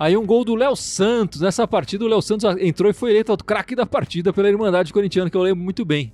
Aí 0.00 0.16
um 0.16 0.24
gol 0.24 0.46
do 0.46 0.54
Léo 0.54 0.76
Santos. 0.76 1.42
Nessa 1.42 1.68
partida, 1.68 2.02
o 2.02 2.08
Léo 2.08 2.22
Santos 2.22 2.56
entrou 2.58 2.90
e 2.90 2.94
foi 2.94 3.10
eleito 3.10 3.34
o 3.34 3.36
craque 3.36 3.76
da 3.76 3.84
partida 3.84 4.32
pela 4.32 4.48
Irmandade 4.48 4.94
Corintiana, 4.94 5.28
que 5.28 5.36
eu 5.36 5.42
lembro 5.42 5.62
muito 5.62 5.84
bem. 5.84 6.10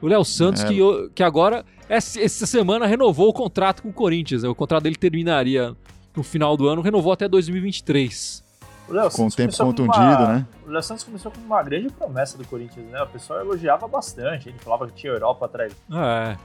O 0.00 0.06
Léo 0.06 0.24
Santos, 0.24 0.62
é. 0.62 0.68
que, 0.68 0.78
que 1.12 1.24
agora, 1.24 1.64
essa 1.88 2.46
semana, 2.46 2.86
renovou 2.86 3.30
o 3.30 3.32
contrato 3.32 3.82
com 3.82 3.88
o 3.88 3.92
Corinthians. 3.92 4.44
Né? 4.44 4.48
O 4.48 4.54
contrato 4.54 4.84
dele 4.84 4.94
terminaria 4.94 5.76
no 6.14 6.22
final 6.22 6.56
do 6.56 6.68
ano, 6.68 6.82
renovou 6.82 7.12
até 7.12 7.28
2023. 7.28 8.42
O 8.88 8.92
Léo 8.92 9.10
com 9.10 9.26
o 9.26 9.30
tempo 9.30 9.56
contundido, 9.56 9.98
uma... 9.98 10.34
né? 10.34 10.46
O 10.66 10.70
Léo 10.70 10.82
Santos 10.82 11.04
começou 11.04 11.30
com 11.30 11.40
uma 11.40 11.62
grande 11.62 11.88
promessa 11.90 12.36
do 12.36 12.46
Corinthians, 12.46 12.86
né? 12.90 13.02
O 13.02 13.06
pessoal 13.06 13.40
elogiava 13.40 13.86
bastante. 13.86 14.48
Ele 14.48 14.58
falava 14.58 14.86
que 14.86 14.92
tinha 14.92 15.12
Europa 15.12 15.46
atrás. 15.46 15.72
É. 15.90 16.36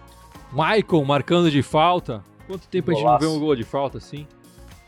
Michael 0.51 1.03
marcando 1.05 1.51
de 1.51 1.61
falta. 1.61 2.23
Quanto 2.45 2.67
tempo 2.67 2.91
Golaço. 2.91 3.07
a 3.07 3.11
gente 3.11 3.21
não 3.23 3.31
vê 3.31 3.37
um 3.37 3.39
gol 3.45 3.55
de 3.55 3.63
falta 3.63 3.97
assim? 3.97 4.25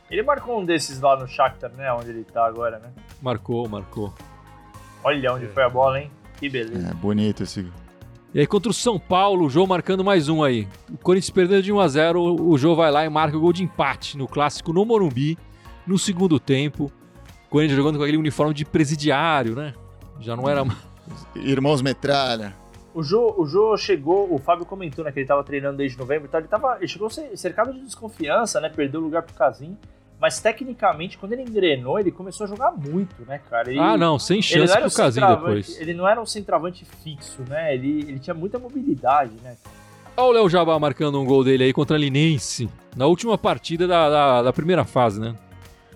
Ele 0.09 0.23
marcou 0.23 0.59
um 0.59 0.65
desses 0.65 0.99
lá 0.99 1.19
no 1.19 1.27
Shakhtar, 1.27 1.71
né? 1.71 1.91
Onde 1.93 2.09
ele 2.09 2.23
tá 2.23 2.45
agora, 2.45 2.79
né? 2.79 2.91
Marcou, 3.21 3.67
marcou. 3.67 4.13
Olha 5.03 5.33
onde 5.33 5.45
é. 5.45 5.49
foi 5.49 5.63
a 5.63 5.69
bola, 5.69 5.99
hein? 5.99 6.11
Que 6.39 6.49
beleza. 6.49 6.89
É, 6.89 6.93
bonito 6.93 7.43
esse 7.43 7.69
e 8.33 8.39
aí 8.39 8.47
contra 8.47 8.69
o 8.69 8.73
São 8.73 8.99
Paulo, 8.99 9.45
o 9.45 9.49
Jô 9.49 9.65
marcando 9.65 10.03
mais 10.03 10.29
um 10.29 10.43
aí. 10.43 10.67
O 10.91 10.97
Corinthians 10.97 11.31
perdendo 11.31 11.63
de 11.63 11.71
1 11.71 11.79
a 11.79 11.87
0 11.87 12.21
o 12.21 12.57
Jô 12.57 12.75
vai 12.75 12.91
lá 12.91 13.05
e 13.05 13.09
marca 13.09 13.35
o 13.35 13.39
gol 13.39 13.51
de 13.51 13.63
empate 13.63 14.17
no 14.17 14.27
clássico 14.27 14.71
no 14.71 14.85
Morumbi, 14.85 15.37
no 15.85 15.97
segundo 15.97 16.39
tempo. 16.39 16.91
O 17.47 17.49
Corinthians 17.49 17.77
jogando 17.77 17.97
com 17.97 18.03
aquele 18.03 18.17
uniforme 18.17 18.53
de 18.53 18.65
presidiário, 18.65 19.55
né? 19.55 19.73
Já 20.19 20.35
não 20.35 20.47
era... 20.47 20.63
Irmãos 21.35 21.81
Metralha. 21.81 22.55
O 22.93 23.01
Jô, 23.01 23.33
o 23.37 23.45
Jô 23.45 23.77
chegou, 23.77 24.33
o 24.33 24.37
Fábio 24.37 24.65
comentou 24.65 25.05
né, 25.05 25.11
que 25.11 25.19
ele 25.19 25.23
estava 25.23 25.43
treinando 25.43 25.77
desde 25.77 25.97
novembro, 25.97 26.27
então 26.27 26.39
ele, 26.39 26.47
tava, 26.47 26.77
ele 26.77 26.87
chegou 26.87 27.09
cercado 27.09 27.73
de 27.73 27.81
desconfiança, 27.81 28.59
né? 28.59 28.69
Perdeu 28.69 28.99
o 28.99 29.03
lugar 29.03 29.23
pro 29.23 29.33
Casim. 29.35 29.77
Mas 30.19 30.39
tecnicamente, 30.41 31.17
quando 31.17 31.31
ele 31.31 31.43
engrenou, 31.43 31.97
ele 31.97 32.11
começou 32.11 32.45
a 32.45 32.47
jogar 32.47 32.71
muito, 32.71 33.15
né, 33.25 33.39
cara? 33.49 33.69
Ele, 33.69 33.79
ah, 33.79 33.97
não, 33.97 34.19
sem 34.19 34.41
chance 34.41 34.77
pro 34.77 34.91
Casim 34.91 35.21
depois. 35.21 35.79
Ele 35.79 35.93
não 35.93 36.07
era 36.07 36.21
um 36.21 36.25
centroavante 36.25 36.85
fixo, 37.01 37.41
né? 37.47 37.73
Ele, 37.73 38.01
ele 38.01 38.19
tinha 38.19 38.33
muita 38.33 38.59
mobilidade, 38.59 39.31
né? 39.41 39.55
Olha 40.17 40.27
o 40.27 40.31
Léo 40.33 40.49
Jabá 40.49 40.77
marcando 40.77 41.21
um 41.21 41.25
gol 41.25 41.45
dele 41.45 41.63
aí 41.63 41.71
contra 41.71 41.95
a 41.95 41.99
Linense, 41.99 42.69
na 42.97 43.05
última 43.05 43.37
partida 43.37 43.87
da, 43.87 44.09
da, 44.09 44.41
da 44.43 44.53
primeira 44.53 44.83
fase, 44.83 45.21
né? 45.21 45.33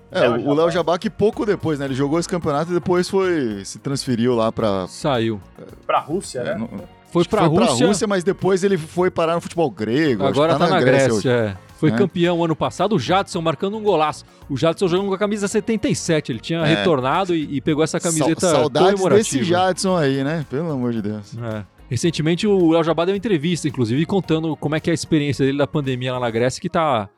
É, 0.10 0.30
o 0.30 0.54
Léo 0.54 0.72
Jabá 0.72 0.98
que 0.98 1.10
pouco 1.10 1.46
depois, 1.46 1.80
né? 1.80 1.86
Ele 1.86 1.96
jogou 1.96 2.18
esse 2.18 2.30
campeonato 2.30 2.72
e 2.72 2.74
depois 2.76 3.10
foi 3.10 3.66
se 3.66 3.80
transferiu 3.80 4.36
lá 4.36 4.52
pra... 4.52 4.88
Saiu. 4.88 5.42
Pra 5.86 6.00
Rússia, 6.00 6.40
é, 6.40 6.44
né? 6.44 6.56
No, 6.56 6.70
foi 7.12 7.26
pra, 7.26 7.42
foi 7.42 7.50
Rússia. 7.50 7.78
pra 7.78 7.88
Rússia, 7.88 8.08
mas 8.08 8.24
depois 8.24 8.64
ele 8.64 8.78
foi 8.78 9.12
parar 9.12 9.36
no 9.36 9.42
futebol 9.42 9.70
grego. 9.70 10.24
Agora 10.24 10.54
tá, 10.54 10.60
tá, 10.60 10.66
na, 10.66 10.76
na 10.76 10.82
Grécia, 10.82 11.10
Grécia 11.10 11.32
é. 11.32 11.73
Foi 11.84 11.92
é. 11.92 11.96
campeão 11.98 12.42
ano 12.42 12.56
passado, 12.56 12.96
o 12.96 13.00
Jadson 13.00 13.42
marcando 13.42 13.76
um 13.76 13.84
golaço. 13.84 14.24
O 14.50 14.56
Jadson 14.56 14.88
jogando 14.88 15.10
com 15.10 15.16
a 15.16 15.18
camisa 15.18 15.50
77, 15.50 16.32
ele 16.32 16.40
tinha 16.40 16.60
é. 16.60 16.76
retornado 16.76 17.36
e, 17.36 17.58
e, 17.58 17.60
pegou 17.60 17.84
essa 17.84 18.00
camiseta 18.00 18.40
Sa 18.40 18.52
Saudades 18.52 19.04
desse 19.04 19.44
Jadson 19.44 19.98
aí, 19.98 20.24
né? 20.24 20.46
Pelo 20.50 20.72
amor 20.72 20.94
de 20.94 21.02
Deus. 21.02 21.38
É. 21.38 21.66
Recentemente 21.90 22.48
o 22.48 22.72
Léo 22.72 22.86
Jabá 22.86 23.04
deu 23.04 23.12
uma 23.12 23.18
entrevista, 23.18 23.68
inclusive, 23.68 24.06
contando 24.06 24.56
como 24.56 24.76
é 24.76 24.80
que 24.80 24.90
é 24.90 24.92
a 24.92 24.94
experiência 24.94 25.46
dele 25.46 25.58
da 25.58 25.68
pandemia 25.68 26.14
lá 26.14 26.22
na 26.22 26.32
Grécia, 26.32 26.62
que 26.62 26.70
tá 26.70 27.10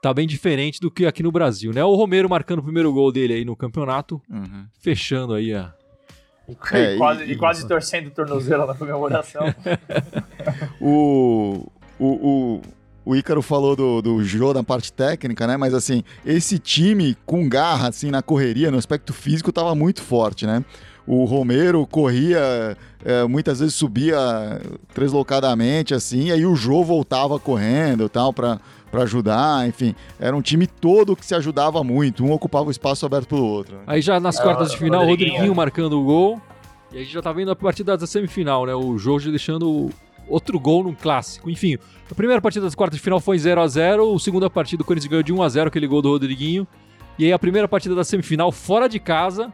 tá 0.00 0.14
bem 0.14 0.28
diferente 0.28 0.78
do 0.78 0.88
que 0.88 1.04
aqui 1.04 1.24
no 1.24 1.32
Brasil, 1.32 1.72
né? 1.72 1.82
O 1.82 1.96
Romero 1.96 2.30
marcando 2.30 2.60
o 2.60 2.62
primeiro 2.62 2.92
gol 2.92 3.10
dele 3.10 3.34
aí 3.34 3.44
no 3.44 3.56
campeonato, 3.56 4.22
uhum. 4.30 4.64
fechando 4.78 5.34
aí 5.34 5.52
a, 5.52 5.74
e, 6.48 6.56
é, 6.72 6.96
quase, 6.96 7.24
e, 7.24 7.32
e 7.32 7.36
quase 7.36 7.66
torcendo 7.66 8.06
o 8.06 8.10
tornozelo 8.12 8.64
na 8.64 8.74
comemoração. 8.76 9.42
o, 10.80 11.66
o, 11.98 12.06
o, 12.06 12.62
o 13.04 13.16
Ícaro 13.16 13.42
falou 13.42 13.74
do, 13.74 14.02
do 14.02 14.24
Jô 14.24 14.52
na 14.52 14.62
parte 14.62 14.92
técnica, 14.92 15.46
né? 15.46 15.56
Mas 15.56 15.74
assim, 15.74 16.02
esse 16.24 16.58
time 16.58 17.16
com 17.26 17.48
garra, 17.48 17.88
assim, 17.88 18.10
na 18.10 18.22
correria, 18.22 18.70
no 18.70 18.78
aspecto 18.78 19.12
físico, 19.12 19.52
tava 19.52 19.74
muito 19.74 20.02
forte, 20.02 20.46
né? 20.46 20.64
O 21.06 21.24
Romero 21.24 21.84
corria, 21.86 22.76
é, 23.04 23.24
muitas 23.24 23.58
vezes 23.58 23.74
subia 23.74 24.16
deslocadamente, 24.94 25.94
assim, 25.94 26.26
e 26.26 26.32
aí 26.32 26.46
o 26.46 26.54
Jô 26.54 26.84
voltava 26.84 27.40
correndo 27.40 28.08
tal, 28.08 28.32
para 28.32 28.60
para 28.92 29.04
ajudar, 29.04 29.66
enfim, 29.66 29.94
era 30.20 30.36
um 30.36 30.42
time 30.42 30.66
todo 30.66 31.16
que 31.16 31.24
se 31.24 31.34
ajudava 31.34 31.82
muito, 31.82 32.22
um 32.22 32.30
ocupava 32.30 32.68
o 32.68 32.70
espaço 32.70 33.06
aberto 33.06 33.28
pelo 33.28 33.46
outro. 33.46 33.76
Né? 33.76 33.82
Aí 33.86 34.02
já 34.02 34.20
nas 34.20 34.38
quartas 34.38 34.70
de 34.70 34.76
final, 34.76 35.04
o 35.04 35.08
Rodriguinho 35.08 35.54
marcando 35.54 35.98
o 35.98 36.04
gol, 36.04 36.38
e 36.92 36.98
a 36.98 37.00
gente 37.00 37.10
já 37.10 37.22
tá 37.22 37.32
vendo 37.32 37.50
a 37.50 37.56
partida 37.56 37.96
da 37.96 38.06
semifinal, 38.06 38.66
né? 38.66 38.74
O 38.74 38.98
Jorge 38.98 39.30
deixando 39.30 39.88
outro 40.28 40.58
gol 40.58 40.84
num 40.84 40.94
clássico. 40.94 41.50
Enfim, 41.50 41.78
a 42.10 42.14
primeira 42.14 42.40
partida 42.40 42.64
das 42.64 42.74
quartas 42.74 42.98
de 42.98 43.02
final 43.02 43.20
foi 43.20 43.38
0 43.38 43.60
a 43.60 43.66
0 43.66 44.14
a 44.14 44.18
segunda 44.18 44.50
partida 44.50 44.82
o 44.82 44.86
Corinthians 44.86 45.10
ganhou 45.10 45.22
de 45.22 45.32
1 45.32 45.42
a 45.42 45.48
0 45.48 45.68
aquele 45.68 45.86
gol 45.86 46.02
do 46.02 46.10
Rodriguinho. 46.10 46.66
E 47.18 47.24
aí 47.24 47.32
a 47.32 47.38
primeira 47.38 47.68
partida 47.68 47.94
da 47.94 48.04
semifinal, 48.04 48.50
fora 48.50 48.88
de 48.88 48.98
casa, 48.98 49.52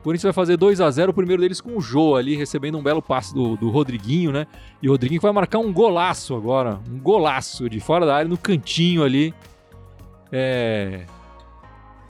o 0.00 0.02
Corinthians 0.02 0.24
vai 0.24 0.32
fazer 0.32 0.56
2 0.56 0.80
a 0.80 0.90
0 0.90 1.10
o 1.10 1.14
primeiro 1.14 1.42
deles 1.42 1.60
com 1.60 1.76
o 1.76 1.80
Jô 1.80 2.16
ali, 2.16 2.34
recebendo 2.34 2.76
um 2.76 2.82
belo 2.82 3.00
passe 3.00 3.32
do, 3.32 3.56
do 3.56 3.70
Rodriguinho, 3.70 4.32
né? 4.32 4.46
E 4.82 4.88
o 4.88 4.92
Rodriguinho 4.92 5.20
vai 5.20 5.32
marcar 5.32 5.58
um 5.58 5.72
golaço 5.72 6.34
agora, 6.34 6.80
um 6.90 6.98
golaço 6.98 7.68
de 7.68 7.78
fora 7.78 8.04
da 8.04 8.16
área, 8.16 8.28
no 8.28 8.36
cantinho 8.36 9.04
ali. 9.04 9.32
É... 10.32 11.04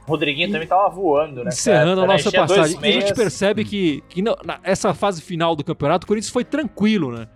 Rodriguinho 0.07 0.49
e... 0.49 0.53
também 0.53 0.67
tava 0.67 0.89
voando, 0.89 1.45
né? 1.45 1.51
Encerrando 1.51 2.03
a 2.03 2.07
nossa 2.07 2.33
passagem. 2.33 2.79
E 2.83 2.87
a 2.87 2.93
gente 2.93 3.15
percebe 3.15 3.65
que, 3.65 4.03
que 4.09 4.23
não, 4.23 4.37
essa 4.63 4.95
fase 4.95 5.21
final 5.21 5.55
do 5.55 5.63
campeonato, 5.63 6.05
o 6.05 6.09
Corinthians 6.09 6.33
foi 6.33 6.45
tranquilo, 6.45 7.13
né? 7.13 7.29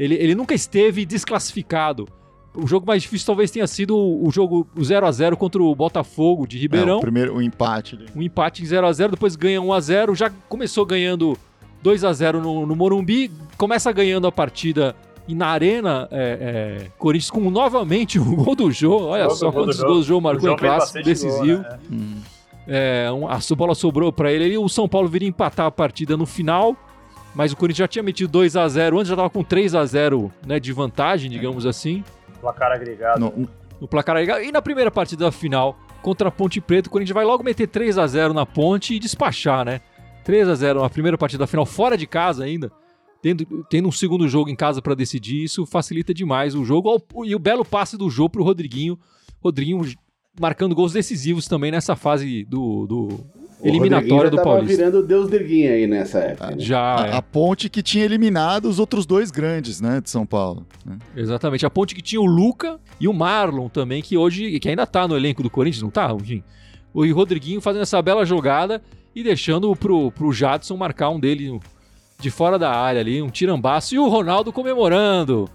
Ele, 0.00 0.14
ele 0.14 0.34
nunca 0.34 0.54
esteve 0.54 1.04
desclassificado. 1.04 2.08
O 2.54 2.66
jogo 2.66 2.86
mais 2.86 3.02
difícil 3.02 3.26
talvez 3.26 3.50
tenha 3.50 3.66
sido 3.66 3.94
o 3.94 4.30
jogo 4.30 4.66
0 4.82 5.06
a 5.06 5.12
0 5.12 5.36
contra 5.36 5.62
o 5.62 5.74
Botafogo 5.74 6.46
de 6.46 6.58
Ribeirão. 6.58 6.94
É, 6.94 6.98
o 6.98 7.00
primeiro 7.00 7.36
o 7.36 7.42
empate. 7.42 7.96
Ali. 7.96 8.06
Um 8.16 8.22
empate 8.22 8.62
em 8.62 8.66
0 8.66 8.86
a 8.86 8.92
0 8.92 9.10
depois 9.12 9.36
ganha 9.36 9.60
1 9.60 9.72
a 9.72 9.80
0 9.80 10.14
já 10.14 10.30
começou 10.48 10.86
ganhando 10.86 11.36
2 11.82 12.02
a 12.02 12.12
0 12.14 12.40
no, 12.40 12.66
no 12.66 12.74
Morumbi, 12.74 13.30
começa 13.58 13.92
ganhando 13.92 14.26
a 14.26 14.32
partida 14.32 14.96
e 15.28 15.34
na 15.34 15.48
Arena, 15.48 16.08
é, 16.10 16.78
é, 16.80 16.86
Corinthians 16.98 17.30
com 17.30 17.50
novamente 17.50 18.18
o 18.18 18.24
gol 18.24 18.56
do 18.56 18.72
jogo. 18.72 19.08
Olha 19.08 19.26
o 19.26 19.30
só 19.30 19.52
quantos 19.52 19.80
gols 19.80 19.98
o 19.98 20.08
jogo 20.08 20.22
marcou 20.22 20.50
em 20.50 20.56
clássico 20.56 21.04
decisivo. 21.04 21.62
Gol, 21.62 21.70
né? 21.70 21.78
hum. 21.92 22.16
é, 22.66 23.12
um, 23.12 23.28
a 23.28 23.38
bola 23.54 23.74
sobrou 23.74 24.10
para 24.10 24.32
ele. 24.32 24.46
E 24.46 24.58
o 24.58 24.68
São 24.68 24.88
Paulo 24.88 25.08
viria 25.08 25.28
empatar 25.28 25.66
a 25.66 25.70
partida 25.70 26.16
no 26.16 26.24
final. 26.24 26.74
Mas 27.34 27.52
o 27.52 27.56
Corinthians 27.56 27.84
já 27.84 27.88
tinha 27.88 28.02
metido 28.02 28.30
2 28.30 28.56
a 28.56 28.68
0 28.68 28.98
antes, 28.98 29.08
já 29.08 29.14
estava 29.14 29.30
com 29.30 29.44
3 29.44 29.74
a 29.74 29.84
0 29.84 30.32
né, 30.46 30.58
de 30.58 30.72
vantagem, 30.72 31.30
digamos 31.30 31.64
assim. 31.64 32.02
Placar 32.40 32.72
agregado. 32.72 33.20
No, 33.20 33.48
no 33.80 33.88
placar 33.88 34.16
agregado. 34.16 34.42
E 34.42 34.50
na 34.50 34.60
primeira 34.60 34.90
partida 34.90 35.26
da 35.26 35.32
final, 35.32 35.78
contra 36.02 36.28
a 36.28 36.30
Ponte 36.30 36.60
Preta, 36.60 36.88
o 36.88 36.90
Corinthians 36.90 37.14
vai 37.14 37.24
logo 37.24 37.44
meter 37.44 37.68
3 37.68 37.98
a 37.98 38.06
0 38.06 38.34
na 38.34 38.44
Ponte 38.44 38.94
e 38.94 38.98
despachar, 38.98 39.64
né? 39.64 39.80
3 40.24 40.48
a 40.48 40.54
0 40.54 40.80
na 40.82 40.90
primeira 40.90 41.16
partida 41.16 41.44
da 41.44 41.46
final, 41.46 41.64
fora 41.64 41.96
de 41.96 42.06
casa 42.06 42.44
ainda. 42.44 42.70
Tendo, 43.22 43.44
tendo 43.68 43.86
um 43.86 43.92
segundo 43.92 44.26
jogo 44.26 44.48
em 44.48 44.56
casa 44.56 44.80
para 44.80 44.94
decidir, 44.94 45.44
isso 45.44 45.66
facilita 45.66 46.14
demais 46.14 46.54
o 46.54 46.64
jogo. 46.64 47.02
E 47.24 47.34
o 47.34 47.38
belo 47.38 47.64
passe 47.64 47.96
do 47.96 48.08
jogo 48.08 48.30
pro 48.30 48.42
Rodriguinho. 48.42 48.98
Rodriguinho 49.42 49.82
marcando 50.40 50.74
gols 50.74 50.92
decisivos 50.92 51.46
também 51.46 51.70
nessa 51.70 51.94
fase 51.94 52.44
do, 52.44 52.86
do 52.86 53.20
eliminatória 53.62 54.30
do 54.30 54.38
já 54.38 54.42
Paulista. 54.42 54.76
virando 54.76 55.06
Deus 55.06 55.28
Derguinha 55.28 55.72
aí 55.72 55.86
nessa 55.86 56.18
época. 56.18 56.52
Né? 56.52 56.56
Já. 56.58 57.02
A, 57.02 57.06
é. 57.06 57.16
a, 57.16 57.22
ponte 57.22 57.68
que 57.68 57.82
tinha 57.82 58.04
eliminado 58.04 58.64
os 58.64 58.78
outros 58.78 59.04
dois 59.04 59.30
grandes, 59.30 59.80
né, 59.80 60.00
de 60.00 60.08
São 60.08 60.24
Paulo. 60.24 60.66
Né? 60.84 60.98
Exatamente. 61.14 61.66
A 61.66 61.70
ponte 61.70 61.94
que 61.94 62.00
tinha 62.02 62.20
o 62.20 62.26
Luca 62.26 62.80
e 62.98 63.06
o 63.06 63.12
Marlon 63.12 63.68
também, 63.68 64.02
que 64.02 64.16
hoje, 64.16 64.58
que 64.58 64.68
ainda 64.68 64.86
tá 64.86 65.06
no 65.06 65.16
elenco 65.16 65.42
do 65.42 65.50
Corinthians, 65.50 65.82
não 65.82 65.90
tá, 65.90 66.10
enfim. 66.18 66.42
O 66.92 67.10
Rodriguinho 67.12 67.60
fazendo 67.60 67.82
essa 67.82 68.00
bela 68.00 68.24
jogada 68.24 68.82
e 69.14 69.22
deixando 69.22 69.74
pro, 69.76 70.10
pro 70.10 70.32
Jadson 70.32 70.76
marcar 70.76 71.10
um 71.10 71.20
dele 71.20 71.60
de 72.18 72.30
fora 72.30 72.58
da 72.58 72.70
área 72.70 73.00
ali, 73.00 73.22
um 73.22 73.28
tirambaço. 73.28 73.94
E 73.94 73.98
o 73.98 74.08
Ronaldo 74.08 74.52
comemorando. 74.52 75.48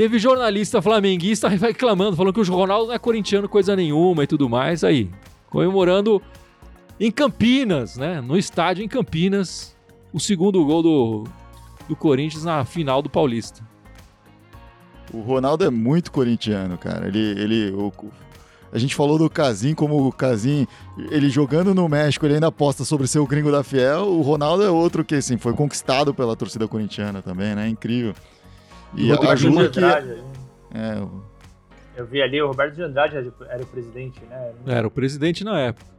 Teve 0.00 0.18
jornalista 0.18 0.80
flamenguista 0.80 1.46
reclamando, 1.52 2.16
falando 2.16 2.32
que 2.32 2.40
o 2.40 2.54
Ronaldo 2.54 2.86
não 2.86 2.94
é 2.94 2.98
corintiano 2.98 3.46
coisa 3.46 3.76
nenhuma 3.76 4.24
e 4.24 4.26
tudo 4.26 4.48
mais. 4.48 4.82
Aí, 4.82 5.10
comemorando 5.50 6.22
em 6.98 7.10
Campinas, 7.10 7.98
né? 7.98 8.18
No 8.18 8.34
estádio 8.38 8.82
em 8.82 8.88
Campinas, 8.88 9.76
o 10.10 10.18
segundo 10.18 10.64
gol 10.64 10.82
do, 10.82 11.24
do 11.86 11.94
Corinthians 11.94 12.44
na 12.44 12.64
final 12.64 13.02
do 13.02 13.10
Paulista. 13.10 13.62
O 15.12 15.20
Ronaldo 15.20 15.66
é 15.66 15.70
muito 15.70 16.10
corintiano, 16.10 16.78
cara. 16.78 17.06
Ele, 17.06 17.38
ele, 17.38 17.70
o, 17.70 17.92
a 18.72 18.78
gente 18.78 18.94
falou 18.94 19.18
do 19.18 19.28
Casim, 19.28 19.74
como 19.74 20.06
o 20.06 20.10
Casim, 20.10 20.66
ele 21.10 21.28
jogando 21.28 21.74
no 21.74 21.86
México, 21.90 22.24
ele 22.24 22.36
ainda 22.36 22.46
aposta 22.46 22.86
sobre 22.86 23.06
ser 23.06 23.18
o 23.18 23.26
gringo 23.26 23.52
da 23.52 23.62
Fiel. 23.62 24.06
O 24.06 24.22
Ronaldo 24.22 24.62
é 24.62 24.70
outro 24.70 25.04
que, 25.04 25.16
assim, 25.16 25.36
foi 25.36 25.52
conquistado 25.52 26.14
pela 26.14 26.34
torcida 26.34 26.66
corintiana 26.66 27.20
também, 27.20 27.54
né? 27.54 27.68
Incrível. 27.68 28.14
E 28.94 29.12
ajuda 29.12 29.68
que... 29.68 29.80
É, 30.72 31.02
Eu 31.96 32.06
vi 32.06 32.22
ali, 32.22 32.40
o 32.40 32.46
Roberto 32.46 32.74
de 32.74 32.82
Andrade 32.82 33.16
era 33.16 33.62
o 33.62 33.66
presidente, 33.66 34.20
né? 34.28 34.52
Era 34.66 34.86
o 34.86 34.90
presidente 34.90 35.44
na 35.44 35.58
época. 35.58 35.90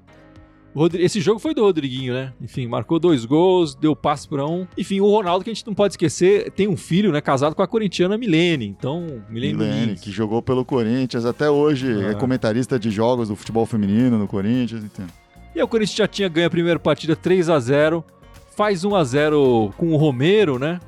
Esse 0.93 1.19
jogo 1.19 1.38
foi 1.38 1.54
do 1.54 1.62
Rodriguinho, 1.62 2.13
né? 2.13 2.32
Enfim, 2.41 2.65
marcou 2.65 2.97
dois 2.97 3.25
gols, 3.25 3.75
deu 3.75 3.93
passe 3.93 4.27
para 4.27 4.45
um. 4.45 4.65
Enfim, 4.77 5.01
o 5.01 5.10
Ronaldo, 5.10 5.43
que 5.43 5.51
a 5.51 5.54
gente 5.54 5.67
não 5.67 5.73
pode 5.73 5.93
esquecer, 5.93 6.49
tem 6.51 6.67
um 6.67 6.77
filho, 6.77 7.12
né? 7.12 7.19
Casado 7.19 7.54
com 7.54 7.62
a 7.62 7.67
corintiana 7.67 8.17
Milene. 8.17 8.67
Então, 8.67 9.21
Milene, 9.30 9.54
Milene 9.54 9.95
que 9.95 10.10
jogou 10.12 10.41
pelo 10.41 10.63
Corinthians 10.63 11.25
até 11.25 11.49
hoje, 11.49 11.91
ah. 12.06 12.12
é 12.12 12.13
comentarista 12.13 12.80
de 12.80 12.89
jogos 12.89 13.27
do 13.27 13.36
futebol 13.36 13.65
feminino 13.65 14.17
no 14.17 14.27
Corinthians. 14.27 14.82
Então. 14.84 15.06
E 15.54 15.62
o 15.62 15.67
Corinthians 15.67 15.97
já 15.97 16.08
tinha 16.08 16.30
ganho 16.30 16.47
a 16.47 16.49
primeira 16.49 16.80
partida 16.80 17.17
3 17.17 17.49
a 17.49 17.60
0 17.60 18.04
faz 18.56 18.86
1 18.86 18.95
a 18.95 19.04
0 19.04 19.73
com 19.77 19.91
o 19.91 19.97
Romero, 19.97 20.58
né? 20.58 20.80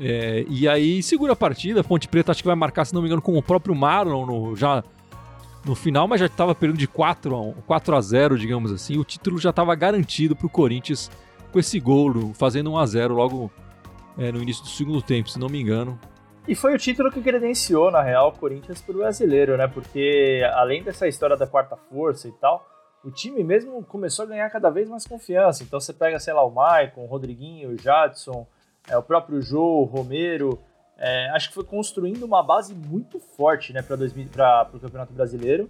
É, 0.00 0.46
e 0.48 0.66
aí 0.66 1.02
segura 1.02 1.34
a 1.34 1.36
partida. 1.36 1.84
Ponte 1.84 2.08
Preta 2.08 2.32
acho 2.32 2.42
que 2.42 2.48
vai 2.48 2.56
marcar, 2.56 2.86
se 2.86 2.94
não 2.94 3.02
me 3.02 3.06
engano, 3.06 3.20
com 3.20 3.36
o 3.36 3.42
próprio 3.42 3.74
Marlon 3.74 4.24
no, 4.24 4.56
já 4.56 4.82
no 5.64 5.74
final, 5.74 6.08
mas 6.08 6.20
já 6.20 6.26
estava 6.26 6.54
perdendo 6.54 6.78
de 6.78 6.88
4 6.88 7.34
a, 7.34 7.40
1, 7.40 7.52
4 7.66 7.96
a 7.96 8.00
0, 8.00 8.38
digamos 8.38 8.72
assim. 8.72 8.96
O 8.98 9.04
título 9.04 9.38
já 9.38 9.50
estava 9.50 9.74
garantido 9.74 10.34
para 10.34 10.46
o 10.46 10.50
Corinthians 10.50 11.10
com 11.52 11.58
esse 11.58 11.78
gol, 11.78 12.32
fazendo 12.34 12.72
1 12.72 12.78
a 12.78 12.86
0 12.86 13.14
logo 13.14 13.50
é, 14.16 14.32
no 14.32 14.40
início 14.40 14.62
do 14.62 14.70
segundo 14.70 15.02
tempo, 15.02 15.28
se 15.28 15.38
não 15.38 15.48
me 15.48 15.60
engano. 15.60 15.98
E 16.48 16.54
foi 16.54 16.74
o 16.74 16.78
título 16.78 17.10
que 17.10 17.20
credenciou, 17.20 17.90
na 17.90 18.00
real, 18.00 18.30
o 18.30 18.32
Corinthians 18.32 18.80
para 18.80 18.94
o 18.94 18.98
brasileiro, 18.98 19.56
né? 19.56 19.68
Porque 19.68 20.42
além 20.54 20.82
dessa 20.82 21.06
história 21.06 21.36
da 21.36 21.46
quarta 21.46 21.76
força 21.76 22.26
e 22.26 22.32
tal, 22.32 22.66
o 23.04 23.10
time 23.10 23.44
mesmo 23.44 23.82
começou 23.84 24.24
a 24.24 24.28
ganhar 24.28 24.48
cada 24.50 24.70
vez 24.70 24.88
mais 24.88 25.06
confiança. 25.06 25.62
Então 25.62 25.78
você 25.78 25.92
pega, 25.92 26.18
sei 26.18 26.32
lá, 26.32 26.44
o 26.44 26.50
Maicon, 26.50 27.02
o 27.02 27.06
Rodriguinho, 27.06 27.70
o 27.70 27.78
Jadson, 27.78 28.46
é, 28.90 28.96
o 28.96 29.02
próprio 29.02 29.40
Jô, 29.40 29.62
o 29.62 29.84
Romero, 29.84 30.58
é, 30.98 31.30
acho 31.30 31.48
que 31.48 31.54
foi 31.54 31.64
construindo 31.64 32.24
uma 32.24 32.42
base 32.42 32.74
muito 32.74 33.18
forte 33.18 33.72
né, 33.72 33.80
para 33.80 33.96
o 34.74 34.80
Campeonato 34.80 35.12
Brasileiro. 35.12 35.68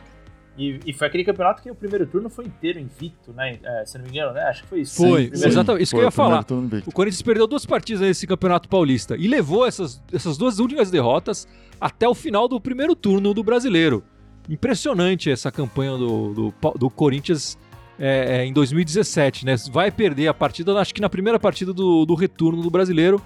E, 0.59 0.80
e, 0.85 0.92
foi 0.92 1.06
aquele 1.06 1.24
campeonato 1.24 1.62
que 1.62 1.70
o 1.70 1.74
primeiro 1.74 2.04
turno 2.06 2.28
foi 2.28 2.44
inteiro 2.44 2.78
invicto, 2.78 3.33
né? 3.33 3.59
É, 3.62 3.85
se 3.87 3.96
não 3.96 4.04
me 4.04 4.11
engano, 4.11 4.33
né? 4.33 4.42
Acho 4.42 4.64
que 4.64 4.68
foi 4.68 4.80
isso. 4.80 4.96
Foi, 4.96 5.30
sim, 5.33 5.46
exatamente. 5.46 5.85
Isso 5.85 5.92
foi, 5.92 6.00
que 6.00 6.04
eu 6.04 6.09
ia 6.09 6.11
falar. 6.11 6.44
O 6.87 6.92
Corinthians 6.92 7.22
perdeu 7.22 7.46
duas 7.46 7.64
partidas 7.64 8.02
nesse 8.02 8.26
campeonato 8.26 8.68
paulista 8.68 9.16
e 9.16 9.28
levou 9.28 9.64
essas, 9.64 10.02
essas 10.12 10.37
duas 10.37 10.59
últimas 10.59 10.90
derrotas 10.90 11.46
até 11.80 12.06
o 12.06 12.14
final 12.14 12.48
do 12.48 12.61
primeiro 12.61 12.96
turno 12.96 13.33
do 13.33 13.44
brasileiro. 13.44 14.04
Impressionante 14.48 15.30
essa 15.30 15.52
campanha 15.52 15.96
do, 15.96 16.35
do, 16.35 16.54
do 16.76 16.90
Corinthians 16.90 17.56
é, 18.00 18.38
é, 18.38 18.44
em 18.46 18.52
2017, 18.52 19.44
né? 19.44 19.54
Vai 19.70 19.90
perder 19.90 20.28
a 20.28 20.34
partida, 20.34 20.72
acho 20.78 20.94
que 20.94 21.02
na 21.02 21.10
primeira 21.10 21.38
partida 21.38 21.70
do, 21.70 22.06
do 22.06 22.14
retorno 22.14 22.62
do 22.62 22.70
brasileiro 22.70 23.20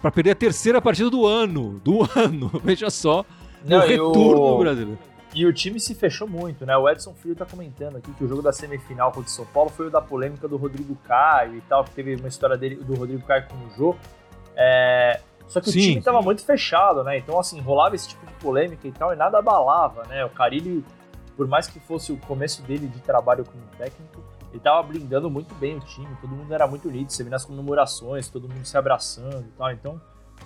para 0.00 0.12
perder 0.12 0.30
a 0.30 0.34
terceira 0.36 0.80
partida 0.80 1.10
do 1.10 1.26
ano. 1.26 1.80
Do 1.82 2.08
ano, 2.14 2.48
veja 2.62 2.88
só. 2.90 3.24
No 3.64 3.78
Não, 3.78 3.86
retorno 3.86 4.40
o... 4.40 4.50
do 4.52 4.58
Brasil. 4.58 4.98
E 5.34 5.44
o 5.44 5.52
time 5.52 5.80
se 5.80 5.96
fechou 5.96 6.28
muito, 6.28 6.64
né? 6.64 6.76
O 6.76 6.88
Edson 6.88 7.12
Filho 7.14 7.34
tá 7.34 7.44
comentando 7.44 7.96
aqui 7.96 8.12
que 8.12 8.22
o 8.22 8.28
jogo 8.28 8.40
da 8.40 8.52
semifinal 8.52 9.10
contra 9.10 9.28
o 9.28 9.32
São 9.32 9.44
Paulo 9.46 9.68
foi 9.68 9.88
o 9.88 9.90
da 9.90 10.00
polêmica 10.00 10.46
do 10.46 10.56
Rodrigo 10.56 10.94
Caio 11.04 11.56
e 11.56 11.60
tal, 11.62 11.82
que 11.82 11.90
teve 11.90 12.14
uma 12.14 12.28
história 12.28 12.56
dele, 12.56 12.76
do 12.76 12.94
Rodrigo 12.94 13.26
Caio 13.26 13.46
com 13.48 13.56
o 13.56 13.70
Jô. 13.76 13.96
É... 14.56 15.20
Só 15.48 15.60
que 15.60 15.72
sim, 15.72 15.78
o 15.78 15.82
time 15.82 16.02
tava 16.02 16.22
muito 16.22 16.44
fechado, 16.44 17.02
né? 17.02 17.18
Então, 17.18 17.38
assim, 17.38 17.60
rolava 17.60 17.96
esse 17.96 18.08
tipo 18.08 18.24
de 18.24 18.32
polêmica 18.34 18.86
e 18.86 18.92
tal, 18.92 19.12
e 19.12 19.16
nada 19.16 19.38
abalava, 19.38 20.04
né? 20.04 20.24
O 20.24 20.30
Carilli, 20.30 20.84
por 21.36 21.46
mais 21.46 21.66
que 21.66 21.80
fosse 21.80 22.12
o 22.12 22.16
começo 22.16 22.62
dele 22.62 22.86
de 22.86 23.00
trabalho 23.00 23.44
como 23.44 23.62
técnico, 23.76 24.22
ele 24.52 24.60
tava 24.60 24.82
blindando 24.84 25.28
muito 25.28 25.54
bem 25.56 25.76
o 25.76 25.80
time, 25.80 26.08
todo 26.20 26.30
mundo 26.30 26.52
era 26.54 26.66
muito 26.66 26.88
unido, 26.88 27.10
você 27.10 27.24
vê 27.24 27.30
nas 27.30 27.44
comemorações, 27.44 28.28
todo 28.28 28.48
mundo 28.48 28.64
se 28.64 28.76
abraçando 28.76 29.44
e 29.46 29.58
tal, 29.58 29.72
então 29.72 30.00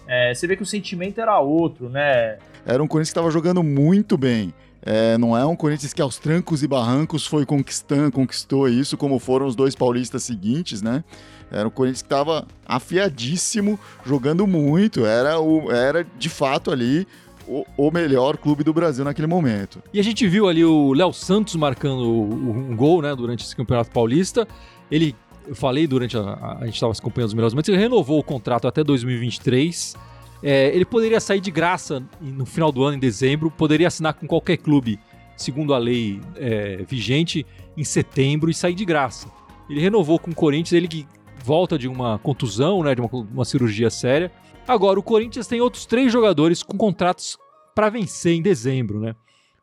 é, 0.06 0.34
você 0.34 0.46
vê 0.46 0.56
que 0.56 0.62
o 0.62 0.66
sentimento 0.66 1.20
era 1.20 1.38
outro, 1.38 1.88
né? 1.88 2.38
Era 2.64 2.82
um 2.82 2.86
Corinthians 2.86 3.08
que 3.10 3.18
estava 3.18 3.30
jogando 3.30 3.62
muito 3.62 4.16
bem. 4.16 4.54
É, 4.80 5.18
não 5.18 5.36
é 5.36 5.44
um 5.44 5.56
Corinthians 5.56 5.92
que 5.92 6.00
aos 6.00 6.18
trancos 6.18 6.62
e 6.62 6.66
barrancos 6.66 7.26
foi 7.26 7.44
conquistando, 7.44 8.12
conquistou 8.12 8.68
isso, 8.68 8.96
como 8.96 9.18
foram 9.18 9.46
os 9.46 9.54
dois 9.54 9.74
paulistas 9.74 10.22
seguintes, 10.22 10.80
né? 10.80 11.04
Era 11.50 11.66
um 11.66 11.70
Corinthians 11.70 12.02
que 12.02 12.06
estava 12.06 12.46
afiadíssimo, 12.66 13.78
jogando 14.04 14.46
muito. 14.46 15.04
Era, 15.04 15.40
o, 15.40 15.70
era 15.70 16.04
de 16.04 16.28
fato 16.28 16.70
ali 16.70 17.06
o, 17.48 17.66
o, 17.76 17.90
melhor 17.90 18.36
clube 18.36 18.62
do 18.62 18.72
Brasil 18.72 19.04
naquele 19.04 19.26
momento. 19.26 19.82
E 19.92 19.98
a 19.98 20.04
gente 20.04 20.26
viu 20.28 20.48
ali 20.48 20.64
o 20.64 20.92
Léo 20.92 21.12
Santos 21.12 21.56
marcando 21.56 22.06
um 22.06 22.76
gol, 22.76 23.00
né, 23.00 23.14
durante 23.16 23.44
esse 23.44 23.56
Campeonato 23.56 23.90
Paulista. 23.90 24.46
Ele, 24.90 25.16
eu 25.46 25.54
falei 25.54 25.86
durante 25.86 26.16
a, 26.16 26.58
a 26.60 26.64
gente 26.66 26.74
estava 26.74 26.92
acompanhando 26.92 27.28
os 27.28 27.34
melhores 27.34 27.54
momentos, 27.54 27.68
ele 27.68 27.78
renovou 27.78 28.18
o 28.18 28.22
contrato 28.22 28.68
até 28.68 28.84
2023. 28.84 29.96
É, 30.42 30.68
ele 30.74 30.84
poderia 30.84 31.20
sair 31.20 31.40
de 31.40 31.50
graça 31.50 32.02
no 32.20 32.46
final 32.46 32.70
do 32.70 32.84
ano, 32.84 32.96
em 32.96 33.00
dezembro, 33.00 33.50
poderia 33.50 33.88
assinar 33.88 34.14
com 34.14 34.26
qualquer 34.26 34.58
clube, 34.58 35.00
segundo 35.36 35.74
a 35.74 35.78
lei 35.78 36.20
é, 36.36 36.84
vigente, 36.86 37.44
em 37.76 37.84
setembro 37.84 38.50
e 38.50 38.54
sair 38.54 38.74
de 38.74 38.84
graça. 38.84 39.26
Ele 39.68 39.80
renovou 39.80 40.18
com 40.18 40.30
o 40.30 40.34
Corinthians, 40.34 40.72
ele 40.72 40.88
que 40.88 41.06
volta 41.48 41.78
de 41.78 41.88
uma 41.88 42.18
contusão, 42.18 42.82
né, 42.82 42.94
de 42.94 43.00
uma, 43.00 43.10
uma 43.10 43.44
cirurgia 43.44 43.90
séria 43.90 44.30
Agora, 44.68 45.00
o 45.00 45.02
Corinthians 45.02 45.46
tem 45.46 45.62
outros 45.62 45.86
três 45.86 46.12
jogadores 46.12 46.62
com 46.62 46.76
contratos 46.76 47.38
para 47.74 47.88
vencer 47.88 48.34
em 48.34 48.42
dezembro, 48.42 49.00
né? 49.00 49.14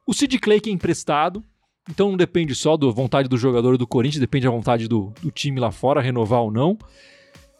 O 0.04 0.16
Sid 0.16 0.40
Clay 0.40 0.60
que 0.60 0.72
é 0.72 0.74
emprestado, 0.74 1.44
então 1.88 2.10
não 2.10 2.18
depende 2.18 2.56
só 2.56 2.76
da 2.76 2.88
vontade 2.88 3.30
do 3.30 3.38
jogador 3.38 3.78
do 3.78 3.86
Corinthians, 3.86 4.20
depende 4.20 4.48
da 4.48 4.52
vontade 4.52 4.88
do, 4.88 5.14
do 5.22 5.30
time 5.30 5.60
lá 5.60 5.72
fora, 5.72 6.02
renovar 6.02 6.42
ou 6.42 6.50
não. 6.50 6.76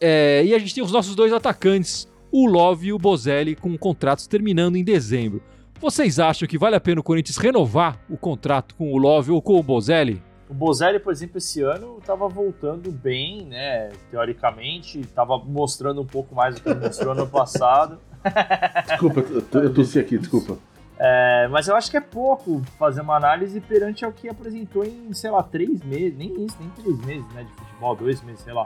É, 0.00 0.42
e 0.44 0.52
a 0.52 0.58
gente 0.58 0.74
tem 0.74 0.82
os 0.82 0.90
nossos 0.90 1.14
dois 1.14 1.32
atacantes, 1.32 2.08
o 2.32 2.46
Love 2.46 2.88
e 2.88 2.92
o 2.92 2.98
Bozelli, 2.98 3.54
com 3.54 3.78
contratos 3.78 4.26
terminando 4.26 4.74
em 4.74 4.82
dezembro. 4.82 5.40
Vocês 5.80 6.18
acham 6.18 6.48
que 6.48 6.58
vale 6.58 6.74
a 6.74 6.80
pena 6.80 7.00
o 7.00 7.04
Corinthians 7.04 7.36
renovar 7.36 8.00
o 8.10 8.16
contrato 8.16 8.74
com 8.74 8.92
o 8.92 8.98
Love 8.98 9.30
ou 9.30 9.40
com 9.40 9.56
o 9.56 9.62
Bozelli? 9.62 10.20
O 10.48 10.54
Bozelli, 10.54 11.00
por 11.00 11.12
exemplo, 11.12 11.38
esse 11.38 11.60
ano 11.60 11.98
estava 11.98 12.28
voltando 12.28 12.90
bem, 12.92 13.44
né? 13.44 13.90
Teoricamente, 14.10 15.00
estava 15.00 15.38
mostrando 15.38 16.00
um 16.00 16.06
pouco 16.06 16.34
mais 16.34 16.54
do 16.54 16.60
que 16.60 16.72
mostrou 16.74 17.12
ano 17.12 17.26
passado. 17.26 17.98
Desculpa, 18.86 19.20
eu 19.58 19.74
tossi 19.74 19.98
aqui, 19.98 20.18
desculpa. 20.18 20.58
É, 20.98 21.46
mas 21.48 21.68
eu 21.68 21.76
acho 21.76 21.90
que 21.90 21.96
é 21.96 22.00
pouco 22.00 22.62
fazer 22.78 23.02
uma 23.02 23.16
análise 23.16 23.60
perante 23.60 24.04
ao 24.04 24.12
que 24.12 24.28
apresentou 24.28 24.84
em, 24.84 25.12
sei 25.12 25.30
lá, 25.30 25.42
três 25.42 25.82
meses, 25.82 26.16
nem 26.16 26.44
isso, 26.44 26.56
nem 26.58 26.70
três 26.70 26.98
meses, 27.04 27.34
né, 27.34 27.44
de 27.44 27.52
futebol, 27.52 27.94
dois 27.94 28.22
meses, 28.22 28.40
sei 28.40 28.52
lá. 28.52 28.64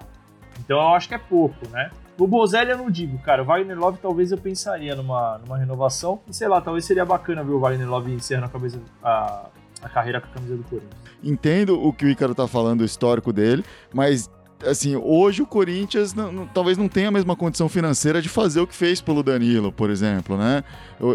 Então 0.61 0.79
eu 0.79 0.89
acho 0.95 1.09
que 1.09 1.15
é 1.15 1.19
pouco, 1.19 1.57
né? 1.71 1.91
O 2.19 2.27
Bozelli 2.27 2.71
eu 2.71 2.79
não 2.79 2.91
digo, 2.91 3.19
cara. 3.19 3.43
O 3.43 3.47
Wagner 3.47 3.79
Love 3.79 3.99
talvez 4.01 4.31
eu 4.31 4.37
pensaria 4.37 4.95
numa, 4.95 5.39
numa 5.39 5.57
renovação. 5.57 6.21
E 6.29 6.35
sei 6.35 6.49
lá, 6.49 6.61
talvez 6.61 6.85
seria 6.85 7.05
bacana 7.05 7.43
ver 7.43 7.53
o 7.53 7.59
Wagner 7.59 7.89
Love 7.89 8.13
encerrando 8.13 8.47
a, 8.47 8.51
cabeça, 8.51 8.79
a, 9.03 9.47
a 9.83 9.89
carreira 9.89 10.21
com 10.21 10.27
a 10.29 10.31
camisa 10.31 10.57
do 10.57 10.63
Corinthians. 10.65 11.00
Entendo 11.23 11.81
o 11.81 11.93
que 11.93 12.05
o 12.05 12.09
Ícaro 12.09 12.35
tá 12.35 12.47
falando, 12.47 12.81
o 12.81 12.85
histórico 12.85 13.33
dele, 13.33 13.65
mas 13.93 14.31
assim, 14.67 14.97
hoje 14.97 15.43
o 15.43 15.47
Corinthians 15.47 16.15
não, 16.15 16.31
não, 16.31 16.47
talvez 16.47 16.77
não 16.77 16.89
tenha 16.89 17.09
a 17.09 17.11
mesma 17.11 17.35
condição 17.35 17.69
financeira 17.69 18.21
de 18.21 18.29
fazer 18.29 18.61
o 18.61 18.67
que 18.67 18.75
fez 18.75 19.01
pelo 19.01 19.23
Danilo, 19.23 19.73
por 19.73 19.91
exemplo, 19.91 20.37
né? 20.37 20.63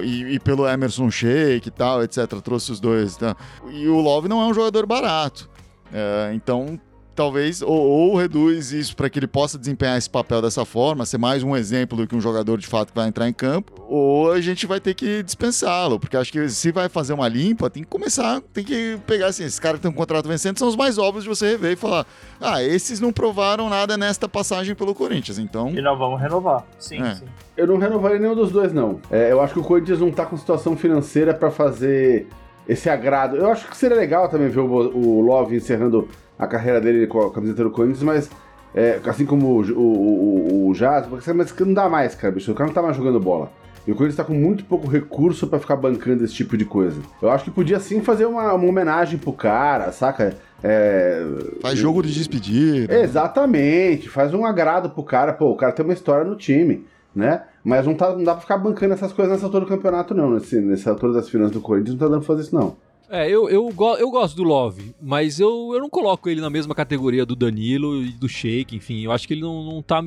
E, 0.03 0.35
e 0.35 0.39
pelo 0.39 0.67
Emerson 0.67 1.09
Sheik 1.11 1.67
e 1.67 1.71
tal, 1.71 2.03
etc. 2.03 2.27
Trouxe 2.43 2.71
os 2.71 2.79
dois. 2.79 3.15
Tá? 3.15 3.35
E 3.71 3.87
o 3.87 3.99
Love 3.99 4.27
não 4.27 4.41
é 4.41 4.47
um 4.47 4.53
jogador 4.53 4.85
barato. 4.85 5.49
É, 5.93 6.31
então 6.33 6.79
talvez 7.15 7.61
ou, 7.61 7.69
ou 7.69 8.15
reduz 8.15 8.71
isso 8.71 8.95
para 8.95 9.09
que 9.09 9.17
ele 9.17 9.27
possa 9.27 9.57
desempenhar 9.57 9.97
esse 9.97 10.09
papel 10.09 10.41
dessa 10.41 10.65
forma, 10.65 11.05
ser 11.05 11.17
mais 11.17 11.41
um 11.41 11.55
exemplo 11.55 11.97
do 11.97 12.05
que 12.05 12.15
um 12.15 12.21
jogador 12.21 12.57
de 12.57 12.67
fato 12.67 12.89
que 12.89 12.95
vai 12.95 13.07
entrar 13.07 13.27
em 13.27 13.33
campo, 13.33 13.73
ou 13.87 14.31
a 14.31 14.41
gente 14.41 14.67
vai 14.67 14.79
ter 14.79 14.93
que 14.93 15.23
dispensá-lo, 15.23 15.99
porque 15.99 16.17
acho 16.17 16.31
que 16.31 16.47
se 16.49 16.71
vai 16.71 16.89
fazer 16.89 17.13
uma 17.13 17.27
limpa, 17.27 17.69
tem 17.69 17.83
que 17.83 17.89
começar, 17.89 18.41
tem 18.53 18.63
que 18.63 18.97
pegar 19.07 19.27
assim, 19.27 19.43
esses 19.45 19.59
caras 19.59 19.77
que 19.79 19.83
têm 19.83 19.91
um 19.91 19.95
contrato 19.95 20.27
vencendo 20.27 20.59
são 20.59 20.67
os 20.67 20.75
mais 20.75 20.97
óbvios 20.97 21.23
de 21.23 21.29
você 21.29 21.51
rever 21.51 21.71
e 21.73 21.75
falar: 21.75 22.05
"Ah, 22.41 22.61
esses 22.61 22.99
não 22.99 23.13
provaram 23.13 23.69
nada 23.69 23.97
nesta 23.97 24.27
passagem 24.27 24.75
pelo 24.75 24.93
Corinthians". 24.93 25.39
Então, 25.39 25.69
E 25.69 25.81
nós 25.81 25.97
vamos 25.97 26.19
renovar. 26.19 26.65
Sim, 26.77 27.01
é. 27.01 27.15
sim. 27.15 27.25
Eu 27.55 27.67
não 27.67 27.77
renovaria 27.77 28.19
nenhum 28.19 28.35
dos 28.35 28.51
dois 28.51 28.73
não. 28.73 28.99
É, 29.09 29.31
eu 29.31 29.39
acho 29.41 29.53
que 29.53 29.59
o 29.59 29.63
Corinthians 29.63 29.99
não 29.99 30.11
tá 30.11 30.25
com 30.25 30.35
situação 30.35 30.75
financeira 30.75 31.33
para 31.33 31.49
fazer 31.49 32.27
esse 32.67 32.89
agrado. 32.89 33.37
Eu 33.37 33.49
acho 33.49 33.67
que 33.69 33.77
seria 33.77 33.95
legal 33.95 34.27
também 34.27 34.49
ver 34.49 34.59
o, 34.59 34.65
o 34.65 35.21
Love 35.21 35.55
encerrando 35.55 36.09
a 36.37 36.47
carreira 36.47 36.81
dele 36.81 37.07
com 37.07 37.21
a 37.21 37.31
camiseta 37.31 37.63
do 37.63 37.71
Corinthians, 37.71 38.03
mas 38.03 38.29
é, 38.73 38.99
assim 39.05 39.25
como 39.25 39.47
o, 39.47 39.61
o, 39.61 40.67
o, 40.67 40.69
o 40.69 40.73
Jazz, 40.73 41.07
mas 41.33 41.51
que 41.51 41.63
não 41.63 41.73
dá 41.73 41.87
mais, 41.87 42.13
cara, 42.13 42.33
bicho. 42.33 42.51
O 42.51 42.55
cara 42.55 42.67
não 42.67 42.73
tá 42.73 42.81
mais 42.81 42.97
jogando 42.97 43.19
bola. 43.19 43.49
E 43.87 43.91
o 43.91 43.95
Corinthians 43.95 44.17
tá 44.17 44.23
com 44.23 44.33
muito 44.33 44.65
pouco 44.65 44.87
recurso 44.87 45.47
para 45.47 45.59
ficar 45.59 45.75
bancando 45.75 46.23
esse 46.23 46.33
tipo 46.33 46.57
de 46.57 46.65
coisa. 46.65 46.99
Eu 47.21 47.29
acho 47.29 47.43
que 47.43 47.51
podia 47.51 47.79
sim 47.79 48.01
fazer 48.01 48.25
uma, 48.25 48.51
uma 48.53 48.67
homenagem 48.67 49.19
pro 49.19 49.31
cara, 49.31 49.91
saca? 49.91 50.35
É... 50.63 51.23
Faz 51.61 51.77
jogo 51.77 52.01
de 52.01 52.11
despedida. 52.11 52.99
Exatamente, 52.99 54.09
faz 54.09 54.33
um 54.33 54.43
agrado 54.45 54.89
pro 54.89 55.03
cara. 55.03 55.33
Pô, 55.33 55.51
o 55.51 55.55
cara 55.55 55.71
tem 55.71 55.85
uma 55.85 55.93
história 55.93 56.25
no 56.25 56.35
time, 56.35 56.83
né? 57.15 57.43
Mas 57.63 57.85
não, 57.85 57.93
tá, 57.93 58.11
não 58.11 58.23
dá 58.23 58.33
pra 58.33 58.41
ficar 58.41 58.57
bancando 58.57 58.93
essas 58.95 59.13
coisas 59.13 59.31
nessa 59.31 59.45
altura 59.45 59.65
do 59.65 59.69
campeonato, 59.69 60.15
não. 60.15 60.31
Nesse, 60.31 60.59
nessa 60.59 60.89
altura 60.89 61.13
das 61.13 61.29
finanças 61.29 61.53
do 61.53 61.61
Corinthians, 61.61 61.91
não 61.91 61.99
tá 61.99 62.07
dando 62.07 62.25
pra 62.25 62.27
fazer 62.27 62.41
isso, 62.41 62.55
não. 62.55 62.75
É, 63.09 63.29
eu, 63.29 63.49
eu, 63.49 63.73
eu 63.99 64.09
gosto 64.09 64.35
do 64.35 64.43
Love, 64.43 64.95
mas 65.01 65.39
eu, 65.39 65.71
eu 65.73 65.79
não 65.79 65.89
coloco 65.89 66.27
ele 66.29 66.41
na 66.41 66.49
mesma 66.49 66.73
categoria 66.73 67.25
do 67.25 67.35
Danilo 67.35 68.03
e 68.03 68.09
do 68.09 68.27
Sheik, 68.27 68.75
enfim, 68.75 69.01
eu 69.01 69.11
acho 69.11 69.27
que 69.27 69.33
ele 69.33 69.41
não, 69.41 69.63
não 69.63 69.81
tá. 69.81 70.03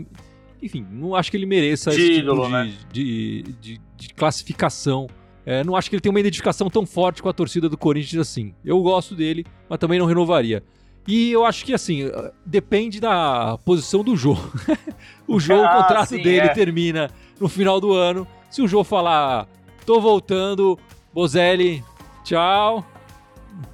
Enfim, 0.60 0.84
não 0.90 1.14
acho 1.14 1.30
que 1.30 1.36
ele 1.36 1.46
mereça 1.46 1.90
esse 1.90 2.14
ídolo, 2.14 2.46
tipo 2.46 2.56
de, 2.56 2.64
né? 2.64 2.74
de, 2.92 3.42
de, 3.60 3.80
de, 3.96 4.08
classificação 4.14 5.06
É, 5.46 5.62
não 5.62 5.76
acho 5.76 5.88
que 5.88 5.94
ele 5.94 6.00
tem 6.00 6.10
uma 6.10 6.18
identificação 6.18 6.68
tão 6.68 6.84
forte 6.84 7.22
com 7.22 7.28
a 7.28 7.32
torcida 7.32 7.68
do 7.68 7.78
Corinthians 7.78 8.28
assim. 8.28 8.52
Eu 8.64 8.82
gosto 8.82 9.14
dele, 9.14 9.46
mas 9.68 9.78
também 9.78 10.00
não 10.00 10.06
renovaria. 10.06 10.64
E 11.08 11.32
eu 11.32 11.46
acho 11.46 11.64
que, 11.64 11.72
assim, 11.72 12.10
depende 12.44 13.00
da 13.00 13.56
posição 13.64 14.04
do 14.04 14.14
jogo. 14.14 14.52
o 15.26 15.40
jogo, 15.40 15.62
ah, 15.62 15.78
o 15.78 15.82
contrato 15.82 16.08
sim, 16.10 16.22
dele 16.22 16.48
é. 16.48 16.48
termina 16.48 17.10
no 17.40 17.48
final 17.48 17.80
do 17.80 17.94
ano. 17.94 18.26
Se 18.50 18.60
o 18.60 18.68
jogo 18.68 18.84
falar, 18.84 19.48
tô 19.86 20.02
voltando, 20.02 20.78
Bozelli, 21.14 21.82
tchau. 22.28 22.84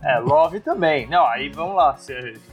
É, 0.02 0.18
Love 0.18 0.60
também. 0.60 1.06
Não, 1.08 1.26
aí 1.26 1.48
vamos 1.48 1.76
lá, 1.76 1.96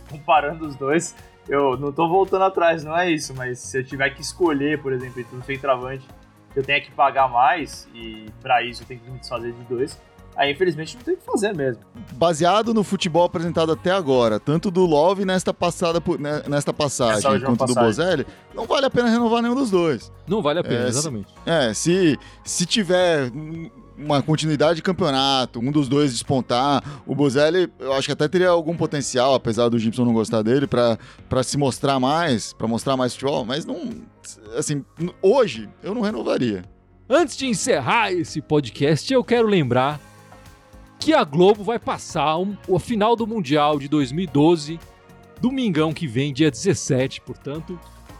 comparando 0.09 0.67
os 0.67 0.75
dois, 0.75 1.15
eu 1.47 1.77
não 1.77 1.91
tô 1.91 2.07
voltando 2.07 2.43
atrás, 2.43 2.83
não 2.83 2.97
é 2.97 3.09
isso, 3.09 3.33
mas 3.35 3.59
se 3.59 3.79
eu 3.79 3.83
tiver 3.83 4.09
que 4.09 4.21
escolher, 4.21 4.81
por 4.81 4.91
exemplo, 4.91 5.21
entre 5.21 5.35
um 5.35 5.43
centroavante 5.43 6.05
eu 6.53 6.63
tenho 6.63 6.83
que 6.83 6.91
pagar 6.91 7.29
mais 7.29 7.87
e 7.93 8.25
para 8.41 8.61
isso 8.61 8.83
eu 8.83 8.87
tenho 8.87 8.99
que 8.99 9.09
me 9.09 9.19
desfazer 9.19 9.53
de 9.53 9.63
dois, 9.63 9.97
aí 10.35 10.51
infelizmente 10.51 10.97
não 10.97 11.03
tem 11.03 11.13
o 11.13 11.17
que 11.17 11.23
fazer 11.23 11.55
mesmo. 11.55 11.81
Baseado 12.11 12.73
no 12.73 12.83
futebol 12.83 13.23
apresentado 13.23 13.71
até 13.71 13.89
agora, 13.89 14.37
tanto 14.37 14.69
do 14.69 14.85
Love 14.85 15.23
nesta 15.23 15.53
passada 15.53 16.03
né, 16.19 16.43
nesta 16.49 16.73
passagem 16.73 17.39
quanto 17.39 17.59
passagem. 17.59 17.75
do 17.75 17.87
Bozelli, 17.87 18.27
não 18.53 18.65
vale 18.65 18.85
a 18.85 18.89
pena 18.89 19.07
renovar 19.07 19.41
nenhum 19.41 19.55
dos 19.55 19.71
dois. 19.71 20.11
Não 20.27 20.41
vale 20.41 20.59
a 20.59 20.63
pena, 20.63 20.83
é, 20.83 20.87
exatamente. 20.89 21.29
Se, 21.31 21.49
é, 21.49 21.73
se, 21.73 22.19
se 22.43 22.65
tiver 22.65 23.31
uma 23.97 24.21
continuidade 24.21 24.77
de 24.77 24.81
campeonato, 24.81 25.59
um 25.59 25.71
dos 25.71 25.87
dois 25.87 26.11
despontar. 26.11 26.83
O 27.05 27.13
Bozelli, 27.13 27.71
eu 27.79 27.93
acho 27.93 28.07
que 28.07 28.11
até 28.11 28.27
teria 28.27 28.49
algum 28.49 28.75
potencial, 28.75 29.33
apesar 29.33 29.69
do 29.69 29.77
Gibson 29.77 30.05
não 30.05 30.13
gostar 30.13 30.41
dele, 30.41 30.67
para 30.67 31.43
se 31.43 31.57
mostrar 31.57 31.99
mais, 31.99 32.53
para 32.53 32.67
mostrar 32.67 32.97
mais 32.97 33.13
futebol, 33.13 33.45
mas 33.45 33.65
não. 33.65 33.89
Assim, 34.57 34.83
hoje 35.21 35.69
eu 35.83 35.93
não 35.93 36.01
renovaria. 36.01 36.63
Antes 37.09 37.35
de 37.35 37.45
encerrar 37.45 38.11
esse 38.13 38.41
podcast, 38.41 39.11
eu 39.11 39.23
quero 39.23 39.47
lembrar 39.47 39.99
que 40.99 41.13
a 41.13 41.23
Globo 41.23 41.63
vai 41.63 41.79
passar 41.79 42.37
um, 42.37 42.55
o 42.67 42.77
final 42.77 43.15
do 43.15 43.25
Mundial 43.25 43.79
de 43.79 43.87
2012, 43.87 44.79
domingão 45.41 45.93
que 45.93 46.07
vem, 46.07 46.31
dia 46.31 46.51
17, 46.51 47.21
portanto, 47.21 47.77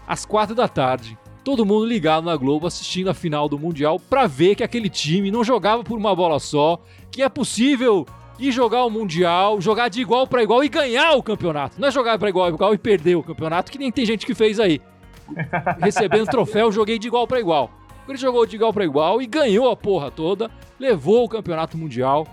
às 0.08 0.26
quatro 0.26 0.56
da 0.56 0.68
tarde, 0.68 1.18
todo 1.44 1.66
mundo 1.66 1.86
ligado 1.86 2.26
na 2.26 2.36
Globo 2.36 2.68
assistindo 2.68 3.10
a 3.10 3.14
final 3.14 3.50
do 3.50 3.58
Mundial 3.58 4.00
para 4.00 4.28
ver 4.28 4.56
que 4.56 4.64
aquele 4.64 4.90
time 4.90 5.32
não 5.32 5.44
jogava 5.44 5.84
por 5.84 5.98
uma 5.98 6.16
bola 6.16 6.40
só, 6.40 6.82
que 7.12 7.22
é 7.22 7.30
possível 7.30 8.06
ir 8.40 8.52
jogar 8.52 8.86
o 8.86 8.90
Mundial, 8.90 9.62
jogar 9.62 9.90
de 9.90 10.02
igual 10.02 10.26
para 10.28 10.44
igual 10.44 10.64
e 10.64 10.70
ganhar 10.70 11.14
o 11.14 11.24
campeonato. 11.24 11.80
Não 11.80 11.88
é 11.88 11.92
jogar 11.92 12.18
para 12.18 12.30
igual, 12.30 12.50
igual 12.50 12.74
e 12.74 12.78
perder 12.78 13.16
o 13.16 13.24
campeonato, 13.24 13.72
que 13.72 13.78
nem 13.78 13.92
tem 13.92 14.06
gente 14.06 14.26
que 14.26 14.34
fez 14.34 14.60
aí. 14.60 14.82
Recebendo 15.80 16.28
troféu, 16.28 16.72
joguei 16.72 16.98
de 16.98 17.08
igual 17.08 17.28
para 17.28 17.40
igual. 17.40 17.72
Ele 18.08 18.18
jogou 18.18 18.46
de 18.46 18.56
igual 18.56 18.74
para 18.74 18.84
igual 18.84 19.22
e 19.22 19.28
ganhou 19.28 19.70
a 19.70 19.76
porra 19.76 20.12
toda, 20.12 20.52
levou 20.80 21.24
o 21.24 21.30
campeonato 21.30 21.78
mundial 21.78 22.28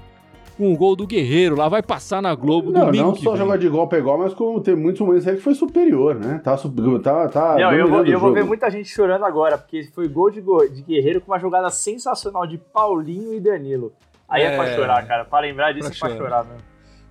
com 0.59 0.73
o 0.73 0.77
gol 0.77 0.97
do 0.97 1.07
Guerreiro 1.07 1.55
lá, 1.55 1.69
vai 1.69 1.81
passar 1.81 2.21
na 2.21 2.35
Globo 2.35 2.73
não, 2.73 2.87
domingo 2.87 3.05
Não 3.07 3.15
só 3.15 3.37
jogar 3.37 3.57
de 3.57 3.69
igual 3.69 3.87
para 3.87 3.99
igual, 3.99 4.19
mas 4.19 4.35
como 4.35 4.61
tem 4.61 4.75
muitos 4.75 5.01
momentos 5.01 5.29
aí 5.29 5.37
que 5.37 5.43
foi 5.43 5.55
superior, 5.55 6.17
né? 6.17 6.41
Tá, 6.43 6.57
tá, 6.57 7.29
tá 7.29 7.57
não, 7.57 7.73
eu 7.73 7.89
vou, 7.89 8.05
eu 8.05 8.19
vou 8.19 8.33
ver 8.33 8.45
muita 8.45 8.69
gente 8.69 8.89
chorando 8.89 9.25
agora, 9.25 9.57
porque 9.57 9.85
foi 9.95 10.09
gol 10.09 10.33
de, 10.33 10.41
gol 10.41 10.69
de 10.69 10.83
Guerreiro 10.83 11.21
com 11.21 11.31
uma 11.31 11.39
jogada 11.39 11.71
sensacional 11.71 12.45
de 12.45 12.59
Paulinho 12.59 13.33
e 13.33 13.39
Danilo. 13.39 13.93
Aí 14.29 14.43
é, 14.43 14.47
é 14.47 14.57
pra 14.57 14.75
chorar, 14.75 15.07
cara. 15.07 15.25
Pra 15.25 15.39
lembrar 15.39 15.73
disso 15.73 15.97
pra 15.97 16.09
é 16.09 16.11
pra 16.11 16.19
chorar 16.19 16.45
mesmo. 16.45 16.61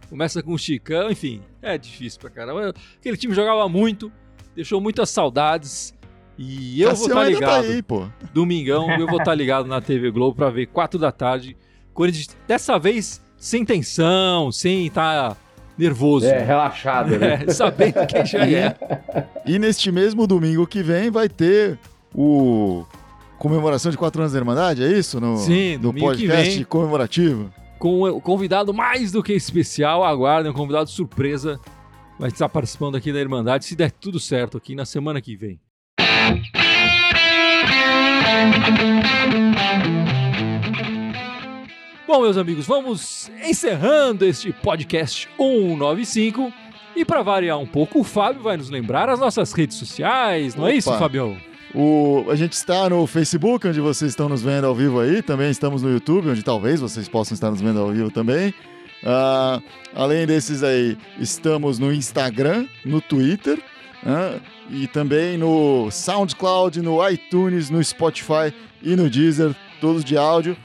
Começa 0.10 0.44
com 0.44 0.54
o 0.54 0.58
Chicão, 0.58 1.10
enfim, 1.10 1.42
é 1.62 1.78
difícil 1.78 2.20
pra 2.20 2.30
caramba. 2.30 2.74
Aquele 3.00 3.16
time 3.16 3.34
jogava 3.34 3.70
muito, 3.70 4.12
deixou 4.54 4.82
muitas 4.82 5.10
saudades. 5.10 5.96
E 6.38 6.82
eu 6.82 6.94
vou 6.94 7.08
estar 7.08 7.16
tá 7.16 7.24
ligado. 7.24 7.64
Tá 7.66 7.72
aí, 7.72 7.82
pô. 7.82 8.08
Domingão, 8.34 8.92
eu 8.92 9.08
vou 9.08 9.20
estar 9.20 9.26
tá 9.26 9.36
ligado 9.36 9.68
na 9.68 9.80
TV 9.80 10.12
Globo 10.12 10.36
pra 10.36 10.50
ver 10.50 10.68
4 10.68 11.00
da 11.00 11.12
tarde. 11.14 11.58
Corinthians, 11.94 12.38
dessa 12.46 12.78
vez 12.78 13.26
sem 13.38 13.64
tensão, 13.64 14.52
sem 14.52 14.88
estar 14.88 15.30
tá 15.30 15.38
nervoso. 15.78 16.26
É, 16.26 16.44
relaxado, 16.44 17.18
né? 17.18 17.44
É, 17.48 17.52
sabendo 17.52 18.06
quem 18.08 18.26
já 18.26 18.46
é. 18.48 18.76
E 19.46 19.60
neste 19.60 19.92
mesmo 19.92 20.26
domingo 20.26 20.66
que 20.66 20.82
vem 20.82 21.12
vai 21.12 21.30
ter 21.30 21.78
o 22.14 22.84
comemoração 23.38 23.92
de 23.92 23.98
quatro 23.98 24.22
anos 24.22 24.34
da 24.34 24.40
Irmandade, 24.40 24.84
é 24.84 24.92
isso? 24.92 25.20
No, 25.22 25.38
Sim, 25.38 25.78
no 25.78 25.94
podcast 25.94 26.66
comemorativo. 26.66 27.52
Com 27.78 28.02
o 28.02 28.20
convidado 28.20 28.74
mais 28.74 29.12
do 29.12 29.22
que 29.22 29.34
especial, 29.34 30.04
aguardem, 30.04 30.52
um 30.52 30.56
convidado 30.56 30.90
surpresa. 30.90 31.60
Vai 32.20 32.30
estar 32.30 32.50
participando 32.50 32.96
aqui 32.96 33.14
da 33.14 33.20
Irmandade, 33.20 33.66
se 33.66 33.76
der 33.76 33.92
tudo 33.92 34.20
certo 34.20 34.58
aqui 34.58 34.74
na 34.74 34.86
semana 34.86 35.22
que 35.22 35.36
vem. 35.36 35.60
Bom, 42.08 42.22
meus 42.22 42.38
amigos, 42.38 42.66
vamos 42.66 43.30
encerrando 43.46 44.24
este 44.24 44.54
podcast 44.54 45.28
195. 45.36 46.54
E 46.96 47.04
para 47.04 47.22
variar 47.22 47.60
um 47.60 47.68
pouco, 47.68 48.00
o 48.00 48.04
Fábio 48.04 48.42
vai 48.42 48.56
nos 48.56 48.70
lembrar 48.70 49.10
as 49.10 49.20
nossas 49.20 49.52
redes 49.52 49.76
sociais, 49.76 50.56
não 50.56 50.64
Opa. 50.64 50.72
é 50.72 50.76
isso, 50.78 50.98
Fabião? 50.98 51.36
O, 51.76 52.24
a 52.30 52.36
gente 52.38 52.54
está 52.54 52.90
no 52.90 53.06
Facebook, 53.06 53.68
onde 53.68 53.82
vocês 53.82 54.12
estão 54.12 54.30
nos 54.30 54.42
vendo 54.42 54.66
ao 54.66 54.74
vivo 54.74 55.02
aí. 55.02 55.22
Também 55.22 55.52
estamos 55.52 55.84
no 55.84 55.92
YouTube, 55.92 56.30
onde 56.30 56.42
talvez 56.44 56.80
vocês 56.80 57.10
possam 57.10 57.36
estar 57.36 57.52
nos 57.52 57.60
vendo 57.60 57.82
ao 57.82 57.90
vivo 57.90 58.10
também. 58.10 58.54
Uh, 59.04 59.62
além 59.94 60.26
desses 60.26 60.64
aí, 60.64 60.98
estamos 61.20 61.78
no 61.78 61.94
Instagram, 61.94 62.68
no 62.86 63.02
Twitter 63.02 63.60
uh, 64.04 64.42
e 64.70 64.88
também 64.88 65.38
no 65.38 65.92
SoundCloud, 65.92 66.82
no 66.82 67.06
iTunes, 67.10 67.70
no 67.70 67.84
Spotify 67.84 68.54
e 68.82 68.96
no 68.96 69.10
Deezer, 69.10 69.54
todos 69.82 70.06
de 70.06 70.16
áudio 70.16 70.56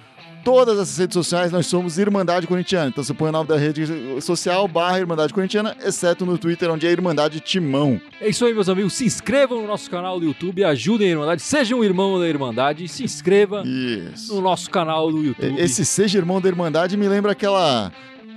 todas 0.44 0.78
as 0.78 0.96
redes 0.98 1.14
sociais 1.14 1.52
nós 1.52 1.66
somos 1.66 1.98
Irmandade 1.98 2.46
Corintiana. 2.46 2.88
Então 2.88 3.02
você 3.02 3.14
põe 3.14 3.28
o 3.28 3.33
nome 3.33 3.48
da 3.48 3.57
rede 3.57 3.87
social 4.20 4.66
barra 4.66 5.00
Irmandade 5.00 5.33
Corintiana, 5.33 5.76
exceto 5.85 6.26
no 6.26 6.37
Twitter, 6.38 6.70
onde 6.70 6.87
é 6.87 6.90
Irmandade 6.90 7.40
Timão. 7.40 8.00
É 8.20 8.28
isso 8.28 8.44
aí, 8.44 8.52
meus 8.52 8.68
amigos. 8.68 8.92
Se 8.94 9.05
inscrevam 9.05 9.61
no 9.61 9.66
nosso 9.66 9.90
canal 9.90 10.18
do 10.18 10.26
YouTube, 10.26 10.64
ajudem 10.64 11.09
a 11.09 11.11
Irmandade, 11.11 11.42
seja 11.42 11.74
um 11.74 11.85
irmão 11.85 12.18
da 12.18 12.28
Irmandade, 12.28 12.88
se 12.88 13.05
inscreva 13.05 13.62
isso. 13.64 14.35
no 14.35 14.40
nosso 14.40 14.70
canal 14.70 15.11
do 15.11 15.22
YouTube. 15.22 15.61
Esse 15.61 15.85
Seja 15.85 16.18
Irmão 16.18 16.40
da 16.40 16.48
Irmandade 16.48 16.96
me 16.96 17.09
lembra 17.09 17.33
aquela 17.33 17.92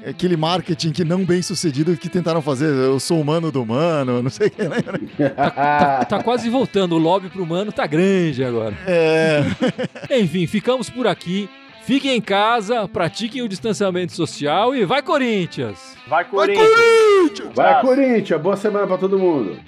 aquele 0.06 0.38
marketing 0.38 0.92
que 0.92 1.04
não 1.04 1.26
bem 1.26 1.42
sucedido 1.42 1.98
que 1.98 2.08
tentaram 2.08 2.42
fazer. 2.42 2.68
Eu 2.68 3.00
sou 3.00 3.20
humano 3.20 3.52
do 3.52 3.64
humano, 3.64 4.22
não 4.22 4.30
sei 4.30 4.48
o 4.48 4.52
que 4.52 4.62
lembra. 4.62 5.00
Tá, 5.36 5.52
tá, 5.52 6.06
tá, 6.06 6.24
quase 6.24 6.50
voltando. 6.50 6.96
O 6.96 7.00
lobby 7.00 7.30
pro 7.30 7.44
humano 7.44 7.72
tá 7.72 7.88
grande 7.88 8.44
agora. 8.44 8.78
É. 8.86 9.44
Enfim, 10.20 10.46
ficamos 10.46 10.90
por 10.90 11.08
aqui. 11.08 11.50
Fiquem 11.86 12.18
em 12.18 12.22
casa, 12.22 12.88
pratiquem 12.88 13.44
o 13.44 13.48
distanciamento 13.48 14.12
social 14.12 14.76
e 14.76 14.84
vai 14.86 15.04
Corinthians! 15.04 15.96
Vai 16.08 16.26
Corinthians! 16.26 16.68
Vai 16.68 16.80
Corinthians! 16.80 17.56
Vai 17.56 17.82
Corinthians! 17.82 18.42
Boa 18.42 18.58
semana 18.58 18.88
para 18.88 18.98
todo 18.98 19.20
mundo! 19.20 19.60